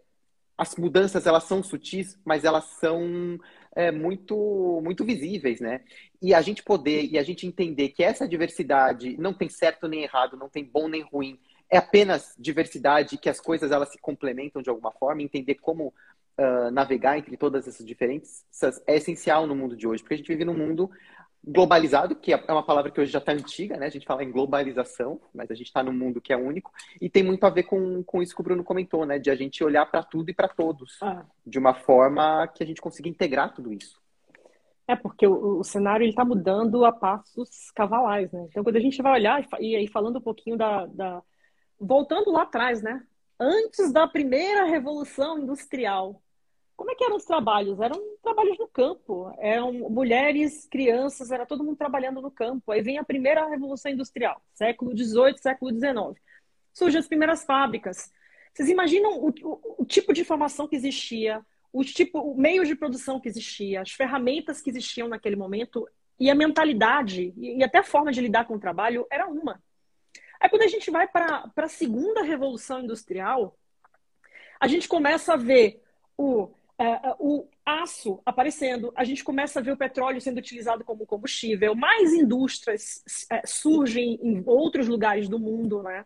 as 0.58 0.76
mudanças 0.76 1.28
elas 1.28 1.44
são 1.44 1.62
sutis, 1.62 2.20
mas 2.26 2.44
elas 2.44 2.66
são 2.66 3.40
é, 3.76 3.92
muito 3.92 4.82
muito 4.84 5.06
visíveis, 5.06 5.62
né? 5.62 5.82
E 6.20 6.34
a 6.34 6.42
gente 6.42 6.64
poder 6.64 7.06
e 7.06 7.18
a 7.18 7.24
gente 7.24 7.46
entender 7.46 7.90
que 7.90 8.04
essa 8.04 8.28
diversidade 8.28 9.16
não 9.18 9.34
tem 9.34 9.48
certo 9.48 9.88
nem 9.88 10.04
errado, 10.04 10.36
não 10.36 10.50
tem 10.50 10.66
bom 10.66 10.88
nem 10.88 11.04
ruim, 11.04 11.40
é 11.70 11.78
apenas 11.78 12.34
diversidade, 12.40 13.18
que 13.18 13.30
as 13.30 13.40
coisas 13.40 13.72
elas 13.72 13.90
se 13.90 14.00
complementam 14.00 14.62
de 14.62 14.70
alguma 14.70 14.92
forma, 14.92 15.22
entender 15.22 15.56
como 15.56 15.94
uh, 16.38 16.72
navegar 16.72 17.18
entre 17.18 17.36
todas 17.38 17.68
essas 17.68 17.86
diferenças 17.86 18.46
é 18.86 18.96
essencial 18.96 19.48
no 19.48 19.56
mundo 19.56 19.76
de 19.76 19.88
hoje, 19.88 20.04
porque 20.04 20.16
a 20.16 20.18
gente 20.18 20.28
vive 20.28 20.46
num 20.46 20.58
mundo 20.58 20.90
globalizado, 21.48 22.16
que 22.16 22.34
é 22.34 22.38
uma 22.50 22.64
palavra 22.64 22.92
que 22.92 23.00
hoje 23.00 23.12
já 23.12 23.20
está 23.20 23.32
antiga, 23.32 23.78
né? 23.78 23.86
A 23.86 23.90
gente 23.90 24.06
fala 24.06 24.24
em 24.24 24.32
globalização, 24.32 25.20
mas 25.34 25.50
a 25.50 25.56
gente 25.56 25.68
está 25.68 25.82
num 25.82 25.94
mundo 25.94 26.20
que 26.20 26.34
é 26.34 26.38
único 26.38 26.72
e 27.00 27.10
tem 27.10 27.24
muito 27.24 27.46
a 27.46 27.50
ver 27.50 27.64
com, 27.64 28.04
com 28.04 28.22
isso 28.22 28.36
que 28.36 28.42
o 28.42 28.44
Bruno 28.44 28.64
comentou, 28.64 29.06
né? 29.06 29.18
De 29.18 29.30
a 29.30 29.36
gente 29.36 29.64
olhar 29.64 29.86
para 29.86 30.04
tudo 30.04 30.30
e 30.30 30.34
para 30.34 30.50
todos 30.50 30.98
ah. 31.02 31.26
de 31.46 31.58
uma 31.58 31.74
forma 31.74 32.48
que 32.48 32.64
a 32.64 32.68
gente 32.68 32.82
consiga 32.82 33.08
integrar 33.08 33.54
tudo 33.54 33.72
isso. 33.72 34.02
É 34.88 34.96
porque 34.96 35.26
o, 35.26 35.60
o 35.60 35.64
cenário 35.64 36.08
está 36.08 36.26
mudando 36.26 36.84
a 36.84 36.92
passos 36.92 37.72
cavalais, 37.72 38.32
né? 38.32 38.46
Então 38.50 38.64
quando 38.64 38.76
a 38.76 38.82
gente 38.82 39.02
vai 39.02 39.14
olhar 39.14 39.46
e 39.60 39.76
aí 39.76 39.88
falando 39.88 40.18
um 40.18 40.22
pouquinho 40.22 40.58
da, 40.58 40.86
da 40.88 41.24
voltando 41.80 42.32
lá 42.32 42.42
atrás, 42.42 42.82
né? 42.82 43.02
Antes 43.40 43.94
da 43.94 44.08
primeira 44.08 44.66
revolução 44.66 45.40
industrial, 45.40 46.22
como 46.78 46.92
é 46.92 46.96
que 46.96 47.04
eram 47.04 47.16
os 47.16 47.26
trabalhos? 47.26 47.80
Eram 47.80 48.00
trabalhos 48.22 48.58
no 48.60 48.68
campo, 48.68 49.34
eram 49.40 49.74
mulheres, 49.90 50.68
crianças, 50.70 51.32
era 51.32 51.44
todo 51.44 51.64
mundo 51.64 51.76
trabalhando 51.76 52.22
no 52.22 52.30
campo. 52.30 52.72
Aí 52.72 52.84
vem 52.84 53.00
a 53.00 53.04
primeira 53.04 53.48
revolução 53.50 53.92
industrial, 53.92 54.40
século 54.54 54.96
XVIII, 54.96 55.40
século 55.40 55.72
XIX. 55.72 56.24
Surgem 56.72 57.00
as 57.00 57.08
primeiras 57.08 57.44
fábricas. 57.44 58.12
Vocês 58.54 58.70
imaginam 58.70 59.20
o, 59.20 59.30
o, 59.30 59.76
o 59.80 59.86
tipo 59.86 60.14
de 60.14 60.22
informação 60.22 60.68
que 60.68 60.76
existia, 60.76 61.44
o 61.74 61.84
tipo, 61.84 62.20
o 62.20 62.38
meio 62.38 62.64
de 62.64 62.76
produção 62.76 63.20
que 63.20 63.28
existia, 63.28 63.82
as 63.82 63.92
ferramentas 63.92 64.62
que 64.62 64.70
existiam 64.70 65.08
naquele 65.08 65.36
momento 65.36 65.90
e 66.20 66.30
a 66.30 66.36
mentalidade 66.36 67.34
e, 67.36 67.58
e 67.58 67.64
até 67.64 67.80
a 67.80 67.84
forma 67.84 68.12
de 68.12 68.22
lidar 68.22 68.46
com 68.46 68.54
o 68.54 68.60
trabalho 68.60 69.08
era 69.12 69.28
uma. 69.28 69.60
Aí 70.40 70.48
quando 70.48 70.62
a 70.62 70.68
gente 70.68 70.92
vai 70.92 71.08
para 71.08 71.52
a 71.56 71.68
segunda 71.68 72.22
revolução 72.22 72.82
industrial, 72.82 73.58
a 74.60 74.68
gente 74.68 74.88
começa 74.88 75.34
a 75.34 75.38
ver 75.38 75.84
o 76.16 76.52
uh, 76.80 77.16
o 77.20 77.48
aço 77.66 78.22
aparecendo, 78.26 78.92
a 78.96 79.04
gente 79.04 79.24
começa 79.24 79.60
a 79.60 79.62
ver 79.62 79.72
o 79.72 79.78
petróleo 79.78 80.22
sendo 80.22 80.38
utilizado 80.38 80.84
como 80.84 81.06
combustível, 81.06 81.76
mais 81.76 82.14
indústrias 82.14 83.04
uh, 83.32 83.42
surgem 83.46 84.20
em 84.22 84.44
outros 84.46 84.88
lugares 84.88 85.28
do 85.28 85.40
mundo, 85.40 85.84
né? 85.84 86.06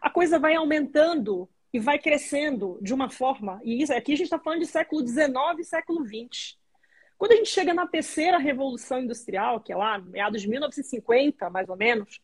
A 0.00 0.08
coisa 0.08 0.38
vai 0.38 0.54
aumentando 0.54 1.48
e 1.72 1.78
vai 1.78 1.98
crescendo 1.98 2.78
de 2.82 2.92
uma 2.92 3.08
forma, 3.08 3.60
e 3.62 3.82
isso, 3.82 3.92
aqui 3.92 4.12
a 4.12 4.16
gente 4.16 4.26
está 4.26 4.38
falando 4.38 4.60
de 4.60 4.66
século 4.66 5.06
XIX 5.06 5.30
e 5.58 5.64
século 5.64 6.04
XX. 6.04 6.58
Quando 7.16 7.32
a 7.32 7.36
gente 7.36 7.50
chega 7.50 7.74
na 7.74 7.86
terceira 7.86 8.38
revolução 8.38 9.00
industrial, 9.00 9.60
que 9.60 9.72
é 9.72 9.76
lá, 9.76 9.98
meados 9.98 10.40
de 10.40 10.48
1950, 10.48 11.50
mais 11.50 11.68
ou 11.68 11.76
menos, 11.76 12.20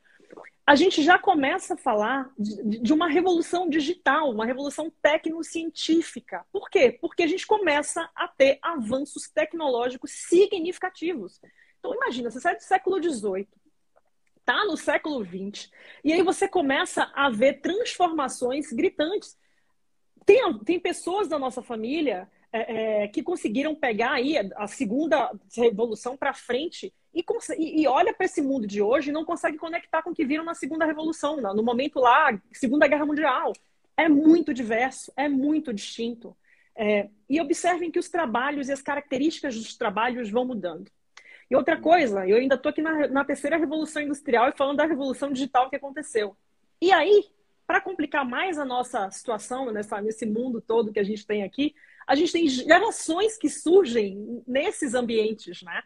a 0.67 0.75
gente 0.75 1.01
já 1.01 1.17
começa 1.17 1.75
a 1.75 1.77
falar 1.77 2.29
de, 2.37 2.81
de 2.81 2.93
uma 2.93 3.09
revolução 3.09 3.69
digital, 3.69 4.31
uma 4.31 4.45
revolução 4.45 4.91
tecnocientífica. 5.01 6.45
Por 6.53 6.69
quê? 6.69 6.91
Porque 7.01 7.23
a 7.23 7.27
gente 7.27 7.47
começa 7.47 8.11
a 8.17 8.27
ter 8.27 8.59
avanços 8.61 9.29
tecnológicos 9.29 10.11
significativos. 10.11 11.41
Então, 11.79 11.95
imagina, 11.95 12.31
você 12.33 12.41
sai 12.41 12.57
do 12.57 12.63
século 12.63 13.01
XVIII, 13.01 13.47
tá 14.45 14.65
no 14.65 14.77
século 14.77 15.25
XX, 15.25 15.71
e 16.03 16.13
aí 16.13 16.23
você 16.23 16.49
começa 16.49 17.13
a 17.15 17.31
ver 17.31 17.61
transformações 17.61 18.73
gritantes. 18.73 19.39
Tem, 20.25 20.59
tem 20.65 20.81
pessoas 20.81 21.29
da 21.29 21.39
nossa 21.39 21.63
família 21.63 22.29
é, 22.57 23.05
é, 23.05 23.09
que 23.09 23.23
conseguiram 23.23 23.75
pegar 23.75 24.13
aí 24.13 24.37
a 24.57 24.67
segunda 24.67 25.31
revolução 25.55 26.17
para 26.17 26.33
frente 26.33 26.93
e, 27.13 27.25
e 27.83 27.87
olha 27.87 28.15
para 28.15 28.25
esse 28.25 28.41
mundo 28.41 28.67
de 28.67 28.81
hoje 28.81 29.11
e 29.11 29.13
não 29.13 29.25
consegue 29.25 29.59
conectar 29.59 30.03
com 30.03 30.11
o 30.11 30.15
que 30.15 30.25
viram 30.25 30.45
na 30.45 30.55
segunda 30.55 30.87
revolução, 30.87 31.37
no 31.37 31.63
momento 31.63 32.01
lá, 32.01 32.39
Segunda 32.53 32.87
Guerra 32.87 33.05
Mundial. 33.05 33.53
É 33.97 34.09
muito 34.09 34.55
diverso, 34.55 35.13
é 35.17 35.29
muito 35.29 35.73
distinto. 35.73 36.37
É, 36.75 37.09
e 37.29 37.41
observem 37.41 37.91
que 37.91 37.99
os 37.99 38.09
trabalhos 38.09 38.69
e 38.69 38.73
as 38.73 38.83
características 38.83 39.55
dos 39.55 39.77
trabalhos 39.77 40.31
vão 40.31 40.45
mudando. 40.45 40.91
E 41.51 41.57
outra 41.57 41.77
coisa, 41.79 42.27
eu 42.27 42.37
ainda 42.37 42.55
estou 42.55 42.71
aqui 42.71 42.83
na, 42.83 43.07
na 43.09 43.25
terceira 43.25 43.57
revolução 43.57 44.03
industrial 44.03 44.49
e 44.49 44.57
falando 44.57 44.79
da 44.79 44.87
revolução 44.87 45.33
digital 45.33 45.71
que 45.71 45.77
aconteceu. 45.77 46.37
E 46.81 46.93
aí, 46.93 47.25
para 47.67 47.81
complicar 47.81 48.25
mais 48.25 48.59
a 48.59 48.65
nossa 48.65 49.11
situação 49.11 49.73
nessa, 49.73 50.01
nesse 50.01 50.27
mundo 50.27 50.61
todo 50.61 50.93
que 50.93 51.01
a 51.01 51.05
gente 51.05 51.27
tem 51.27 51.43
aqui, 51.43 51.75
a 52.07 52.15
gente 52.15 52.33
tem 52.33 52.47
gerações 52.49 53.37
que 53.37 53.49
surgem 53.49 54.43
nesses 54.47 54.95
ambientes, 54.95 55.63
né? 55.63 55.83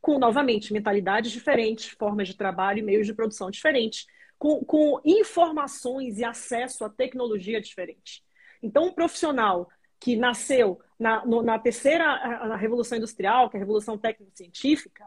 Com, 0.00 0.18
novamente, 0.18 0.72
mentalidades 0.72 1.32
diferentes, 1.32 1.88
formas 1.88 2.28
de 2.28 2.36
trabalho 2.36 2.78
e 2.78 2.82
meios 2.82 3.06
de 3.06 3.14
produção 3.14 3.50
diferentes, 3.50 4.06
com, 4.38 4.64
com 4.64 5.00
informações 5.04 6.18
e 6.18 6.24
acesso 6.24 6.84
à 6.84 6.88
tecnologia 6.88 7.60
diferente. 7.60 8.22
Então, 8.62 8.86
um 8.86 8.92
profissional 8.92 9.68
que 9.98 10.14
nasceu 10.14 10.80
na, 10.98 11.24
no, 11.26 11.42
na 11.42 11.58
terceira 11.58 12.04
na 12.46 12.56
revolução 12.56 12.98
industrial, 12.98 13.50
que 13.50 13.56
é 13.56 13.58
a 13.58 13.60
revolução 13.60 13.98
técnico-científica, 13.98 15.04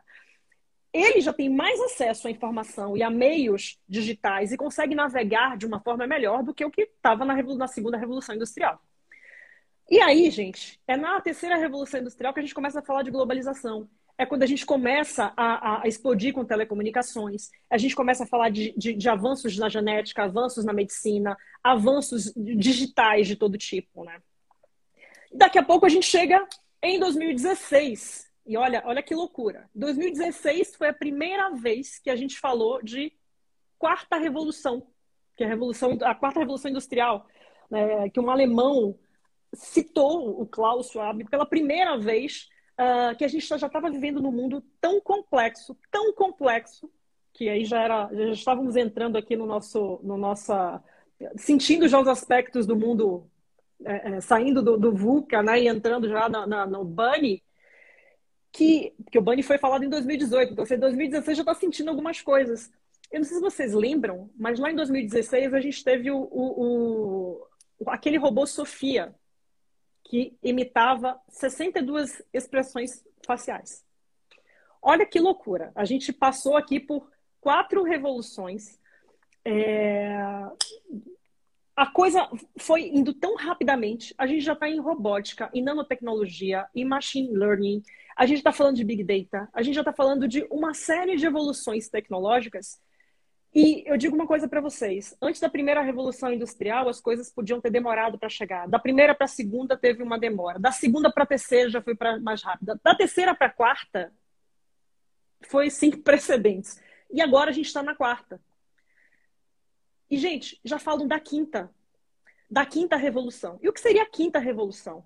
ele 0.91 1.21
já 1.21 1.31
tem 1.31 1.49
mais 1.49 1.79
acesso 1.79 2.27
à 2.27 2.31
informação 2.31 2.97
e 2.97 3.03
a 3.03 3.09
meios 3.09 3.79
digitais 3.87 4.51
e 4.51 4.57
consegue 4.57 4.95
navegar 4.95 5.55
de 5.55 5.65
uma 5.65 5.79
forma 5.79 6.07
melhor 6.07 6.43
do 6.43 6.53
que 6.53 6.65
o 6.65 6.71
que 6.71 6.81
estava 6.81 7.23
na, 7.23 7.41
na 7.41 7.67
segunda 7.67 7.97
revolução 7.97 8.35
industrial. 8.35 8.81
E 9.89 9.99
aí, 9.99 10.29
gente, 10.29 10.79
é 10.87 10.95
na 10.95 11.19
terceira 11.19 11.57
revolução 11.57 11.99
industrial 11.99 12.31
que 12.31 12.39
a 12.39 12.43
gente 12.43 12.53
começa 12.53 12.79
a 12.79 12.83
falar 12.83 13.01
de 13.01 13.09
globalização. 13.09 13.89
É 14.19 14.25
quando 14.25 14.43
a 14.43 14.45
gente 14.45 14.65
começa 14.65 15.33
a, 15.35 15.81
a 15.81 15.87
explodir 15.87 16.31
com 16.31 16.45
telecomunicações, 16.45 17.49
a 17.69 17.77
gente 17.77 17.95
começa 17.95 18.23
a 18.23 18.27
falar 18.27 18.49
de, 18.49 18.71
de, 18.77 18.93
de, 18.93 19.09
avanços 19.09 19.57
na 19.57 19.67
genética, 19.67 20.23
avanços 20.23 20.63
na 20.63 20.73
medicina, 20.73 21.35
avanços 21.63 22.31
digitais 22.35 23.27
de 23.27 23.35
todo 23.35 23.57
tipo, 23.57 24.03
né? 24.03 24.21
Daqui 25.31 25.57
a 25.57 25.63
pouco 25.63 25.85
a 25.85 25.89
gente 25.89 26.05
chega 26.05 26.45
em 26.83 26.99
2016. 26.99 28.29
E 28.45 28.57
olha, 28.57 28.83
olha 28.85 29.01
que 29.01 29.15
loucura. 29.15 29.69
2016 29.73 30.75
foi 30.75 30.89
a 30.89 30.93
primeira 30.93 31.49
vez 31.51 31.97
que 31.97 32.09
a 32.09 32.15
gente 32.15 32.37
falou 32.37 32.83
de 32.83 33.13
quarta 33.77 34.17
revolução, 34.17 34.85
que 35.35 35.43
é 35.43 35.47
a 35.47 35.49
revolução, 35.49 35.97
a 36.01 36.13
quarta 36.13 36.39
revolução 36.39 36.69
industrial, 36.69 37.25
né, 37.71 38.09
que 38.09 38.19
um 38.19 38.29
alemão 38.29 38.99
citou 39.53 40.41
o 40.41 40.45
Klaus 40.45 40.89
Schwab 40.91 41.23
pela 41.25 41.45
primeira 41.45 41.97
vez 41.97 42.47
uh, 42.79 43.15
que 43.17 43.25
a 43.25 43.27
gente 43.27 43.45
já 43.45 43.55
estava 43.55 43.89
vivendo 43.89 44.21
num 44.21 44.31
mundo 44.31 44.63
tão 44.79 45.01
complexo, 45.01 45.77
tão 45.91 46.13
complexo, 46.13 46.89
que 47.33 47.49
aí 47.49 47.65
já 47.65 47.81
era, 47.81 48.09
já 48.13 48.31
estávamos 48.31 48.75
entrando 48.75 49.17
aqui 49.17 49.35
no 49.35 49.45
nosso, 49.45 49.99
no 50.03 50.17
nossa, 50.17 50.83
sentindo 51.37 51.87
já 51.87 51.99
os 51.99 52.07
aspectos 52.07 52.65
do 52.65 52.75
mundo 52.75 53.29
é, 53.85 54.15
é, 54.15 54.21
saindo 54.21 54.61
do, 54.61 54.77
do 54.77 54.91
VUCA, 54.91 55.41
né, 55.41 55.61
e 55.61 55.67
entrando 55.67 56.07
já 56.07 56.27
na, 56.27 56.45
na, 56.45 56.65
no 56.65 56.83
Bunny, 56.83 57.43
que, 58.51 58.93
que 59.11 59.19
o 59.19 59.21
Bunny 59.21 59.43
foi 59.43 59.57
falado 59.57 59.83
em 59.83 59.89
2018, 59.89 60.53
então 60.53 60.65
você 60.65 60.75
em 60.75 60.79
2016 60.79 61.37
já 61.37 61.43
está 61.43 61.53
sentindo 61.53 61.89
algumas 61.89 62.21
coisas. 62.21 62.71
Eu 63.11 63.19
não 63.19 63.25
sei 63.25 63.37
se 63.37 63.41
vocês 63.41 63.73
lembram, 63.73 64.29
mas 64.37 64.59
lá 64.59 64.71
em 64.71 64.75
2016 64.75 65.53
a 65.53 65.59
gente 65.59 65.83
teve 65.83 66.11
o, 66.11 66.17
o, 66.17 67.47
o 67.79 67.89
aquele 67.89 68.17
robô 68.17 68.45
Sofia, 68.45 69.15
que 70.09 70.35
imitava 70.41 71.21
62 71.29 72.23
expressões 72.33 73.05
faciais. 73.25 73.85
Olha 74.81 75.05
que 75.05 75.19
loucura! 75.19 75.71
A 75.75 75.85
gente 75.85 76.11
passou 76.11 76.57
aqui 76.57 76.79
por 76.79 77.07
quatro 77.39 77.83
revoluções. 77.83 78.79
É... 79.45 80.17
A 81.75 81.85
coisa 81.85 82.27
foi 82.57 82.87
indo 82.87 83.13
tão 83.13 83.35
rapidamente. 83.35 84.15
A 84.17 84.25
gente 84.25 84.41
já 84.41 84.53
está 84.53 84.67
em 84.67 84.79
robótica, 84.79 85.49
em 85.53 85.61
nanotecnologia, 85.61 86.67
em 86.73 86.83
machine 86.83 87.31
learning. 87.31 87.83
A 88.17 88.25
gente 88.25 88.39
está 88.39 88.51
falando 88.51 88.77
de 88.77 88.83
big 88.83 89.03
data. 89.03 89.47
A 89.53 89.61
gente 89.61 89.75
já 89.75 89.81
está 89.81 89.93
falando 89.93 90.27
de 90.27 90.45
uma 90.49 90.73
série 90.73 91.17
de 91.17 91.25
evoluções 91.27 91.87
tecnológicas 91.87 92.81
E 93.53 93.83
eu 93.87 93.97
digo 93.97 94.15
uma 94.15 94.27
coisa 94.27 94.47
para 94.47 94.61
vocês: 94.61 95.15
antes 95.21 95.41
da 95.41 95.49
primeira 95.49 95.81
revolução 95.81 96.31
industrial, 96.31 96.87
as 96.87 97.01
coisas 97.01 97.31
podiam 97.31 97.59
ter 97.59 97.71
demorado 97.71 98.17
para 98.17 98.29
chegar. 98.29 98.67
Da 98.67 98.77
primeira 98.77 99.15
para 99.15 99.25
a 99.25 99.27
segunda 99.27 99.77
teve 99.77 100.03
uma 100.03 100.19
demora. 100.19 100.59
Da 100.59 100.71
segunda 100.71 101.11
para 101.11 101.23
a 101.23 101.27
terceira 101.27 101.69
já 101.69 101.81
foi 101.81 101.95
pra 101.95 102.19
mais 102.19 102.43
rápida. 102.43 102.79
Da 102.83 102.95
terceira 102.95 103.33
para 103.33 103.47
a 103.47 103.51
quarta 103.51 104.13
foi 105.47 105.69
sem 105.69 105.91
precedentes. 105.91 106.81
E 107.11 107.21
agora 107.21 107.49
a 107.49 107.53
gente 107.53 107.67
está 107.67 107.81
na 107.81 107.95
quarta. 107.95 108.39
E, 110.09 110.17
gente, 110.17 110.59
já 110.63 110.79
falam 110.79 111.07
da 111.07 111.19
quinta. 111.19 111.69
Da 112.49 112.65
quinta 112.65 112.95
revolução. 112.95 113.59
E 113.61 113.69
o 113.69 113.73
que 113.73 113.79
seria 113.79 114.03
a 114.03 114.09
quinta 114.09 114.39
revolução? 114.39 115.05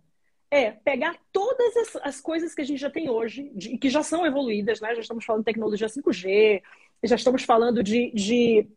É 0.49 0.71
pegar 0.71 1.17
todas 1.31 1.75
as, 1.77 1.95
as 1.97 2.21
coisas 2.21 2.53
que 2.53 2.61
a 2.61 2.65
gente 2.65 2.79
já 2.79 2.89
tem 2.89 3.09
hoje, 3.09 3.51
e 3.55 3.77
que 3.77 3.89
já 3.89 4.03
são 4.03 4.25
evoluídas, 4.25 4.79
né? 4.79 4.93
Já 4.95 5.01
estamos 5.01 5.25
falando 5.25 5.41
de 5.41 5.45
tecnologia 5.45 5.87
5G, 5.87 6.61
já 7.03 7.15
estamos 7.15 7.43
falando 7.43 7.83
de, 7.83 8.11
de 8.11 8.67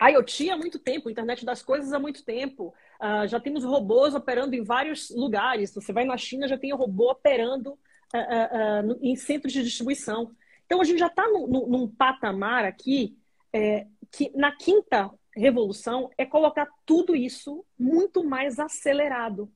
IoT 0.00 0.50
há 0.50 0.56
muito 0.56 0.78
tempo, 0.78 1.10
internet 1.10 1.44
das 1.44 1.62
coisas 1.62 1.92
há 1.92 1.98
muito 1.98 2.24
tempo. 2.24 2.74
Uh, 3.00 3.26
já 3.26 3.40
temos 3.40 3.64
robôs 3.64 4.14
operando 4.14 4.54
em 4.54 4.62
vários 4.62 5.10
lugares. 5.10 5.74
Você 5.74 5.92
vai 5.92 6.04
na 6.04 6.16
China, 6.16 6.48
já 6.48 6.58
tem 6.58 6.72
robô 6.72 7.10
operando 7.10 7.72
uh, 7.72 8.92
uh, 8.92 8.98
em 9.00 9.16
centros 9.16 9.52
de 9.52 9.62
distribuição. 9.62 10.30
Então, 10.64 10.80
a 10.80 10.84
gente 10.84 10.98
já 10.98 11.06
está 11.06 11.26
num, 11.28 11.46
num, 11.46 11.88
patamar 11.88 12.64
aqui 12.64 13.16
é, 13.52 13.86
que, 14.10 14.30
na 14.34 14.52
quinta 14.52 15.10
revolução, 15.34 16.10
é 16.18 16.26
colocar 16.26 16.68
tudo 16.84 17.14
isso 17.14 17.64
muito 17.78 18.24
mais 18.24 18.58
acelerado. 18.58 19.50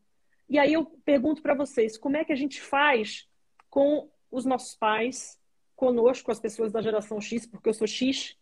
E 0.49 0.59
aí 0.59 0.73
eu 0.73 0.85
pergunto 1.05 1.43
para 1.43 1.55
vocês, 1.55 1.99
como 1.99 2.17
é 2.17 2.25
que 2.25 2.33
a 2.33 2.37
gente 2.37 2.61
faz 2.61 3.29
com 3.69 4.09
os 4.31 4.45
nossos 4.45 4.77
pais, 4.77 5.40
conosco, 5.81 6.31
as 6.31 6.39
pessoas 6.39 6.71
da 6.71 6.83
geração 6.83 7.19
X, 7.19 7.47
porque 7.47 7.71
eu 7.71 7.73
sou 7.73 7.87
X, 7.87 8.37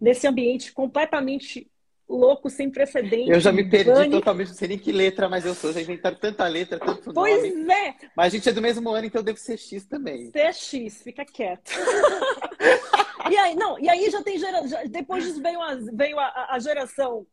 nesse 0.00 0.28
ambiente 0.28 0.72
completamente 0.72 1.68
louco, 2.08 2.48
sem 2.48 2.70
precedentes. 2.70 3.30
Eu 3.30 3.40
já 3.40 3.50
me 3.50 3.68
perdi 3.68 4.10
totalmente, 4.10 4.48
não 4.48 4.54
sei 4.54 4.68
nem 4.68 4.78
que 4.78 4.92
letra 4.92 5.28
mais 5.28 5.44
eu 5.44 5.54
sou. 5.54 5.72
Já 5.72 5.80
inventaram 5.80 6.16
tanta 6.16 6.46
letra, 6.46 6.78
tanto 6.78 7.12
pois 7.12 7.36
nome. 7.36 7.50
Pois 7.50 7.68
é! 7.68 7.94
Mas 8.16 8.26
a 8.26 8.36
gente 8.36 8.48
é 8.48 8.52
do 8.52 8.62
mesmo 8.62 8.88
ano, 8.90 9.06
então 9.06 9.18
eu 9.18 9.24
devo 9.24 9.38
ser 9.38 9.58
X 9.58 9.84
também. 9.86 10.30
Ser 10.30 10.54
X, 10.54 11.02
fica 11.02 11.24
quieto. 11.24 11.72
e 13.28 13.36
aí, 13.36 13.56
não, 13.56 13.76
e 13.80 13.88
aí 13.88 14.08
já 14.08 14.22
tem 14.22 14.38
geração. 14.38 14.78
Depois 14.88 15.24
disso 15.24 15.42
veio, 15.42 15.60
a, 15.60 15.74
veio 15.92 16.20
a, 16.20 16.46
a 16.50 16.58
geração 16.60 17.26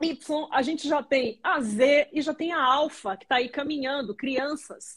Y, 0.00 0.48
a 0.52 0.62
gente 0.62 0.86
já 0.86 1.02
tem 1.02 1.40
a 1.42 1.60
Z 1.60 2.08
e 2.12 2.22
já 2.22 2.32
tem 2.32 2.52
a 2.52 2.62
Alfa, 2.62 3.16
que 3.16 3.24
está 3.24 3.36
aí 3.36 3.48
caminhando, 3.48 4.14
crianças. 4.14 4.96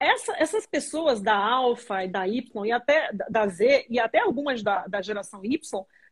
Essa, 0.00 0.36
essas 0.36 0.66
pessoas 0.66 1.20
da 1.20 1.36
Alfa 1.36 2.04
e 2.04 2.08
da 2.08 2.26
Y 2.26 2.66
e 2.66 2.72
até 2.72 3.10
da 3.12 3.46
Z 3.48 3.86
e 3.90 3.98
até 3.98 4.20
algumas 4.20 4.62
da, 4.62 4.86
da 4.86 5.02
geração 5.02 5.44
Y 5.44 5.58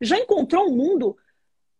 já 0.01 0.17
encontrou 0.17 0.69
um 0.69 0.75
mundo 0.75 1.17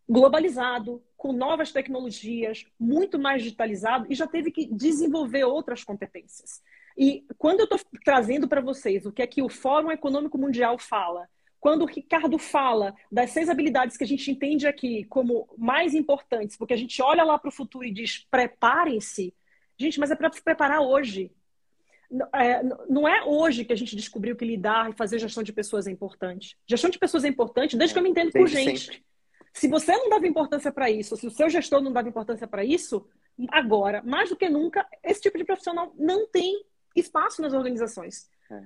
globalizado, 0.08 1.02
com 1.18 1.32
novas 1.32 1.70
tecnologias, 1.70 2.64
muito 2.78 3.18
mais 3.18 3.42
digitalizado 3.42 4.06
e 4.08 4.14
já 4.14 4.26
teve 4.26 4.50
que 4.50 4.66
desenvolver 4.66 5.44
outras 5.44 5.84
competências. 5.84 6.62
E 6.96 7.26
quando 7.36 7.60
eu 7.60 7.64
estou 7.64 7.78
trazendo 8.04 8.48
para 8.48 8.60
vocês 8.60 9.04
o 9.04 9.12
que 9.12 9.20
é 9.20 9.26
que 9.26 9.42
o 9.42 9.48
Fórum 9.48 9.90
Econômico 9.90 10.38
Mundial 10.38 10.78
fala, 10.78 11.28
quando 11.60 11.82
o 11.82 11.86
Ricardo 11.86 12.38
fala 12.38 12.94
das 13.10 13.30
seis 13.30 13.48
habilidades 13.48 13.96
que 13.96 14.04
a 14.04 14.06
gente 14.06 14.30
entende 14.30 14.66
aqui 14.66 15.04
como 15.04 15.48
mais 15.58 15.92
importantes, 15.92 16.56
porque 16.56 16.72
a 16.72 16.76
gente 16.76 17.02
olha 17.02 17.24
lá 17.24 17.36
para 17.38 17.48
o 17.48 17.52
futuro 17.52 17.84
e 17.84 17.92
diz 17.92 18.26
preparem-se, 18.30 19.34
gente, 19.76 19.98
mas 19.98 20.10
é 20.10 20.16
para 20.16 20.32
se 20.32 20.42
preparar 20.42 20.80
hoje. 20.80 21.32
É, 22.34 22.62
não 22.88 23.06
é 23.06 23.22
hoje 23.24 23.64
que 23.64 23.72
a 23.72 23.76
gente 23.76 23.94
descobriu 23.94 24.34
que 24.34 24.44
lidar 24.44 24.90
e 24.90 24.94
fazer 24.94 25.18
gestão 25.18 25.42
de 25.42 25.52
pessoas 25.52 25.86
é 25.86 25.90
importante. 25.90 26.56
Gestão 26.66 26.88
de 26.88 26.98
pessoas 26.98 27.24
é 27.24 27.28
importante 27.28 27.76
desde 27.76 27.94
que 27.94 27.98
eu 27.98 28.02
me 28.02 28.10
entendo 28.10 28.32
por 28.32 28.48
gente. 28.48 28.86
Sempre. 28.86 29.04
Se 29.52 29.68
você 29.68 29.92
não 29.92 30.08
dava 30.08 30.26
importância 30.26 30.72
para 30.72 30.90
isso, 30.90 31.16
se 31.16 31.26
o 31.26 31.30
seu 31.30 31.50
gestor 31.50 31.80
não 31.80 31.92
dava 31.92 32.08
importância 32.08 32.46
para 32.46 32.64
isso, 32.64 33.06
agora, 33.50 34.02
mais 34.02 34.30
do 34.30 34.36
que 34.36 34.48
nunca, 34.48 34.86
esse 35.02 35.20
tipo 35.20 35.36
de 35.36 35.44
profissional 35.44 35.92
não 35.98 36.26
tem 36.26 36.64
espaço 36.94 37.42
nas 37.42 37.52
organizações. 37.52 38.30
É. 38.50 38.62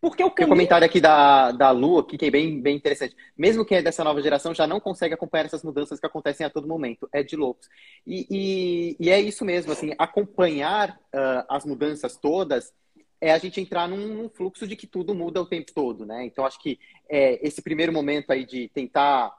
Porque 0.00 0.24
o 0.24 0.30
caminho... 0.30 0.36
Tem 0.36 0.46
um 0.46 0.48
comentário 0.48 0.86
aqui 0.86 1.00
da, 1.00 1.52
da 1.52 1.70
Lu, 1.70 1.98
aqui, 1.98 2.16
que 2.16 2.26
é 2.26 2.30
bem, 2.30 2.60
bem 2.60 2.76
interessante. 2.76 3.14
Mesmo 3.36 3.64
quem 3.64 3.78
é 3.78 3.82
dessa 3.82 4.02
nova 4.02 4.22
geração 4.22 4.54
já 4.54 4.66
não 4.66 4.80
consegue 4.80 5.14
acompanhar 5.14 5.44
essas 5.44 5.62
mudanças 5.62 6.00
que 6.00 6.06
acontecem 6.06 6.46
a 6.46 6.50
todo 6.50 6.66
momento. 6.66 7.08
É 7.12 7.22
de 7.22 7.36
loucos. 7.36 7.68
E, 8.06 8.26
e, 8.30 8.96
e 8.98 9.10
é 9.10 9.20
isso 9.20 9.44
mesmo, 9.44 9.72
assim, 9.72 9.92
acompanhar 9.98 10.98
uh, 11.14 11.44
as 11.48 11.66
mudanças 11.66 12.16
todas 12.16 12.72
é 13.20 13.32
a 13.32 13.38
gente 13.38 13.60
entrar 13.60 13.86
num, 13.86 14.14
num, 14.14 14.28
fluxo 14.30 14.66
de 14.66 14.74
que 14.74 14.86
tudo 14.86 15.14
muda 15.14 15.42
o 15.42 15.46
tempo 15.46 15.72
todo, 15.74 16.06
né? 16.06 16.24
Então, 16.24 16.46
acho 16.46 16.58
que 16.58 16.78
é, 17.08 17.46
esse 17.46 17.60
primeiro 17.60 17.92
momento 17.92 18.30
aí 18.30 18.46
de 18.46 18.68
tentar 18.68 19.36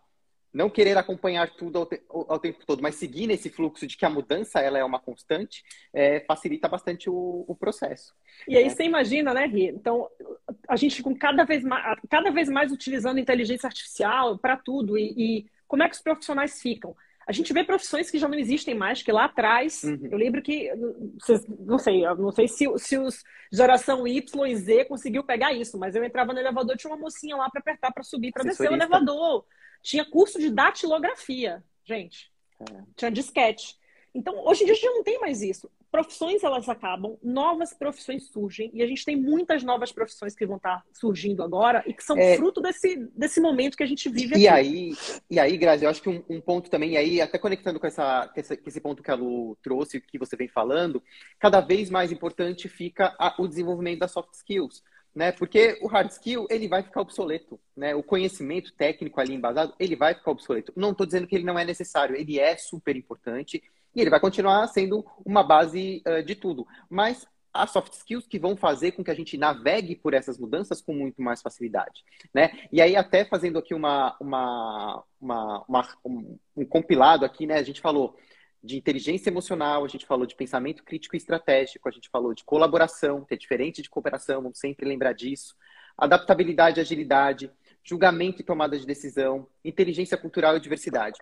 não 0.54 0.70
querer 0.70 0.97
acompanhar 0.97 1.49
tudo 1.49 1.80
ao, 1.80 1.86
te 1.86 2.02
ao, 2.10 2.39
tempo 2.39 2.66
todo, 2.66 2.82
mas 2.82 2.95
seguir 2.95 3.28
nesse 3.28 3.49
fluxo 3.49 3.88
de 3.88 3.95
que 3.95 4.06
a 4.06 4.10
mudança 4.10 4.60
ela 4.60 4.78
é 4.78 4.84
uma 4.84 4.99
constante, 4.99 5.64
é, 5.93 6.20
facilita 6.22 6.68
bastante 6.68 7.10
o, 7.10 7.45
o, 7.47 7.56
processo. 7.56 8.14
E 8.47 8.58
aí 8.58 8.66
né? 8.66 8.70
você 8.70 8.84
imagina, 8.84 9.34
né, 9.34 9.45
Ri? 9.45 9.68
Então, 9.68 10.10
a 10.68 10.76
gente 10.76 11.02
com 11.02 11.16
cada 11.16 11.43
vez 11.43 11.64
mais, 11.64 11.99
cada 12.10 12.32
vez 12.32 12.49
mais 12.49 12.72
utilizando 12.72 13.20
inteligência 13.20 13.68
artificial 13.68 14.38
para 14.38 14.58
tudo, 14.58 14.97
e, 14.97 15.14
e, 15.18 15.45
como 15.68 15.84
é 15.84 15.89
que 15.89 15.95
os 15.95 16.02
profissionais 16.02 16.62
ficam? 16.62 16.95
A 17.26 17.32
gente 17.32 17.54
vê 17.54 17.64
profissões 17.64 18.10
que 18.10 18.18
já 18.18 18.28
não 18.28 18.38
existem 18.38 18.76
mais, 18.76 19.02
que 19.02 19.12
lá 19.12 19.26
atrás, 19.26 19.84
uhum. 19.84 20.10
eu 20.12 20.18
lembro 20.18 20.41
que, 20.41 20.70
não 21.60 21.78
sei, 21.78 22.02
não 22.02 22.32
sei 22.32 22.47
se, 22.47 22.66
se 22.78 22.97
os 22.97 23.24
geração 23.52 24.08
Y 24.08 24.47
e 24.47 24.56
Z 24.56 24.86
conseguiu 24.86 25.24
pegar 25.24 25.54
isso, 25.54 25.78
mas 25.78 25.95
eu 25.95 26.04
entrava 26.04 26.34
no 26.34 26.39
elevador, 26.39 26.76
tinha 26.78 26.91
uma 26.91 26.99
mocinha 26.99 27.36
lá 27.36 27.49
para 27.49 27.60
apertar 27.60 27.91
para 27.91 28.04
subir, 28.04 28.32
para 28.32 28.43
descer 28.43 28.70
o 28.70 28.74
elevador. 28.74 29.45
Tinha 29.82 30.05
curso 30.05 30.39
de 30.39 30.49
datilografia, 30.49 31.63
gente. 31.84 32.32
É. 32.59 32.84
Tinha 32.95 33.11
disquete. 33.11 33.79
Então, 34.13 34.45
hoje 34.45 34.63
em 34.63 34.65
dia 34.65 34.73
a 34.73 34.75
gente 34.75 34.89
não 34.89 35.03
tem 35.03 35.19
mais 35.19 35.41
isso. 35.41 35.69
Profissões 35.89 36.41
elas 36.41 36.69
acabam, 36.69 37.17
novas 37.21 37.73
profissões 37.73 38.27
surgem, 38.27 38.71
e 38.73 38.82
a 38.82 38.88
gente 38.88 39.03
tem 39.03 39.15
muitas 39.15 39.61
novas 39.61 39.91
profissões 39.91 40.34
que 40.34 40.45
vão 40.45 40.55
estar 40.55 40.86
surgindo 40.93 41.43
agora 41.43 41.84
e 41.86 41.93
que 41.93 42.03
são 42.03 42.17
é... 42.17 42.38
fruto 42.38 42.61
desse, 42.61 42.95
desse 43.13 43.41
momento 43.41 43.75
que 43.75 43.84
a 43.84 43.88
gente 43.88 44.07
vive 44.07 44.38
e 44.38 44.47
aqui. 44.47 44.47
Aí, 44.47 44.93
e 45.29 45.39
aí, 45.39 45.57
Grazi, 45.57 45.84
eu 45.84 45.89
acho 45.89 46.01
que 46.01 46.09
um, 46.09 46.23
um 46.29 46.39
ponto 46.39 46.69
também, 46.69 46.91
e 46.91 46.97
aí, 46.97 47.21
até 47.21 47.38
conectando 47.38 47.77
com, 47.77 47.88
essa, 47.88 48.29
com 48.34 48.39
esse, 48.39 48.61
esse 48.65 48.79
ponto 48.79 49.03
que 49.03 49.11
a 49.11 49.15
Lu 49.15 49.57
trouxe, 49.61 49.99
que 49.99 50.17
você 50.17 50.38
vem 50.38 50.47
falando, 50.47 51.03
cada 51.38 51.59
vez 51.59 51.89
mais 51.89 52.09
importante 52.09 52.69
fica 52.69 53.13
a, 53.19 53.36
o 53.38 53.47
desenvolvimento 53.47 53.99
das 53.99 54.11
soft 54.11 54.34
skills 54.34 54.82
né? 55.16 55.32
Porque 55.32 55.78
o 55.82 55.88
hard 55.88 56.09
skill, 56.09 56.47
ele 56.49 56.68
vai 56.68 56.84
ficar 56.84 57.01
obsoleto, 57.01 57.59
né? 57.76 57.93
O 57.95 58.03
conhecimento 58.03 58.74
técnico 58.74 59.20
ali 59.20 59.34
embasado, 59.34 59.74
ele 59.80 59.95
vai 59.95 60.14
ficar 60.14 60.32
obsoleto. 60.32 60.74
Não 60.76 60.91
estou 60.91 61.05
dizendo 61.05 61.28
que 61.28 61.36
ele 61.36 61.45
não 61.45 61.59
é 61.59 61.66
necessário, 61.66 62.16
ele 62.16 62.39
é 62.39 62.55
super 62.57 62.95
importante 62.95 63.62
e 63.93 64.01
ele 64.01 64.09
vai 64.09 64.20
continuar 64.20 64.68
sendo 64.68 65.05
uma 65.26 65.43
base 65.43 66.01
uh, 66.07 66.24
de 66.24 66.36
tudo. 66.36 66.66
Mas 66.89 67.26
as 67.53 67.70
soft 67.72 67.93
skills 67.93 68.28
que 68.28 68.39
vão 68.39 68.55
fazer 68.55 68.93
com 68.93 69.03
que 69.03 69.12
a 69.12 69.16
gente 69.16 69.38
navegue 69.38 69.95
por 69.95 70.14
essas 70.14 70.38
mudanças 70.38 70.82
com 70.82 70.93
muito 70.93 71.22
mais 71.22 71.41
facilidade, 71.41 72.03
né? 72.34 72.51
E 72.72 72.82
aí 72.82 72.95
até 72.95 73.26
fazendo 73.26 73.59
aqui 73.59 73.74
uma, 73.74 74.16
uma, 74.22 75.03
uma, 75.20 75.66
uma 75.68 75.88
um, 76.05 76.38
um 76.55 76.66
compilado 76.66 77.26
aqui, 77.26 77.45
né? 77.45 77.55
A 77.55 77.64
gente 77.64 77.82
falou 77.82 78.16
de 78.64 78.78
inteligência 78.78 79.30
emocional, 79.30 79.84
a 79.84 79.88
gente 79.88 80.05
falou 80.05 80.26
de 80.26 80.36
pensamento 80.36 80.84
crítico 80.84 81.16
e 81.16 81.18
estratégico, 81.18 81.89
a 81.89 81.91
gente 81.91 82.09
falou 82.09 82.34
de 82.34 82.43
colaboração, 82.43 83.26
que 83.26 83.34
é 83.34 83.38
diferente 83.38 83.82
de 83.82 83.89
cooperação, 83.89 84.41
vamos 84.41 84.59
sempre 84.59 84.88
lembrar 84.88 85.14
disso, 85.14 85.55
adaptabilidade 85.97 86.80
e 86.80 86.82
agilidade, 86.82 87.51
julgamento 87.84 88.41
e 88.41 88.45
tomada 88.45 88.78
de 88.78 88.86
decisão, 88.86 89.47
inteligência 89.66 90.18
cultural 90.18 90.55
e 90.55 90.59
diversidade. 90.59 91.20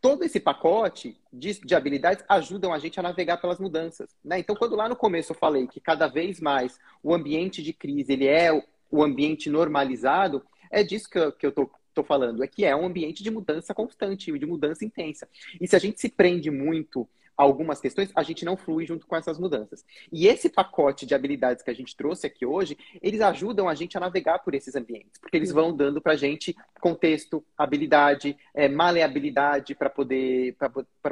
Todo 0.00 0.22
esse 0.24 0.38
pacote 0.38 1.18
de, 1.32 1.58
de 1.60 1.74
habilidades 1.74 2.24
ajudam 2.28 2.72
a 2.72 2.78
gente 2.78 3.00
a 3.00 3.02
navegar 3.02 3.38
pelas 3.38 3.58
mudanças. 3.58 4.14
Né? 4.22 4.38
Então, 4.38 4.54
quando 4.54 4.76
lá 4.76 4.88
no 4.88 4.94
começo 4.94 5.32
eu 5.32 5.36
falei 5.36 5.66
que 5.66 5.80
cada 5.80 6.06
vez 6.06 6.40
mais 6.40 6.78
o 7.02 7.14
ambiente 7.14 7.62
de 7.62 7.72
crise 7.72 8.12
ele 8.12 8.26
é 8.26 8.52
o 8.90 9.02
ambiente 9.02 9.48
normalizado, 9.48 10.44
é 10.70 10.82
disso 10.82 11.08
que 11.08 11.46
eu, 11.46 11.52
tô 11.52 11.70
estou 11.96 12.04
falando, 12.04 12.44
é 12.44 12.46
que 12.46 12.64
é 12.64 12.76
um 12.76 12.84
ambiente 12.84 13.22
de 13.22 13.30
mudança 13.30 13.74
constante, 13.74 14.38
de 14.38 14.46
mudança 14.46 14.84
intensa. 14.84 15.26
E 15.58 15.66
se 15.66 15.74
a 15.74 15.78
gente 15.78 16.00
se 16.00 16.10
prende 16.10 16.50
muito 16.50 17.08
a 17.36 17.42
algumas 17.42 17.80
questões, 17.80 18.10
a 18.14 18.22
gente 18.22 18.44
não 18.44 18.56
flui 18.56 18.86
junto 18.86 19.06
com 19.06 19.14
essas 19.14 19.38
mudanças. 19.38 19.84
E 20.10 20.26
esse 20.26 20.48
pacote 20.48 21.04
de 21.04 21.14
habilidades 21.14 21.62
que 21.62 21.70
a 21.70 21.74
gente 21.74 21.94
trouxe 21.94 22.26
aqui 22.26 22.46
hoje, 22.46 22.78
eles 23.02 23.20
ajudam 23.20 23.68
a 23.68 23.74
gente 23.74 23.96
a 23.96 24.00
navegar 24.00 24.38
por 24.38 24.54
esses 24.54 24.74
ambientes, 24.74 25.18
porque 25.20 25.36
eles 25.36 25.52
vão 25.52 25.74
dando 25.74 26.00
para 26.00 26.12
a 26.12 26.16
gente 26.16 26.56
contexto, 26.80 27.44
habilidade, 27.56 28.36
é, 28.54 28.68
maleabilidade 28.68 29.74
para 29.74 29.90
poder, 29.90 30.56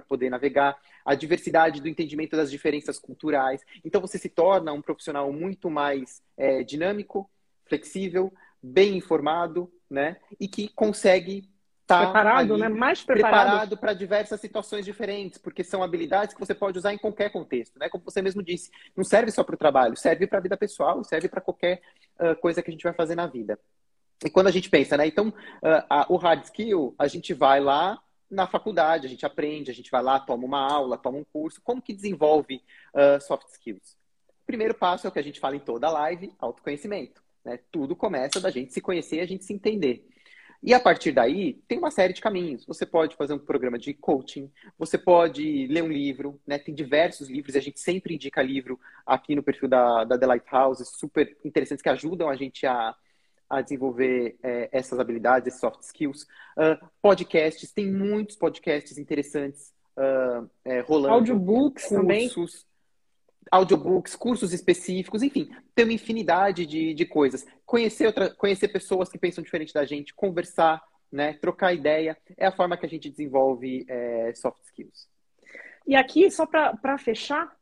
poder 0.08 0.30
navegar, 0.30 0.76
a 1.04 1.14
diversidade 1.14 1.82
do 1.82 1.88
entendimento 1.88 2.34
das 2.36 2.50
diferenças 2.50 2.98
culturais. 2.98 3.60
Então 3.84 4.00
você 4.00 4.16
se 4.16 4.30
torna 4.30 4.72
um 4.72 4.80
profissional 4.80 5.30
muito 5.30 5.68
mais 5.68 6.22
é, 6.38 6.62
dinâmico, 6.62 7.28
flexível, 7.66 8.32
bem 8.64 8.96
informado, 8.96 9.70
né? 9.90 10.16
E 10.40 10.48
que 10.48 10.68
consegue 10.68 11.50
estar 11.82 11.98
tá 11.98 12.04
preparado, 12.04 12.56
né? 12.56 12.68
Mais 12.68 13.04
preparado 13.04 13.76
para 13.76 13.92
diversas 13.92 14.40
situações 14.40 14.86
diferentes, 14.86 15.38
porque 15.38 15.62
são 15.62 15.82
habilidades 15.82 16.34
que 16.34 16.40
você 16.40 16.54
pode 16.54 16.78
usar 16.78 16.94
em 16.94 16.98
qualquer 16.98 17.30
contexto, 17.30 17.78
né? 17.78 17.90
Como 17.90 18.02
você 18.02 18.22
mesmo 18.22 18.42
disse, 18.42 18.70
não 18.96 19.04
serve 19.04 19.30
só 19.30 19.44
para 19.44 19.54
o 19.54 19.58
trabalho, 19.58 19.96
serve 19.96 20.26
para 20.26 20.38
a 20.38 20.42
vida 20.42 20.56
pessoal, 20.56 21.04
serve 21.04 21.28
para 21.28 21.42
qualquer 21.42 21.82
uh, 22.18 22.34
coisa 22.40 22.62
que 22.62 22.70
a 22.70 22.72
gente 22.72 22.84
vai 22.84 22.94
fazer 22.94 23.14
na 23.14 23.26
vida. 23.26 23.58
E 24.24 24.30
quando 24.30 24.46
a 24.46 24.50
gente 24.50 24.70
pensa, 24.70 24.96
né? 24.96 25.06
Então, 25.06 25.28
uh, 25.28 25.84
a, 25.90 26.06
o 26.08 26.16
hard 26.16 26.44
skill, 26.44 26.94
a 26.98 27.06
gente 27.06 27.34
vai 27.34 27.60
lá 27.60 28.00
na 28.30 28.46
faculdade, 28.46 29.06
a 29.06 29.10
gente 29.10 29.26
aprende, 29.26 29.70
a 29.70 29.74
gente 29.74 29.90
vai 29.90 30.02
lá, 30.02 30.18
toma 30.18 30.44
uma 30.44 30.60
aula, 30.60 30.96
toma 30.96 31.18
um 31.18 31.24
curso. 31.24 31.60
Como 31.62 31.82
que 31.82 31.92
desenvolve 31.92 32.62
uh, 32.94 33.20
soft 33.20 33.48
skills? 33.48 33.98
O 34.42 34.46
primeiro 34.46 34.74
passo 34.74 35.06
é 35.06 35.10
o 35.10 35.12
que 35.12 35.18
a 35.18 35.22
gente 35.22 35.38
fala 35.38 35.56
em 35.56 35.60
toda 35.60 35.86
a 35.86 35.90
live, 35.90 36.34
autoconhecimento. 36.38 37.23
Né? 37.44 37.58
Tudo 37.70 37.94
começa 37.94 38.40
da 38.40 38.50
gente 38.50 38.72
se 38.72 38.80
conhecer 38.80 39.16
e 39.16 39.20
a 39.20 39.26
gente 39.26 39.44
se 39.44 39.52
entender. 39.52 40.06
E 40.66 40.72
a 40.72 40.80
partir 40.80 41.12
daí, 41.12 41.60
tem 41.68 41.76
uma 41.76 41.90
série 41.90 42.14
de 42.14 42.22
caminhos. 42.22 42.64
Você 42.64 42.86
pode 42.86 43.16
fazer 43.16 43.34
um 43.34 43.38
programa 43.38 43.78
de 43.78 43.92
coaching, 43.92 44.50
você 44.78 44.96
pode 44.96 45.66
ler 45.66 45.82
um 45.82 45.92
livro, 45.92 46.40
né? 46.46 46.58
Tem 46.58 46.74
diversos 46.74 47.28
livros, 47.28 47.54
e 47.54 47.58
a 47.58 47.60
gente 47.60 47.78
sempre 47.78 48.14
indica 48.14 48.40
livro 48.40 48.80
aqui 49.04 49.34
no 49.34 49.42
perfil 49.42 49.68
da, 49.68 50.04
da 50.04 50.16
The 50.16 50.24
Lighthouse, 50.24 50.82
super 50.86 51.36
interessantes, 51.44 51.82
que 51.82 51.88
ajudam 51.90 52.30
a 52.30 52.34
gente 52.34 52.66
a, 52.66 52.94
a 53.50 53.60
desenvolver 53.60 54.38
é, 54.42 54.70
essas 54.72 54.98
habilidades, 54.98 55.48
esses 55.48 55.60
soft 55.60 55.82
skills. 55.82 56.22
Uh, 56.56 56.82
podcasts, 57.02 57.70
tem 57.70 57.92
muitos 57.92 58.36
podcasts 58.36 58.96
interessantes 58.96 59.70
uh, 59.98 60.48
é, 60.64 60.80
rolando. 60.80 61.14
Audiobooks 61.16 61.88
cursos, 61.88 61.98
também. 61.98 62.30
Audiobooks, 63.50 64.16
cursos 64.16 64.52
específicos, 64.52 65.22
enfim, 65.22 65.50
tem 65.74 65.84
uma 65.84 65.92
infinidade 65.92 66.66
de, 66.66 66.94
de 66.94 67.04
coisas. 67.04 67.46
Conhecer, 67.64 68.06
outra, 68.06 68.34
conhecer 68.34 68.68
pessoas 68.68 69.08
que 69.08 69.18
pensam 69.18 69.44
diferente 69.44 69.72
da 69.72 69.84
gente, 69.84 70.14
conversar, 70.14 70.82
né, 71.10 71.34
trocar 71.34 71.72
ideia, 71.72 72.16
é 72.36 72.46
a 72.46 72.52
forma 72.52 72.76
que 72.76 72.86
a 72.86 72.88
gente 72.88 73.08
desenvolve 73.08 73.84
é, 73.88 74.32
soft 74.34 74.62
skills. 74.64 75.08
E 75.86 75.94
aqui, 75.94 76.30
só 76.30 76.46
para 76.46 76.98
fechar, 76.98 77.54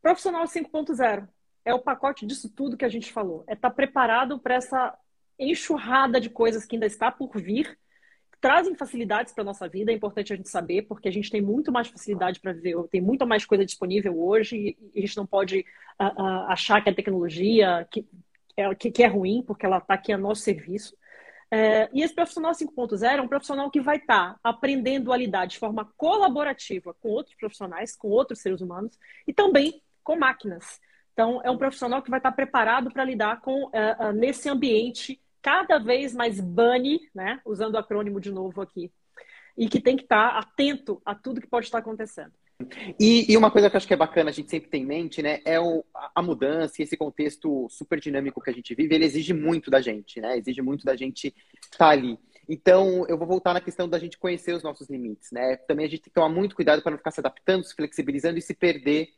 profissional 0.00 0.44
5.0 0.44 1.28
é 1.64 1.74
o 1.74 1.80
pacote 1.80 2.26
disso 2.26 2.48
tudo 2.48 2.76
que 2.76 2.84
a 2.84 2.88
gente 2.88 3.12
falou. 3.12 3.44
É 3.46 3.54
estar 3.54 3.70
tá 3.70 3.74
preparado 3.74 4.38
para 4.38 4.54
essa 4.54 4.96
enxurrada 5.38 6.20
de 6.20 6.30
coisas 6.30 6.64
que 6.64 6.76
ainda 6.76 6.86
está 6.86 7.10
por 7.10 7.36
vir, 7.40 7.78
trazem 8.44 8.74
facilidades 8.74 9.32
para 9.32 9.42
nossa 9.42 9.66
vida, 9.66 9.90
é 9.90 9.94
importante 9.94 10.30
a 10.30 10.36
gente 10.36 10.50
saber, 10.50 10.82
porque 10.82 11.08
a 11.08 11.10
gente 11.10 11.30
tem 11.30 11.40
muito 11.40 11.72
mais 11.72 11.88
facilidade 11.88 12.38
para 12.40 12.52
viver, 12.52 12.76
tem 12.90 13.00
muito 13.00 13.26
mais 13.26 13.46
coisa 13.46 13.64
disponível 13.64 14.22
hoje, 14.22 14.76
e 14.92 14.98
a 14.98 15.00
gente 15.00 15.16
não 15.16 15.24
pode 15.24 15.64
uh, 15.98 16.22
uh, 16.22 16.44
achar 16.48 16.84
que 16.84 16.90
a 16.90 16.94
tecnologia 16.94 17.88
que 17.90 18.06
é, 18.54 18.74
que, 18.74 19.02
é 19.02 19.06
ruim, 19.06 19.42
porque 19.46 19.64
ela 19.64 19.78
está 19.78 19.94
aqui 19.94 20.12
a 20.12 20.18
nosso 20.18 20.42
serviço. 20.42 20.94
É, 21.50 21.88
e 21.90 22.02
esse 22.02 22.14
profissional 22.14 22.52
5.0 22.52 23.16
é 23.16 23.22
um 23.22 23.28
profissional 23.28 23.70
que 23.70 23.80
vai 23.80 23.96
estar 23.96 24.34
tá 24.34 24.38
aprendendo 24.42 25.10
a 25.10 25.16
lidar 25.16 25.46
de 25.46 25.58
forma 25.58 25.90
colaborativa 25.96 26.92
com 27.00 27.08
outros 27.08 27.34
profissionais, 27.36 27.96
com 27.96 28.08
outros 28.08 28.40
seres 28.40 28.60
humanos, 28.60 28.98
e 29.26 29.32
também 29.32 29.80
com 30.02 30.16
máquinas. 30.16 30.78
Então, 31.14 31.40
é 31.42 31.50
um 31.50 31.56
profissional 31.56 32.02
que 32.02 32.10
vai 32.10 32.18
estar 32.18 32.32
preparado 32.32 32.90
para 32.90 33.04
lidar 33.04 33.40
com 33.40 33.68
uh, 33.68 34.12
nesse 34.12 34.50
ambiente 34.50 35.18
cada 35.44 35.78
vez 35.78 36.14
mais 36.14 36.40
bunny, 36.40 36.98
né? 37.14 37.38
Usando 37.44 37.74
o 37.74 37.78
acrônimo 37.78 38.18
de 38.18 38.32
novo 38.32 38.62
aqui. 38.62 38.90
E 39.58 39.68
que 39.68 39.78
tem 39.78 39.94
que 39.94 40.04
estar 40.04 40.38
atento 40.38 41.02
a 41.04 41.14
tudo 41.14 41.38
que 41.38 41.46
pode 41.46 41.66
estar 41.66 41.78
acontecendo. 41.78 42.32
E, 42.98 43.30
e, 43.30 43.36
uma 43.36 43.50
coisa 43.50 43.68
que 43.68 43.76
eu 43.76 43.78
acho 43.78 43.86
que 43.86 43.92
é 43.92 43.96
bacana 43.96 44.30
a 44.30 44.32
gente 44.32 44.50
sempre 44.50 44.70
ter 44.70 44.78
em 44.78 44.86
mente, 44.86 45.20
né, 45.20 45.40
é 45.44 45.60
o, 45.60 45.84
a 46.14 46.22
mudança 46.22 46.76
e 46.78 46.84
esse 46.84 46.96
contexto 46.96 47.66
super 47.68 47.98
dinâmico 48.00 48.40
que 48.40 48.48
a 48.48 48.52
gente 48.52 48.74
vive, 48.76 48.94
ele 48.94 49.04
exige 49.04 49.34
muito 49.34 49.70
da 49.70 49.80
gente, 49.80 50.20
né? 50.20 50.38
Exige 50.38 50.62
muito 50.62 50.84
da 50.84 50.96
gente 50.96 51.34
estar 51.60 51.78
tá 51.78 51.88
ali. 51.88 52.18
Então, 52.48 53.04
eu 53.06 53.18
vou 53.18 53.26
voltar 53.26 53.52
na 53.52 53.60
questão 53.60 53.88
da 53.88 53.98
gente 53.98 54.16
conhecer 54.16 54.54
os 54.54 54.62
nossos 54.62 54.88
limites, 54.88 55.30
né? 55.30 55.56
Também 55.56 55.84
a 55.84 55.88
gente 55.88 56.02
tem 56.02 56.10
que 56.10 56.14
tomar 56.14 56.28
muito 56.28 56.56
cuidado 56.56 56.80
para 56.80 56.92
não 56.92 56.98
ficar 56.98 57.10
se 57.10 57.20
adaptando, 57.20 57.64
se 57.64 57.74
flexibilizando 57.74 58.38
e 58.38 58.42
se 58.42 58.54
perder 58.54 59.10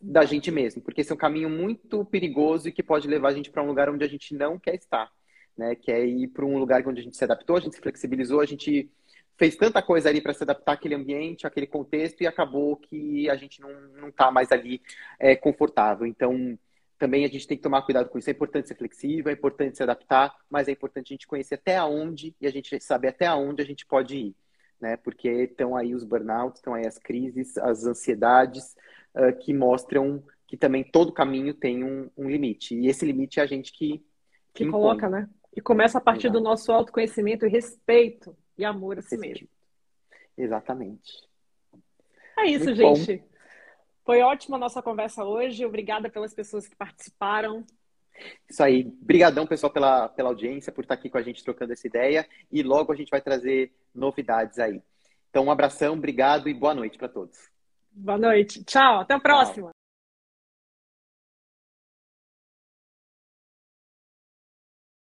da 0.00 0.24
gente 0.24 0.50
mesmo, 0.50 0.82
porque 0.82 1.00
esse 1.00 1.10
é 1.10 1.14
um 1.14 1.18
caminho 1.18 1.48
muito 1.48 2.04
perigoso 2.04 2.68
e 2.68 2.72
que 2.72 2.82
pode 2.82 3.08
levar 3.08 3.28
a 3.28 3.34
gente 3.34 3.50
para 3.50 3.62
um 3.62 3.66
lugar 3.66 3.88
onde 3.88 4.04
a 4.04 4.08
gente 4.08 4.34
não 4.34 4.58
quer 4.58 4.74
estar, 4.74 5.10
né? 5.56 5.74
Que 5.74 5.90
é 5.90 6.04
ir 6.04 6.28
para 6.28 6.44
um 6.44 6.58
lugar 6.58 6.86
onde 6.86 7.00
a 7.00 7.04
gente 7.04 7.16
se 7.16 7.24
adaptou, 7.24 7.56
a 7.56 7.60
gente 7.60 7.74
se 7.74 7.80
flexibilizou, 7.80 8.40
a 8.40 8.46
gente 8.46 8.90
fez 9.36 9.56
tanta 9.56 9.82
coisa 9.82 10.08
ali 10.08 10.20
para 10.20 10.32
se 10.32 10.42
adaptar 10.42 10.72
àquele 10.72 10.94
ambiente, 10.94 11.46
àquele 11.46 11.66
contexto 11.66 12.22
e 12.22 12.26
acabou 12.26 12.76
que 12.76 13.28
a 13.28 13.36
gente 13.36 13.60
não 13.60 13.70
não 14.00 14.08
está 14.08 14.30
mais 14.30 14.52
ali 14.52 14.80
é, 15.18 15.34
confortável. 15.34 16.06
Então 16.06 16.58
também 16.98 17.24
a 17.24 17.28
gente 17.28 17.46
tem 17.46 17.56
que 17.56 17.62
tomar 17.62 17.82
cuidado 17.82 18.08
com 18.08 18.18
isso. 18.18 18.30
É 18.30 18.32
importante 18.32 18.68
ser 18.68 18.76
flexível, 18.76 19.30
é 19.30 19.34
importante 19.34 19.76
se 19.76 19.82
adaptar, 19.82 20.34
mas 20.48 20.68
é 20.68 20.72
importante 20.72 21.12
a 21.12 21.14
gente 21.14 21.26
conhecer 21.26 21.56
até 21.56 21.82
onde 21.82 22.34
e 22.40 22.46
a 22.46 22.50
gente 22.50 22.80
saber 22.80 23.08
até 23.08 23.32
onde 23.32 23.62
a 23.62 23.64
gente 23.64 23.84
pode 23.84 24.16
ir, 24.16 24.36
né? 24.80 24.96
Porque 24.96 25.28
estão 25.28 25.76
aí 25.76 25.94
os 25.94 26.04
burnouts, 26.04 26.60
estão 26.60 26.74
aí 26.74 26.86
as 26.86 26.98
crises, 26.98 27.58
as 27.58 27.84
ansiedades, 27.84 28.76
uh, 29.14 29.36
que 29.38 29.52
mostram 29.52 30.22
que 30.46 30.56
também 30.56 30.84
todo 30.84 31.12
caminho 31.12 31.52
tem 31.52 31.82
um, 31.82 32.08
um, 32.16 32.28
limite. 32.28 32.74
E 32.74 32.86
esse 32.86 33.04
limite 33.04 33.40
é 33.40 33.42
a 33.42 33.46
gente 33.46 33.72
que. 33.72 34.04
Que, 34.52 34.64
que 34.64 34.70
coloca, 34.70 35.08
né? 35.08 35.28
E 35.56 35.60
começa 35.60 35.98
a 35.98 36.00
partir 36.00 36.26
Exato. 36.26 36.40
do 36.40 36.44
nosso 36.44 36.72
autoconhecimento 36.72 37.46
e 37.46 37.48
respeito 37.48 38.36
e 38.58 38.64
amor 38.64 38.98
a 38.98 39.02
si 39.02 39.16
mesmo. 39.16 39.48
Exatamente. 40.36 41.12
É 42.38 42.46
isso, 42.46 42.66
Muito 42.66 42.76
gente. 42.76 43.16
Bom. 43.18 43.28
Foi 44.04 44.20
ótima 44.20 44.56
a 44.56 44.60
nossa 44.60 44.82
conversa 44.82 45.24
hoje. 45.24 45.64
Obrigada 45.64 46.10
pelas 46.10 46.34
pessoas 46.34 46.66
que 46.66 46.76
participaram. 46.76 47.64
Isso 48.48 48.62
aí. 48.62 48.86
Obrigadão, 49.00 49.46
pessoal, 49.46 49.72
pela, 49.72 50.08
pela 50.08 50.28
audiência, 50.28 50.72
por 50.72 50.82
estar 50.82 50.94
aqui 50.94 51.08
com 51.08 51.18
a 51.18 51.22
gente 51.22 51.42
trocando 51.42 51.72
essa 51.72 51.86
ideia. 51.86 52.28
E 52.50 52.62
logo 52.62 52.92
a 52.92 52.96
gente 52.96 53.10
vai 53.10 53.20
trazer 53.20 53.72
novidades 53.94 54.58
aí. 54.58 54.82
Então, 55.30 55.46
um 55.46 55.50
abração, 55.50 55.94
obrigado 55.94 56.48
e 56.48 56.54
boa 56.54 56.74
noite 56.74 56.98
para 56.98 57.08
todos. 57.08 57.48
Boa 57.90 58.18
noite. 58.18 58.62
Tchau. 58.64 59.00
Até 59.00 59.14
a 59.14 59.20
próxima. 59.20 59.68
Tchau. 59.68 59.83